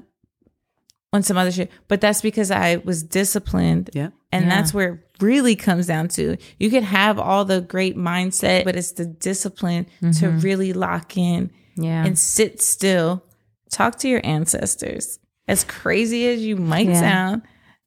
on 1.13 1.23
some 1.23 1.37
other 1.37 1.53
shit. 1.53 1.71
But 1.89 2.01
that's 2.01 2.23
because 2.23 2.51
I 2.51 2.77
was 2.77 3.03
disciplined. 3.03 3.91
Yeah. 3.93 4.11
And 4.33 4.45
Yeah. 4.47 4.51
that's 4.51 4.73
where 4.73 4.93
it 4.95 5.01
really 5.21 5.57
comes 5.57 5.87
down 5.87 6.09
to. 6.09 6.37
You 6.59 6.71
can 6.71 6.83
have 6.83 7.19
all 7.19 7.45
the 7.45 7.61
great 7.61 7.97
mindset, 7.97 8.65
but 8.65 8.77
it's 8.77 8.93
the 8.93 9.07
discipline 9.07 9.87
to 10.01 10.07
mm-hmm. 10.07 10.41
really 10.41 10.73
lock 10.73 11.17
in 11.17 11.51
Yeah. 11.77 12.05
and 12.05 12.19
sit 12.19 12.61
still. 12.63 13.25
Talk 13.71 13.97
to 13.99 14.09
your 14.09 14.21
ancestors. 14.25 15.19
As 15.47 15.65
crazy 15.65 16.29
as 16.29 16.41
you 16.43 16.57
might 16.57 16.89
Yeah. 16.89 17.01
sound, 17.01 17.43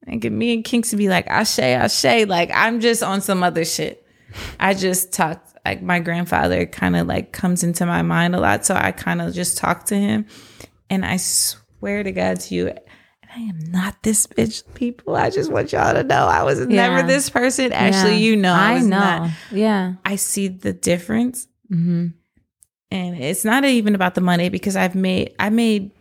and 0.06 0.20
get 0.20 0.32
me 0.32 0.52
and 0.52 0.64
Kinks 0.64 0.90
to 0.90 0.96
be 0.96 1.08
like, 1.08 1.26
Ashe, 1.28 1.60
Ashe. 1.60 2.26
Like 2.26 2.50
I'm 2.52 2.80
just 2.80 3.02
on 3.02 3.20
some 3.20 3.42
other 3.42 3.64
shit. 3.64 4.04
I 4.58 4.74
just 4.74 5.12
talked 5.12 5.54
like 5.64 5.82
my 5.82 6.00
grandfather 6.00 6.66
kind 6.66 6.96
of 6.96 7.06
like 7.06 7.32
comes 7.32 7.62
into 7.62 7.86
my 7.86 8.02
mind 8.02 8.34
a 8.34 8.40
lot. 8.40 8.64
So 8.66 8.74
I 8.74 8.90
kind 8.92 9.20
of 9.22 9.32
just 9.32 9.58
talk 9.58 9.84
to 9.86 9.94
him. 9.94 10.26
And 10.90 11.04
I 11.04 11.18
swear 11.18 12.02
to 12.02 12.12
God 12.12 12.40
to 12.40 12.54
you, 12.54 12.72
I 13.34 13.40
am 13.40 13.58
not 13.70 14.02
this 14.02 14.26
bitch, 14.26 14.62
people. 14.74 15.16
I 15.16 15.30
just 15.30 15.50
want 15.50 15.72
y'all 15.72 15.94
to 15.94 16.02
know 16.02 16.26
I 16.26 16.42
was 16.42 16.60
never 16.66 17.02
this 17.06 17.30
person. 17.30 17.72
Actually, 17.72 18.12
Yeah. 18.18 18.30
you 18.30 18.36
know, 18.36 18.52
I, 18.52 18.72
I 18.72 18.74
was 18.74 18.86
know. 18.86 18.98
not. 18.98 19.30
Yeah. 19.50 19.94
I 20.04 20.16
see 20.16 20.48
the 20.48 20.72
difference. 20.72 21.48
Mm-hmm. 21.72 22.08
And 22.90 23.16
it's 23.16 23.44
not 23.44 23.64
even 23.64 23.94
about 23.94 24.14
the 24.14 24.20
money 24.20 24.50
because 24.50 24.76
I've 24.76 24.94
made, 24.94 25.34
I 25.38 25.48
made 25.48 25.92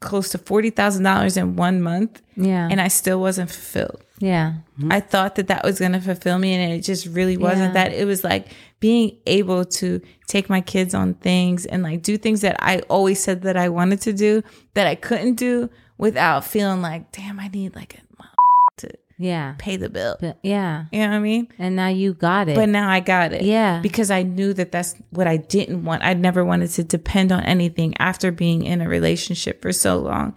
close 0.00 0.30
to 0.30 0.38
$40,000 0.38 1.36
in 1.36 1.56
one 1.56 1.82
month 1.82 2.22
Yeah. 2.36 2.66
and 2.70 2.80
I 2.80 2.88
still 2.88 3.20
wasn't 3.20 3.50
fulfilled. 3.50 4.02
yeah. 4.20 4.54
I 4.90 5.00
thought 5.00 5.34
that 5.36 5.48
that 5.48 5.64
was 5.64 5.78
going 5.78 5.92
to 5.92 6.00
fulfill 6.00 6.38
me, 6.38 6.52
and 6.54 6.72
it 6.72 6.80
just 6.80 7.06
really 7.06 7.36
wasn't 7.36 7.74
Yeah. 7.74 7.84
that. 7.88 7.92
It 7.92 8.06
was 8.06 8.24
like 8.24 8.48
being 8.80 9.16
able 9.26 9.64
to 9.66 10.00
take 10.26 10.48
my 10.50 10.60
kids 10.60 10.94
on 10.94 11.14
things 11.14 11.64
and 11.66 11.82
like 11.82 12.02
do 12.02 12.16
things 12.18 12.40
that 12.40 12.56
I 12.58 12.78
always 12.88 13.22
said 13.22 13.42
that 13.42 13.56
I 13.56 13.68
wanted 13.68 14.00
to 14.02 14.12
do 14.12 14.42
that 14.74 14.86
I 14.86 14.94
couldn't 14.94 15.34
do 15.34 15.68
without 15.98 16.44
feeling 16.44 16.82
like, 16.82 17.12
damn, 17.12 17.38
I 17.40 17.48
need 17.48 17.74
like 17.74 17.94
a 17.94 18.22
mom 18.22 18.30
to 18.78 18.90
Yeah. 19.18 19.54
pay 19.58 19.76
the 19.76 19.88
bill. 19.88 20.16
But 20.20 20.38
yeah. 20.42 20.86
You 20.92 21.00
know 21.00 21.10
what 21.10 21.16
I 21.16 21.20
mean? 21.20 21.48
And 21.58 21.76
now 21.76 21.88
you 21.88 22.14
got 22.14 22.48
it. 22.48 22.56
But 22.56 22.68
now 22.68 22.90
I 22.90 23.00
got 23.00 23.32
it. 23.32 23.42
Yeah. 23.42 23.80
Because 23.80 24.10
I 24.10 24.22
knew 24.22 24.52
that 24.54 24.72
that's 24.72 24.94
what 25.10 25.26
I 25.26 25.36
didn't 25.36 25.84
want. 25.84 26.02
I 26.02 26.14
never 26.14 26.44
wanted 26.44 26.70
to 26.70 26.84
depend 26.84 27.32
on 27.32 27.42
anything 27.44 27.94
after 27.98 28.32
being 28.32 28.64
in 28.64 28.80
a 28.80 28.88
relationship 28.88 29.62
for 29.62 29.72
so 29.72 29.98
long. 29.98 30.34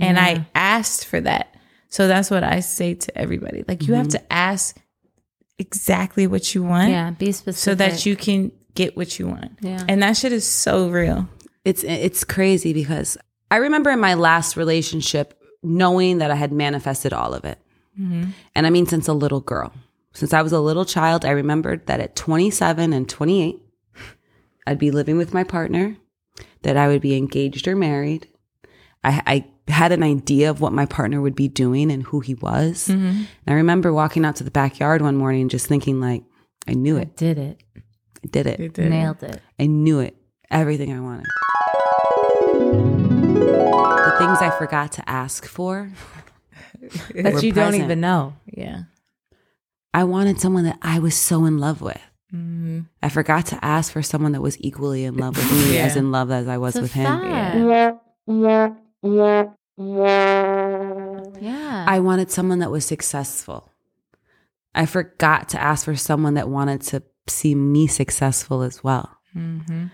And 0.00 0.18
I 0.18 0.46
asked 0.54 1.06
for 1.06 1.20
that. 1.20 1.56
So 1.88 2.06
that's 2.06 2.30
what 2.30 2.44
I 2.44 2.60
say 2.60 2.94
to 2.94 3.18
everybody. 3.18 3.64
Like 3.66 3.86
you 3.86 3.94
have 3.94 4.08
mm-hmm. 4.08 4.24
to 4.26 4.32
ask 4.32 4.76
exactly 5.58 6.26
what 6.26 6.54
you 6.54 6.62
want 6.62 6.90
yeah. 6.90 7.10
Be 7.10 7.32
specific. 7.32 7.58
so 7.58 7.74
that 7.74 8.06
you 8.06 8.14
can 8.14 8.52
get 8.74 8.96
what 8.96 9.18
you 9.18 9.26
want. 9.26 9.58
Yeah. 9.60 9.84
And 9.88 10.02
that 10.02 10.16
shit 10.16 10.32
is 10.32 10.46
so 10.46 10.88
real. 10.88 11.28
It's 11.64 11.82
it's 11.84 12.24
crazy 12.24 12.72
because 12.72 13.18
I 13.50 13.56
remember 13.56 13.90
in 13.90 14.00
my 14.00 14.14
last 14.14 14.56
relationship 14.56 15.42
knowing 15.62 16.18
that 16.18 16.30
I 16.30 16.34
had 16.34 16.52
manifested 16.52 17.12
all 17.12 17.34
of 17.34 17.44
it. 17.44 17.58
Mm-hmm. 17.98 18.30
And 18.54 18.66
I 18.66 18.70
mean 18.70 18.86
since 18.86 19.08
a 19.08 19.12
little 19.12 19.40
girl. 19.40 19.72
Since 20.12 20.32
I 20.32 20.42
was 20.42 20.52
a 20.52 20.60
little 20.60 20.84
child, 20.84 21.24
I 21.24 21.30
remembered 21.30 21.86
that 21.86 22.00
at 22.00 22.16
27 22.16 22.92
and 22.92 23.08
28 23.08 23.60
I'd 24.68 24.78
be 24.78 24.90
living 24.90 25.16
with 25.16 25.32
my 25.32 25.44
partner, 25.44 25.96
that 26.62 26.76
I 26.76 26.88
would 26.88 27.00
be 27.00 27.16
engaged 27.16 27.66
or 27.66 27.74
married. 27.74 28.28
I, 29.02 29.22
I 29.26 29.72
had 29.72 29.92
an 29.92 30.02
idea 30.02 30.50
of 30.50 30.60
what 30.60 30.74
my 30.74 30.84
partner 30.84 31.22
would 31.22 31.34
be 31.34 31.48
doing 31.48 31.90
and 31.90 32.02
who 32.02 32.20
he 32.20 32.34
was. 32.34 32.88
Mm-hmm. 32.88 33.06
And 33.06 33.26
I 33.46 33.54
remember 33.54 33.94
walking 33.94 34.26
out 34.26 34.36
to 34.36 34.44
the 34.44 34.50
backyard 34.50 35.00
one 35.00 35.16
morning 35.16 35.42
and 35.42 35.50
just 35.50 35.66
thinking 35.66 36.00
like, 36.00 36.22
I 36.66 36.74
knew 36.74 36.98
it. 36.98 37.16
did 37.16 37.38
it. 37.38 37.62
I 38.22 38.26
did 38.26 38.46
it. 38.46 38.76
Nailed 38.76 39.22
it. 39.22 39.40
I 39.58 39.66
knew 39.66 40.00
it. 40.00 40.16
Everything 40.50 40.92
I 40.92 41.00
wanted. 41.00 41.26
The 43.40 44.14
things 44.18 44.38
I 44.40 44.50
forgot 44.58 44.92
to 44.92 45.08
ask 45.08 45.46
for. 45.46 45.90
That 47.14 47.34
were 47.34 47.40
you 47.40 47.50
don't 47.52 47.74
even 47.74 48.00
know. 48.00 48.34
Yeah. 48.46 48.82
I 49.92 50.04
wanted 50.04 50.40
someone 50.40 50.62
that 50.64 50.78
I 50.80 51.00
was 51.00 51.16
so 51.16 51.44
in 51.44 51.58
love 51.58 51.80
with. 51.80 52.00
Mm-hmm. 52.32 52.82
I 53.02 53.08
forgot 53.08 53.46
to 53.46 53.62
ask 53.64 53.92
for 53.92 54.00
someone 54.00 54.30
that 54.32 54.40
was 54.40 54.56
equally 54.60 55.04
in 55.04 55.16
love 55.16 55.36
with 55.36 55.50
me, 55.50 55.74
Yeah. 55.74 55.86
as 55.86 55.96
in 55.96 56.12
love 56.12 56.30
as 56.30 56.46
I 56.46 56.56
was 56.56 56.76
It's 56.76 56.78
a 56.78 56.82
with 56.82 56.92
him. 56.92 57.06
fact. 57.06 58.00
Yeah. 61.40 61.84
I 61.88 61.98
wanted 62.00 62.30
someone 62.30 62.60
that 62.60 62.70
was 62.70 62.84
successful. 62.86 63.70
I 64.74 64.86
forgot 64.86 65.48
to 65.50 65.60
ask 65.60 65.84
for 65.84 65.96
someone 65.96 66.34
that 66.34 66.48
wanted 66.48 66.82
to 66.82 67.02
see 67.26 67.54
me 67.56 67.86
successful 67.88 68.62
as 68.62 68.84
well. 68.84 69.16
Mm-hmm. 69.36 69.86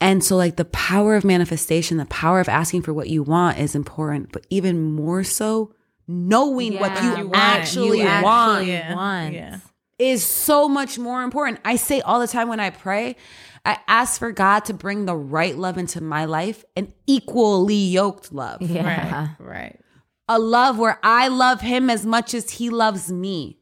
And 0.00 0.22
so, 0.22 0.36
like, 0.36 0.56
the 0.56 0.64
power 0.66 1.16
of 1.16 1.24
manifestation, 1.24 1.96
the 1.96 2.04
power 2.06 2.40
of 2.40 2.48
asking 2.48 2.82
for 2.82 2.92
what 2.92 3.08
you 3.08 3.22
want 3.22 3.58
is 3.58 3.74
important, 3.74 4.30
but 4.32 4.46
even 4.50 4.92
more 4.94 5.24
so, 5.24 5.72
knowing 6.06 6.78
what 6.78 6.92
Yeah. 6.92 7.02
you, 7.12 7.18
You 7.18 7.24
want. 7.28 7.36
actually 7.36 7.98
You 8.00 8.04
want 8.22 8.68
actually 8.68 8.94
want. 8.94 9.34
Yeah. 9.34 9.58
is 9.98 10.24
so 10.24 10.68
much 10.68 10.98
more 10.98 11.22
important. 11.22 11.60
I 11.64 11.76
say 11.76 12.00
all 12.02 12.20
the 12.20 12.28
time 12.28 12.48
when 12.48 12.60
I 12.60 12.68
pray, 12.70 13.16
I 13.64 13.78
ask 13.88 14.18
for 14.18 14.30
God 14.32 14.66
to 14.66 14.74
bring 14.74 15.06
the 15.06 15.16
right 15.16 15.56
love 15.56 15.78
into 15.78 16.02
my 16.02 16.26
life, 16.26 16.64
an 16.76 16.92
equally 17.06 17.74
yoked 17.74 18.32
love. 18.32 18.60
Yeah. 18.62 18.84
Right. 18.84 19.36
Right. 19.40 19.80
A 20.28 20.38
love 20.38 20.78
where 20.78 20.98
I 21.02 21.28
love 21.28 21.62
him 21.62 21.88
as 21.88 22.04
much 22.04 22.34
as 22.34 22.50
he 22.50 22.68
loves 22.68 23.10
me. 23.10 23.58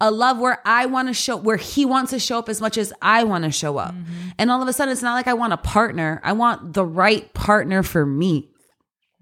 A 0.00 0.10
love 0.12 0.38
where 0.38 0.60
I 0.64 0.86
want 0.86 1.08
to 1.08 1.14
show, 1.14 1.36
where 1.36 1.56
he 1.56 1.84
wants 1.84 2.12
to 2.12 2.20
show 2.20 2.38
up 2.38 2.48
as 2.48 2.60
much 2.60 2.78
as 2.78 2.92
I 3.02 3.24
want 3.24 3.44
to 3.44 3.50
show 3.50 3.78
up. 3.78 3.94
Mm-hmm. 3.94 4.28
And 4.38 4.50
all 4.50 4.62
of 4.62 4.68
a 4.68 4.72
sudden, 4.72 4.92
it's 4.92 5.02
not 5.02 5.14
like 5.14 5.26
I 5.26 5.34
want 5.34 5.52
a 5.52 5.56
partner. 5.56 6.20
I 6.22 6.32
want 6.32 6.72
the 6.72 6.84
right 6.84 7.32
partner 7.34 7.82
for 7.82 8.06
me. 8.06 8.50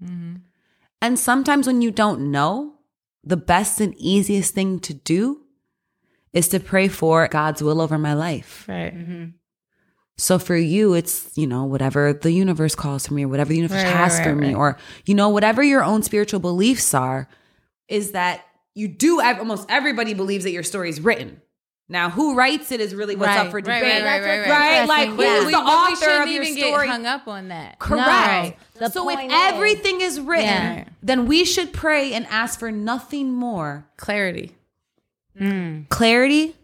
Mm-hmm. 0.03 0.35
And 1.01 1.17
sometimes 1.17 1.65
when 1.65 1.81
you 1.81 1.89
don't 1.89 2.31
know, 2.31 2.75
the 3.23 3.37
best 3.37 3.81
and 3.81 3.95
easiest 3.97 4.53
thing 4.53 4.79
to 4.81 4.93
do 4.93 5.41
is 6.31 6.47
to 6.49 6.59
pray 6.59 6.87
for 6.87 7.27
God's 7.27 7.63
will 7.63 7.81
over 7.81 7.97
my 7.97 8.13
life. 8.13 8.65
Right. 8.67 8.95
Mm-hmm. 8.95 9.25
So 10.17 10.39
for 10.39 10.55
you, 10.55 10.93
it's, 10.93 11.35
you 11.35 11.45
know, 11.45 11.65
whatever 11.65 12.13
the 12.13 12.31
universe 12.31 12.73
calls 12.73 13.05
for 13.07 13.13
me 13.13 13.25
or 13.25 13.27
whatever 13.27 13.49
the 13.49 13.57
universe 13.57 13.83
Right, 13.83 13.93
has 13.95 14.15
right, 14.15 14.23
for 14.23 14.29
right, 14.29 14.39
me 14.39 14.47
right. 14.47 14.55
or, 14.55 14.77
you 15.05 15.13
know, 15.13 15.29
whatever 15.29 15.61
your 15.61 15.83
own 15.83 16.01
spiritual 16.03 16.39
beliefs 16.39 16.93
are, 16.93 17.27
is 17.87 18.11
that 18.11 18.43
you 18.77 18.87
do, 18.87 19.19
ev- 19.21 19.39
almost 19.39 19.65
everybody 19.69 20.13
believes 20.13 20.43
that 20.43 20.51
your 20.51 20.63
story 20.63 20.89
is 20.89 21.01
written. 21.01 21.41
Now, 21.89 22.09
who 22.09 22.35
writes 22.35 22.71
it 22.73 22.81
is 22.81 22.93
really 22.93 23.15
what's 23.15 23.31
up 23.37 23.49
for 23.49 23.61
debate. 23.61 23.81
Right, 23.81 24.03
right, 24.03 24.21
right, 24.21 24.39
right, 24.41 24.49
Right? 24.49 24.87
Like, 24.87 25.07
Interesting. 25.09 25.15
who's 25.15 25.25
Yeah. 25.25 25.39
the 25.39 25.45
We- 25.45 25.51
but 25.53 25.63
we 25.65 25.71
author 25.71 25.95
shouldn't 26.05 26.21
of 26.23 26.29
your 26.29 26.43
even 26.43 26.57
story? 26.57 26.85
Get 26.87 26.91
hung 26.91 27.05
up 27.05 27.27
on 27.29 27.47
that. 27.47 27.79
Correct. 27.79 28.07
Right. 28.07 28.57
So 28.91 29.09
if 29.09 29.19
is- 29.19 29.31
everything 29.33 30.01
is 30.01 30.19
written, 30.19 30.45
Yeah. 30.45 30.83
then 31.01 31.25
we 31.27 31.45
should 31.45 31.71
pray 31.71 32.11
and 32.13 32.27
ask 32.29 32.59
for 32.59 32.71
nothing 32.71 33.31
more 33.33 33.87
Clarity. 33.95 34.53
clarity, 35.89 36.55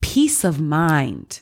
peace 0.00 0.44
of 0.44 0.60
mind. 0.60 1.40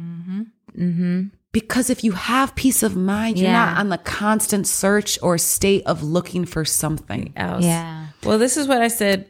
Mm-hmm. 0.00 1.22
Because 1.52 1.88
if 1.88 2.04
you 2.04 2.12
have 2.12 2.54
peace 2.54 2.82
of 2.82 2.96
mind, 2.96 3.38
you're 3.38 3.50
not 3.50 3.78
on 3.78 3.88
the 3.88 3.98
constant 3.98 4.66
search 4.66 5.18
or 5.22 5.38
state 5.38 5.82
of 5.86 6.02
looking 6.02 6.44
for 6.44 6.64
something. 6.64 7.32
Else. 7.36 7.64
Yeah. 7.64 8.06
Well, 8.24 8.38
this 8.38 8.56
is 8.56 8.66
what 8.68 8.82
I 8.82 8.88
said 8.88 9.26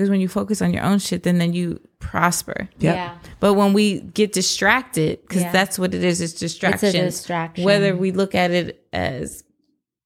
because 0.00 0.08
when 0.10 0.20
you 0.22 0.28
focus 0.28 0.62
on 0.62 0.72
your 0.72 0.82
own 0.82 0.98
shit, 0.98 1.24
then 1.24 1.36
then 1.36 1.52
you 1.52 1.78
prosper. 1.98 2.70
Yep. 2.78 2.94
Yeah. 2.96 3.18
But 3.38 3.52
when 3.54 3.74
we 3.74 4.00
get 4.00 4.32
distracted, 4.32 5.20
because 5.20 5.42
Yeah. 5.42 5.52
that's 5.52 5.78
what 5.78 5.92
it 5.94 6.02
is, 6.02 6.22
it's 6.22 6.32
distraction. 6.32 6.92
distraction. 6.92 7.64
Whether 7.64 7.94
we 7.94 8.10
look 8.12 8.34
at 8.34 8.50
it 8.50 8.82
as 8.94 9.44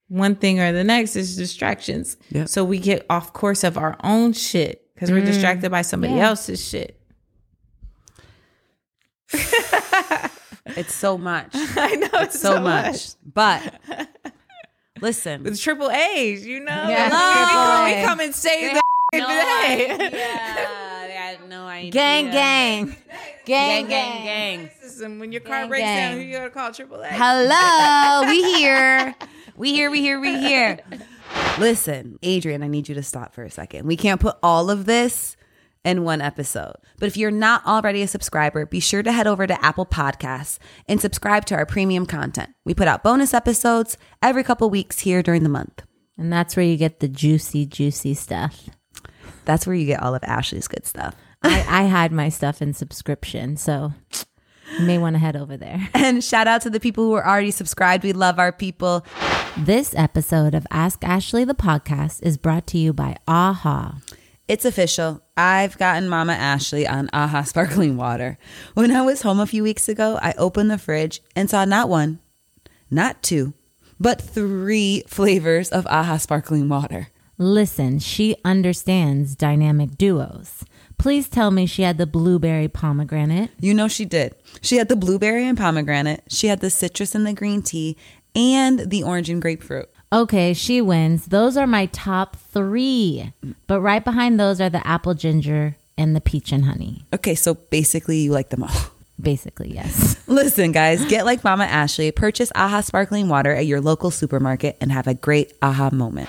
one 0.09 0.35
thing 0.35 0.59
or 0.59 0.73
the 0.73 0.83
next, 0.83 1.15
it's 1.15 1.37
distractions. 1.37 2.17
Yep. 2.31 2.49
So 2.49 2.65
we 2.65 2.81
get 2.81 3.07
off 3.09 3.33
course 3.33 3.63
of 3.63 3.79
our 3.79 3.97
own 4.03 4.33
shit 4.33 4.85
because 4.95 5.13
we're 5.13 5.25
distracted 5.25 5.71
by 5.71 5.83
somebody 5.83 6.15
Yeah. 6.15 6.29
else's 6.31 6.67
shit. 6.67 7.01
It's 10.77 10.95
so 10.95 11.17
much. 11.19 11.51
I 11.55 11.95
know 11.97 12.09
it's 12.15 12.41
So, 12.41 12.61
much. 12.61 13.11
But 13.23 13.75
listen. 15.01 15.43
With 15.45 15.61
triple 15.61 15.91
A's, 15.91 16.45
you 16.47 16.59
know? 16.61 16.89
Yeah. 16.89 17.11
Hello. 17.13 17.85
We 18.01 18.05
come 18.07 18.21
and 18.21 18.35
save 18.35 18.73
the 19.21 19.27
day. 19.27 20.11
Yeah, 20.13 21.39
they 21.41 21.49
no 21.49 21.67
idea. 21.67 21.91
Gang, 21.91 22.31
gang. 22.31 22.97
Gang, 23.45 23.87
gang, 23.87 24.25
gang. 24.25 24.71
gang. 24.71 25.19
When 25.19 25.33
your 25.33 25.41
car 25.41 25.61
Gang, 25.61 25.69
breaks 25.69 25.83
down, 25.83 25.97
gang. 25.97 26.19
who 26.19 26.25
you 26.25 26.37
gonna 26.37 26.51
call 26.51 26.73
triple 26.73 27.01
A? 27.01 27.09
Hello, 27.09 28.29
we 28.29 28.43
here. 28.55 29.15
We 29.57 29.73
here, 29.73 29.91
we 29.91 30.01
here, 30.01 30.21
we 30.21 30.39
here. 30.39 30.79
Listen, 31.59 32.19
Adrianne, 32.23 32.65
I 32.65 32.69
need 32.69 32.89
you 32.89 32.95
to 32.95 33.03
stop 33.03 33.35
for 33.35 33.43
a 33.43 33.51
second. 33.51 33.87
We 33.87 33.97
can't 33.97 34.21
put 34.21 34.37
all 34.43 34.71
of 34.71 34.87
this 34.87 35.37
in 35.85 36.05
one 36.05 36.21
episode. 36.21 36.77
But 36.99 37.07
if 37.07 37.17
you're 37.17 37.31
not 37.31 37.65
already 37.67 38.03
a 38.03 38.09
subscriber, 38.09 38.67
be 38.67 38.81
sure 38.81 39.03
to 39.03 39.13
head 39.13 39.27
over 39.27 39.47
to 39.47 39.65
Apple 39.65 39.87
Podcasts 39.87 40.59
and 40.89 41.01
subscribe 41.01 41.45
to 41.47 41.55
our 41.55 41.67
premium 41.67 42.07
content. 42.07 42.51
We 42.65 42.75
put 42.75 42.89
out 42.89 43.03
bonus 43.03 43.35
episodes 43.35 43.99
every 44.23 44.43
couple 44.43 44.71
weeks 44.71 45.01
here 45.01 45.23
during 45.23 45.43
the 45.43 45.49
month. 45.49 45.83
And 46.17 46.33
that's 46.33 46.57
where 46.57 46.65
you 46.65 46.77
get 46.77 47.01
the 47.01 47.09
juicy, 47.09 47.67
juicy 47.67 48.15
stuff. 48.15 48.69
That's 49.45 49.67
where 49.67 49.77
you 49.77 49.87
get 49.87 50.03
all 50.03 50.15
of 50.15 50.25
Ashley's 50.25 50.69
good 50.69 50.87
stuff. 50.87 51.15
I, 51.43 51.65
I 51.69 51.87
hide 51.87 52.13
my 52.13 52.29
stuff 52.29 52.63
in 52.63 52.73
subscription, 52.73 53.57
so 53.57 53.93
you 54.79 54.87
may 54.87 54.99
want 54.99 55.15
to 55.15 55.21
head 55.21 55.37
over 55.37 55.57
there. 55.57 55.89
And 55.95 56.23
shout 56.23 56.47
out 56.47 56.63
to 56.63 56.71
the 56.71 56.81
people 56.81 57.05
who 57.05 57.15
are 57.15 57.27
already 57.27 57.51
subscribed. 57.51 58.05
We 58.05 58.13
love 58.13 58.39
our 58.39 58.53
people. 58.53 59.05
This 59.57 59.95
episode 59.95 60.55
of 60.55 60.67
Ask 60.71 61.05
Ashley 61.05 61.45
the 61.45 61.55
podcast 61.55 62.23
is 62.23 62.37
brought 62.37 62.67
to 62.69 62.79
you 62.79 62.93
by 62.93 63.17
AHA. 63.29 63.99
It's 64.47 64.65
official. 64.67 65.23
I've 65.37 65.79
gotten 65.79 66.09
Mama 66.09 66.35
Ashley 66.35 66.87
on 66.87 67.09
AHA 67.13 67.45
sparkling 67.45 67.97
water. 67.97 68.37
When 68.75 68.91
I 68.91 69.03
was 69.03 69.23
home 69.23 69.41
a 69.41 69.47
few 69.47 69.63
weeks 69.63 69.89
ago, 69.89 70.19
I 70.21 70.35
opened 70.37 70.71
the 70.71 70.79
fridge 70.79 71.23
and 71.35 71.49
saw 71.49 71.65
not 71.65 71.89
one, 71.89 72.21
not 72.91 73.23
two, 73.23 73.55
but 73.99 74.21
three 74.21 75.03
flavors 75.07 75.71
of 75.71 75.87
AHA 75.87 76.19
sparkling 76.19 76.69
water. 76.69 77.09
Listen, 77.39 77.99
she 77.99 78.37
understands 78.45 79.35
dynamic 79.35 79.97
duos. 79.99 80.65
Please 80.99 81.29
tell 81.29 81.51
me 81.51 81.67
she 81.67 81.83
had 81.83 81.99
the 81.99 82.07
blueberry 82.07 82.69
pomegranate. 82.69 83.51
You 83.59 83.75
know 83.75 83.89
she 83.89 84.05
did. 84.05 84.35
She 84.61 84.77
had 84.77 84.89
the 84.89 84.97
blueberry 84.97 85.47
and 85.47 85.59
pomegranate, 85.59 86.23
she 86.29 86.47
had 86.47 86.61
the 86.61 86.71
citrus 86.71 87.15
and 87.15 87.27
the 87.27 87.33
green 87.33 87.63
tea, 87.63 87.97
and 88.37 88.91
the 88.91 89.03
orange 89.03 89.31
and 89.31 89.43
grapefruit. 89.43 89.89
Okay, 90.13 90.55
she 90.55 90.81
wins. 90.81 91.27
Those 91.27 91.57
are 91.57 91.67
my 91.67 91.87
top 91.87 92.37
three. 92.37 93.33
But 93.67 93.81
right 93.81 94.05
behind 94.05 94.39
those 94.39 94.61
are 94.61 94.71
the 94.71 94.87
apple 94.87 95.15
ginger 95.15 95.77
and 95.99 96.15
the 96.15 96.21
peach 96.21 96.53
and 96.53 96.65
honey. 96.65 97.05
Okay, 97.13 97.35
so 97.35 97.55
basically 97.55 98.19
you 98.19 98.31
like 98.31 98.51
them 98.51 98.63
all. 98.63 98.71
Basically, 99.21 99.73
yes. 99.73 100.17
Listen, 100.27 100.73
guys, 100.73 101.05
get 101.05 101.25
like 101.25 101.45
Mama 101.45 101.65
Ashley, 101.65 102.11
purchase 102.11 102.51
AHA 102.57 102.81
sparkling 102.81 103.29
water 103.29 103.55
at 103.55 103.65
your 103.65 103.81
local 103.81 104.11
supermarket, 104.11 104.77
and 104.81 104.91
have 104.91 105.07
a 105.07 105.15
great 105.15 105.53
AHA 105.63 105.91
moment. 105.93 106.29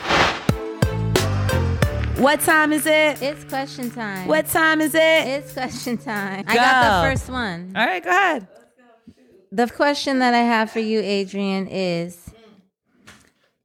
What 2.26 2.40
time 2.40 2.74
is 2.74 2.88
it? 2.88 3.22
It's 3.22 3.44
question 3.44 3.92
time. 3.92 4.28
What 4.28 4.48
time 4.48 4.82
is 4.82 4.96
it? 4.96 5.00
It's 5.28 5.54
question 5.54 5.96
time. 5.96 6.44
I 6.48 6.56
got 6.56 7.04
the 7.04 7.10
first 7.12 7.30
one. 7.30 7.74
All 7.76 7.86
right, 7.86 8.04
go 8.04 8.10
ahead. 8.10 8.48
The 9.52 9.68
question 9.68 10.18
that 10.18 10.34
I 10.34 10.40
have 10.40 10.72
for 10.72 10.80
you, 10.80 11.04
Adrianne, 11.04 11.68
is 11.70 12.32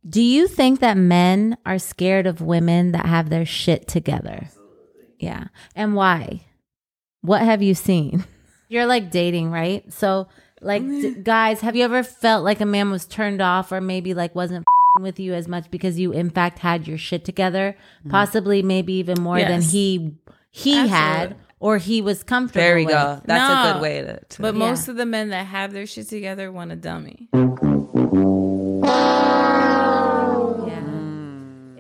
Do 0.07 0.21
you 0.21 0.47
think 0.47 0.81
that 0.81 0.99
men 0.99 1.57
are 1.65 1.79
scared 1.79 2.27
of 2.27 2.43
women 2.43 2.93
that 2.93 3.07
have 3.07 3.31
their 3.31 3.47
shit 3.47 3.89
together? 3.89 4.51
Yeah. 5.19 5.45
And 5.75 5.95
why? 5.95 6.45
What 7.23 7.41
have 7.41 7.63
you 7.63 7.75
seen? 7.75 8.27
You're 8.69 8.85
like 8.85 9.11
dating, 9.11 9.51
right? 9.51 9.91
So, 9.91 10.29
like, 10.61 10.83
d- 10.83 11.15
guys, 11.23 11.63
have 11.63 11.77
you 11.77 11.85
ever 11.85 12.03
felt 12.03 12.45
like 12.45 12.61
a 12.61 12.67
man 12.67 12.91
was 12.91 13.07
turned 13.07 13.41
off 13.41 13.73
or 13.73 13.81
maybe 13.81 14.13
like 14.13 14.35
wasn't 14.35 14.59
f***ing 14.59 14.80
with 14.99 15.21
you 15.21 15.35
as 15.35 15.47
much 15.47 15.71
because 15.71 15.99
you, 15.99 16.13
in 16.13 16.31
fact, 16.31 16.59
had 16.59 16.89
your 16.89 16.99
shit 16.99 17.25
together? 17.25 17.77
Mm-hmm. 18.01 18.11
Possibly, 18.11 18.63
maybe 18.63 18.95
even 18.95 19.21
more 19.23 19.39
than 19.39 19.61
Yes. 19.63 19.73
he 19.73 20.15
he 20.51 20.89
had 20.89 21.37
or 21.61 21.79
he 21.79 22.03
was 22.03 22.23
comfortable 22.25 22.61
There 22.63 22.75
we 22.75 22.87
with. 22.87 22.95
go. 22.95 23.21
That's 23.25 23.71
a 23.71 23.73
good 23.75 23.83
way 23.83 24.01
to. 24.01 24.19
to 24.21 24.43
But 24.43 24.55
Yeah. 24.55 24.59
most 24.59 24.89
of 24.89 24.97
the 24.97 25.07
men 25.07 25.29
that 25.31 25.47
have 25.47 25.73
their 25.73 25.87
shit 25.87 26.09
together 26.09 26.51
want 26.51 26.73
a 26.73 26.77
dummy. 26.77 27.29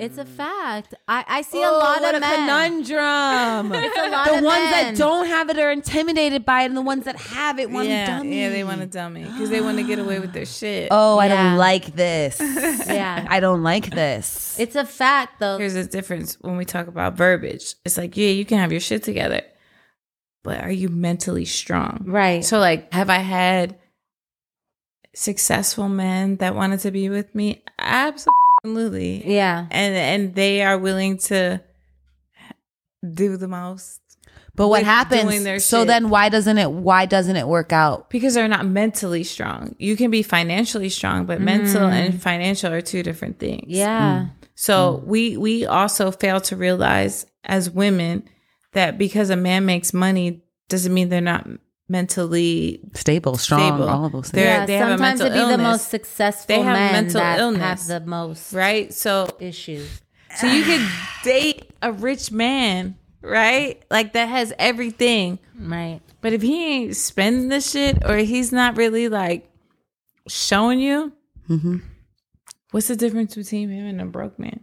It's 0.01 0.19
a 0.19 0.25
fact. 0.25 0.95
I, 1.07 1.25
I 1.29 1.43
see 1.43 1.63
a 1.63 1.67
Oh, 1.69 1.79
lot 1.79 2.01
what 2.01 2.15
of 2.15 2.19
a 2.19 2.21
men. 2.21 2.35
conundrum. 2.37 3.73
It's 3.85 3.97
a 3.99 4.09
lot 4.11 4.27
the 4.27 4.39
of 4.39 4.45
ones 4.45 4.71
men. 4.71 4.95
that 4.95 4.97
don't 4.97 5.27
have 5.27 5.51
it 5.51 5.59
are 5.59 5.71
intimidated 5.71 6.45
by 6.45 6.63
it, 6.63 6.67
and 6.67 6.77
the 6.77 6.83
ones 6.83 7.05
that 7.05 7.17
have 7.17 7.59
it 7.59 7.71
want 7.71 7.89
yeah, 7.89 8.05
a 8.05 8.19
dummy. 8.19 8.41
yeah, 8.41 8.49
they 8.49 8.65
want 8.65 8.81
a 8.83 8.87
dummy 8.87 9.25
because 9.25 9.51
they 9.51 9.61
want 9.61 9.79
to 9.79 9.85
get 9.85 9.99
away 9.99 10.19
with 10.19 10.33
their 10.33 10.47
shit. 10.47 10.89
Oh, 10.93 11.19
I 11.19 11.27
Yeah. 11.27 11.49
don't 11.51 11.57
like 11.59 11.95
this. 11.95 12.41
Yeah. 12.89 13.27
I 13.29 13.41
don't 13.41 13.63
like 13.63 13.91
this. 13.91 14.59
It's 14.59 14.75
a 14.77 14.85
fact 14.85 15.39
though. 15.41 15.59
Here's 15.59 15.75
the 15.75 15.85
difference 15.85 16.37
when 16.41 16.57
we 16.57 16.65
talk 16.65 16.87
about 16.89 17.15
verbiage. 17.17 17.75
It's 17.85 17.97
like, 17.99 18.17
yeah, 18.17 18.29
you 18.31 18.45
can 18.45 18.59
have 18.59 18.73
your 18.73 18.81
shit 18.81 19.03
together, 19.03 19.43
but 20.43 20.61
are 20.63 20.73
you 20.73 20.89
mentally 20.89 21.45
strong? 21.45 22.05
Right. 22.07 22.45
So, 22.45 22.59
like, 22.59 22.93
have 22.93 23.11
I 23.11 23.19
had 23.19 23.79
successful 25.15 25.89
men 25.89 26.37
that 26.37 26.55
wanted 26.55 26.81
to 26.81 26.91
be 26.91 27.09
with 27.09 27.35
me? 27.35 27.63
Absolutely. 27.79 28.33
Yeah. 29.27 29.67
And 29.71 29.95
and 29.95 30.35
they 30.35 30.63
are 30.63 30.79
willing 30.79 31.19
to 31.19 31.63
do 33.15 33.37
the 33.37 33.49
most 33.49 34.01
but 34.61 34.69
what 34.69 34.85
happens? 34.85 35.23
doing 35.23 35.43
their 35.43 35.59
so 35.59 35.81
shit. 35.81 35.89
then, 35.89 36.11
why 36.11 36.29
doesn't 36.29 36.59
it? 36.59 36.71
Why 36.71 37.07
doesn't 37.07 37.37
it 37.37 37.49
work 37.49 37.73
out? 37.73 38.11
because 38.11 38.35
they're 38.35 38.47
not 38.47 38.67
mentally 38.67 39.25
strong. 39.25 39.75
You 39.79 39.97
can 39.97 40.11
be 40.11 40.23
financially 40.23 40.91
strong, 40.91 41.25
but 41.25 41.41
mental 41.41 41.89
mm. 41.89 41.93
and 41.93 42.21
financial 42.21 42.71
are 42.71 42.83
two 42.83 43.03
different 43.03 43.39
things. 43.39 43.65
Yeah. 43.69 44.27
Mm. 44.27 44.31
So 44.55 44.99
mm. 44.99 45.07
we 45.07 45.37
we 45.39 45.65
also 45.65 46.11
fail 46.11 46.41
to 46.43 46.57
realize 46.57 47.25
as 47.45 47.71
women 47.71 48.29
that 48.73 48.99
because 48.99 49.31
a 49.31 49.37
man 49.37 49.65
makes 49.65 49.95
money 49.95 50.43
doesn't 50.69 50.93
mean 50.93 51.09
they're 51.09 51.23
not 51.23 51.49
mentally 51.91 52.81
Stable, 52.95 53.37
strong, 53.37 53.61
Stable. 53.61 53.89
all 53.89 54.07
of 54.07 54.13
those 54.13 54.31
things. 54.31 54.45
Yeah. 54.45 54.65
they 54.67 54.75
have 54.77 54.89
a 54.89 54.91
Sometimes 54.93 55.21
mental 55.21 55.27
it 55.39 55.47
be 55.47 55.51
the 55.57 55.59
most 55.63 55.89
successful 55.89 56.47
They 56.57 56.63
have 56.63 56.77
men 56.77 56.93
mental 56.93 57.21
that 57.21 57.39
illness. 57.41 57.89
have 57.89 58.03
the 58.03 58.09
most 58.09 58.53
right. 58.53 58.93
So 58.95 59.29
issues. 59.41 60.01
so 60.37 60.47
you 60.47 60.63
could 60.65 60.87
date 61.25 61.71
a 61.83 61.93
rich 61.93 62.31
man, 62.33 62.97
right? 63.23 63.83
Like 63.91 64.13
that 64.15 64.29
has 64.29 64.53
everything. 64.59 65.39
Right. 65.59 66.01
But 66.23 66.33
if 66.33 66.43
he 66.43 66.65
ain't 66.85 66.97
spending 66.97 67.49
the 67.49 67.61
shit 67.61 68.05
or 68.09 68.17
he's 68.19 68.53
not 68.53 68.77
really 68.77 69.09
like 69.09 69.51
showing 70.29 70.81
you, 70.81 71.13
Mm-hmm. 71.49 71.79
what's 72.71 72.87
the 72.87 72.95
difference 72.95 73.35
between 73.35 73.71
him 73.71 73.85
and 73.87 74.01
a 74.01 74.05
broke 74.05 74.39
man? 74.39 74.61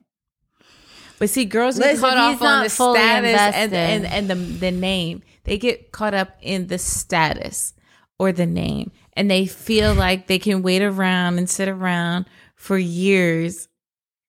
But 1.20 1.30
see, 1.30 1.44
girls 1.46 1.78
get 1.78 1.94
Listen, 1.94 2.02
caught 2.10 2.32
he's 2.32 2.42
off 2.42 2.48
on 2.48 2.64
the 2.64 2.70
fully 2.70 3.00
status 3.00 3.42
and, 3.56 3.74
and 3.74 4.06
and 4.06 4.30
the 4.30 4.36
the 4.36 4.72
name. 4.72 5.24
They 5.48 5.58
get 5.58 5.92
caught 5.92 6.14
up 6.14 6.38
in 6.42 6.68
the 6.68 6.78
status 6.78 7.74
or 8.20 8.32
the 8.32 8.46
name, 8.46 8.92
and 9.14 9.30
they 9.32 9.46
feel 9.46 9.94
like 9.94 10.28
they 10.28 10.40
can 10.40 10.62
wait 10.62 10.82
around 10.82 11.38
and 11.38 11.50
sit 11.50 11.68
around 11.68 12.26
for 12.56 12.78
years 12.78 13.68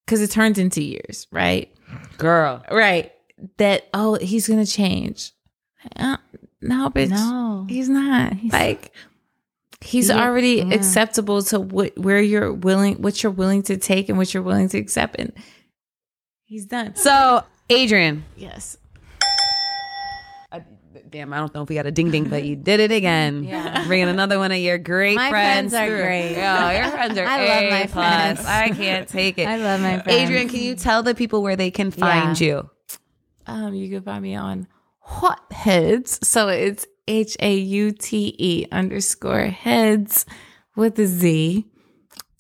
because 0.06 0.22
it 0.22 0.30
turns 0.30 0.58
into 0.58 0.82
years, 0.82 1.26
right? 1.30 1.70
Girl, 2.16 2.64
Right. 2.70 3.12
That 3.58 3.88
oh, 3.94 4.14
he's 4.16 4.48
gonna 4.48 4.66
change. 4.66 5.32
Uh, 5.94 6.16
no, 6.60 6.90
bitch. 6.90 7.10
No. 7.10 7.66
He's 7.68 7.88
not. 7.88 8.32
He's 8.32 8.52
like, 8.52 8.92
He's 9.80 10.10
already 10.10 10.60
acceptable 10.60 11.40
to 11.42 11.60
what 11.60 11.96
where 11.96 12.20
you're 12.20 12.52
willing, 12.52 13.00
what 13.00 13.22
you're 13.22 13.30
willing 13.30 13.62
to 13.64 13.76
take, 13.76 14.08
and 14.08 14.18
what 14.18 14.34
you're 14.34 14.42
willing 14.42 14.68
to 14.70 14.78
accept, 14.78 15.16
and 15.20 15.32
he's 16.46 16.66
done. 16.66 16.96
So, 16.96 17.44
Adrianne, 17.70 18.22
yes, 18.36 18.76
damn, 21.10 21.32
I 21.32 21.38
don't 21.38 21.54
know 21.54 21.62
if 21.62 21.68
we 21.68 21.74
got 21.74 21.86
a 21.86 21.90
ding 21.90 22.10
ding, 22.10 22.28
but 22.28 22.44
you 22.44 22.56
did 22.56 22.80
it 22.80 22.90
again. 22.92 23.44
Yeah. 23.48 23.86
Bringing 23.86 24.08
another 24.08 24.38
one 24.38 24.52
of 24.52 24.58
your 24.58 24.78
great 24.78 25.16
My 25.16 25.30
friends. 25.30 25.72
friends 25.72 25.74
are 25.74 25.86
through. 25.94 26.02
great. 26.04 26.32
Yeah, 26.32 26.82
your 26.82 26.90
friends 26.90 27.18
are 27.18 27.24
I 27.26 27.46
love 27.46 27.70
my 27.70 27.86
plus. 27.86 27.92
friends. 27.92 28.46
I 28.46 28.68
can't 28.70 29.08
take 29.08 29.38
it. 29.38 29.46
I 29.48 29.56
love 29.56 29.80
my 29.80 30.00
friends. 30.00 30.30
Adrianne, 30.30 30.50
can 30.50 30.60
you 30.60 30.74
tell 30.74 31.02
the 31.02 31.14
people 31.14 31.42
where 31.42 31.56
they 31.56 31.70
can 31.70 31.90
find 31.90 32.38
you? 32.40 32.68
um, 33.46 33.72
you 33.74 33.88
can 33.88 34.02
find 34.02 34.22
me 34.22 34.34
on 34.34 34.66
Haute 35.00 35.50
Headz. 35.50 36.22
So 36.24 36.48
it's 36.48 36.86
H 37.06 37.36
A 37.40 37.54
U 37.56 37.92
T 37.92 38.34
E 38.38 38.66
underscore 38.70 39.46
heads 39.46 40.26
with 40.76 40.98
a 40.98 41.06
Z. 41.06 41.64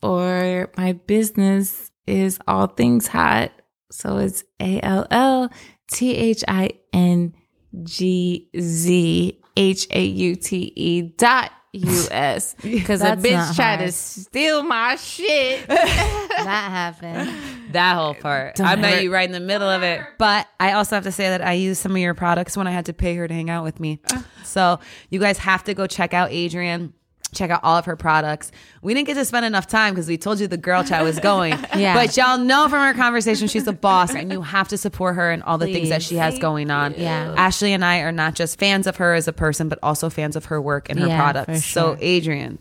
Or 0.02 0.70
my 0.76 0.92
business 0.92 1.90
is 2.06 2.38
All 2.46 2.66
Things 2.68 3.06
Hot. 3.08 3.50
So 3.90 4.18
it's 4.18 4.44
A 4.60 4.80
L 4.82 5.06
L 5.10 5.50
T 5.90 6.14
H 6.14 6.44
I 6.46 6.70
N 6.92 7.34
G 7.82 8.48
Z 8.58 9.40
H 9.56 9.86
A 9.90 10.04
U 10.04 10.36
T 10.36 10.72
E 10.74 11.02
dot 11.02 11.52
U 11.72 12.06
S. 12.10 12.54
Because 12.62 13.02
a 13.02 13.16
bitch 13.16 13.32
not 13.32 13.54
tried 13.54 13.76
to 13.78 13.92
steal 13.92 14.62
my 14.62 14.96
shit. 14.96 15.66
that 15.68 16.68
happened. 16.70 17.72
That 17.72 17.94
whole 17.96 18.14
part. 18.14 18.60
I 18.60 18.76
met 18.76 19.02
you 19.02 19.12
right 19.12 19.26
in 19.26 19.32
the 19.32 19.40
middle 19.40 19.68
of 19.68 19.82
it. 19.82 20.00
But 20.18 20.48
I 20.58 20.72
also 20.72 20.96
have 20.96 21.04
to 21.04 21.12
say 21.12 21.28
that 21.28 21.42
I 21.42 21.52
used 21.52 21.80
some 21.80 21.92
of 21.92 21.98
your 21.98 22.14
products 22.14 22.56
when 22.56 22.66
I 22.66 22.70
had 22.70 22.86
to 22.86 22.92
pay 22.92 23.14
her 23.16 23.28
to 23.28 23.34
hang 23.34 23.50
out 23.50 23.64
with 23.64 23.80
me. 23.80 24.00
Uh. 24.12 24.22
So 24.44 24.80
you 25.10 25.20
guys 25.20 25.38
have 25.38 25.64
to 25.64 25.74
go 25.74 25.86
check 25.86 26.14
out 26.14 26.30
Adrianne. 26.30 26.92
Check 27.32 27.50
out 27.50 27.60
all 27.62 27.76
of 27.76 27.84
her 27.84 27.94
products. 27.96 28.50
We 28.80 28.94
didn't 28.94 29.06
get 29.06 29.14
to 29.14 29.24
spend 29.24 29.44
enough 29.44 29.66
time 29.66 29.92
because 29.94 30.08
we 30.08 30.16
told 30.16 30.40
you 30.40 30.46
the 30.46 30.56
girl 30.56 30.82
chat 30.82 31.02
was 31.04 31.18
going. 31.20 31.54
Yeah. 31.76 31.94
But 31.94 32.16
y'all 32.16 32.38
know 32.38 32.68
from 32.68 32.80
our 32.80 32.94
conversation 32.94 33.46
she's 33.48 33.66
a 33.66 33.72
boss 33.72 34.14
and 34.14 34.32
you 34.32 34.42
have 34.42 34.68
to 34.68 34.78
support 34.78 35.14
her 35.16 35.30
and 35.30 35.42
all 35.42 35.58
the 35.58 35.66
things 35.66 35.90
that 35.90 36.02
she 36.02 36.16
has 36.16 36.38
going 36.38 36.70
on. 36.70 36.94
Yeah. 36.96 37.34
Ashley 37.36 37.72
and 37.72 37.84
I 37.84 37.98
are 38.00 38.10
not 38.12 38.34
just 38.34 38.58
fans 38.58 38.86
of 38.86 38.96
her 38.96 39.14
as 39.14 39.28
a 39.28 39.32
person, 39.32 39.68
but 39.68 39.78
also 39.82 40.08
fans 40.10 40.34
of 40.34 40.46
her 40.46 40.60
work 40.60 40.88
and 40.90 40.98
her 40.98 41.06
Yeah, 41.06 41.20
products. 41.20 41.64
for 41.64 41.68
So. 41.68 41.96
Adrianne, 41.96 42.58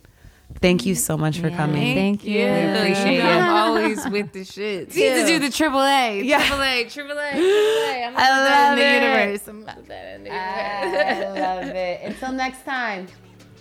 thank 0.62 0.86
you 0.86 0.94
so 0.94 1.18
much 1.18 1.40
for 1.40 1.50
coming. 1.50 1.96
Thank 1.96 2.26
you. 2.26 2.40
We 2.40 2.44
appreciate 2.44 3.16
you. 3.16 3.22
I'm 3.22 3.50
always 3.50 4.08
with 4.10 4.34
the 4.34 4.44
shit. 4.44 4.94
You 4.96 5.10
Need 5.10 5.22
to 5.22 5.28
do 5.28 5.40
the 5.40 5.50
triple 5.52 5.82
A. 5.82 6.22
Yeah. 6.22 6.40
Triple 6.46 6.64
A, 6.64 6.84
triple 6.86 7.18
A, 7.18 7.30
triple 7.32 7.46
A. 7.46 8.04
I'm 8.06 8.14
gonna 8.14 8.18
I 8.18 8.28
put 8.28 8.28
that 8.28 8.70
love 8.70 8.78
in 8.80 9.00
the 9.00 9.06
universe. 9.26 9.48
I'm 9.48 9.64
that 9.66 10.16
in 10.16 10.24
the 10.24 10.30
universe. 10.30 11.38
I 11.38 11.40
love 11.40 11.76
it. 11.76 12.02
Until 12.04 12.32
next 12.34 12.64
time. 12.66 13.08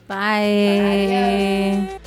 Bye. 0.07 1.99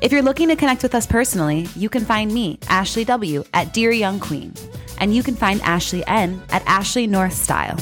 If 0.00 0.12
you're 0.12 0.22
looking 0.22 0.48
to 0.48 0.56
connect 0.56 0.82
with 0.82 0.94
us 0.94 1.06
personally, 1.06 1.66
you 1.74 1.88
can 1.88 2.04
find 2.04 2.32
me, 2.32 2.58
Ashley 2.68 3.04
W, 3.04 3.44
at 3.54 3.72
Dear 3.72 3.92
Young 3.92 4.20
Queen. 4.20 4.52
And 4.98 5.14
you 5.14 5.22
can 5.22 5.34
find 5.34 5.62
Ashley 5.62 6.06
N 6.06 6.42
at 6.50 6.62
Ashley 6.66 7.06
North 7.06 7.32
Style. 7.32 7.78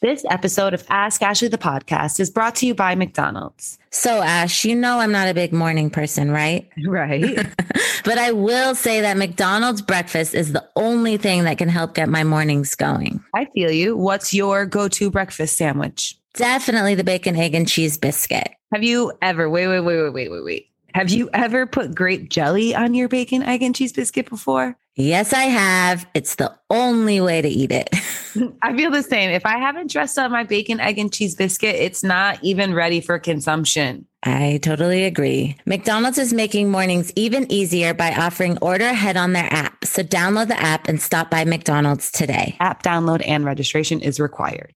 This 0.00 0.24
episode 0.30 0.74
of 0.74 0.84
Ask 0.90 1.22
Ashley 1.22 1.48
the 1.48 1.58
podcast 1.58 2.20
is 2.20 2.30
brought 2.30 2.54
to 2.56 2.66
you 2.66 2.72
by 2.72 2.94
McDonald's. 2.94 3.80
So, 3.90 4.22
Ash, 4.22 4.64
you 4.64 4.76
know 4.76 5.00
I'm 5.00 5.10
not 5.10 5.26
a 5.26 5.34
big 5.34 5.52
morning 5.52 5.90
person, 5.90 6.30
right? 6.30 6.68
Right. 6.86 7.44
But 8.04 8.16
I 8.16 8.32
will 8.32 8.74
say 8.74 9.02
that 9.02 9.18
McDonald's 9.18 9.82
breakfast 9.82 10.34
is 10.34 10.52
the 10.52 10.66
only 10.76 11.16
thing 11.18 11.44
that 11.44 11.58
can 11.58 11.68
help 11.68 11.94
get 11.94 12.08
my 12.08 12.24
mornings 12.24 12.74
going. 12.74 13.22
I 13.34 13.46
feel 13.54 13.70
you. 13.70 13.96
What's 13.96 14.32
your 14.32 14.64
go 14.64 14.88
to 14.88 15.10
breakfast 15.10 15.58
sandwich? 15.58 16.16
Definitely 16.32 16.94
the 16.94 17.04
bacon, 17.04 17.36
egg, 17.36 17.54
and 17.54 17.68
cheese 17.68 17.98
biscuit. 17.98 18.48
Have 18.72 18.84
you 18.84 19.12
ever, 19.20 19.50
wait, 19.50 19.66
wait, 19.66 19.80
wait, 19.80 19.96
wait, 20.00 20.12
wait, 20.12 20.30
wait, 20.30 20.44
wait. 20.44 20.70
Have 20.98 21.10
you 21.10 21.30
ever 21.32 21.64
put 21.64 21.94
grape 21.94 22.28
jelly 22.28 22.74
on 22.74 22.92
your 22.92 23.06
bacon, 23.06 23.44
egg, 23.44 23.62
and 23.62 23.72
cheese 23.72 23.92
biscuit 23.92 24.28
before? 24.28 24.76
Yes, 24.96 25.32
I 25.32 25.44
have. 25.44 26.04
It's 26.12 26.34
the 26.34 26.52
only 26.70 27.20
way 27.20 27.40
to 27.40 27.48
eat 27.48 27.70
it. 27.70 27.88
I 28.62 28.76
feel 28.76 28.90
the 28.90 29.02
same. 29.02 29.30
If 29.30 29.46
I 29.46 29.58
haven't 29.58 29.90
dressed 29.90 30.18
up 30.18 30.30
my 30.30 30.44
bacon, 30.44 30.80
egg, 30.80 30.98
and 30.98 31.12
cheese 31.12 31.34
biscuit, 31.34 31.74
it's 31.74 32.02
not 32.02 32.42
even 32.42 32.74
ready 32.74 33.00
for 33.00 33.18
consumption. 33.18 34.06
I 34.24 34.58
totally 34.62 35.04
agree. 35.04 35.56
McDonald's 35.64 36.18
is 36.18 36.32
making 36.32 36.70
mornings 36.70 37.12
even 37.14 37.50
easier 37.50 37.94
by 37.94 38.12
offering 38.12 38.58
order 38.58 38.86
ahead 38.86 39.16
on 39.16 39.32
their 39.32 39.46
app. 39.52 39.84
So 39.84 40.02
download 40.02 40.48
the 40.48 40.60
app 40.60 40.88
and 40.88 41.00
stop 41.00 41.30
by 41.30 41.44
McDonald's 41.44 42.10
today. 42.10 42.56
App 42.58 42.82
download 42.82 43.22
and 43.24 43.44
registration 43.44 44.00
is 44.00 44.18
required. 44.18 44.74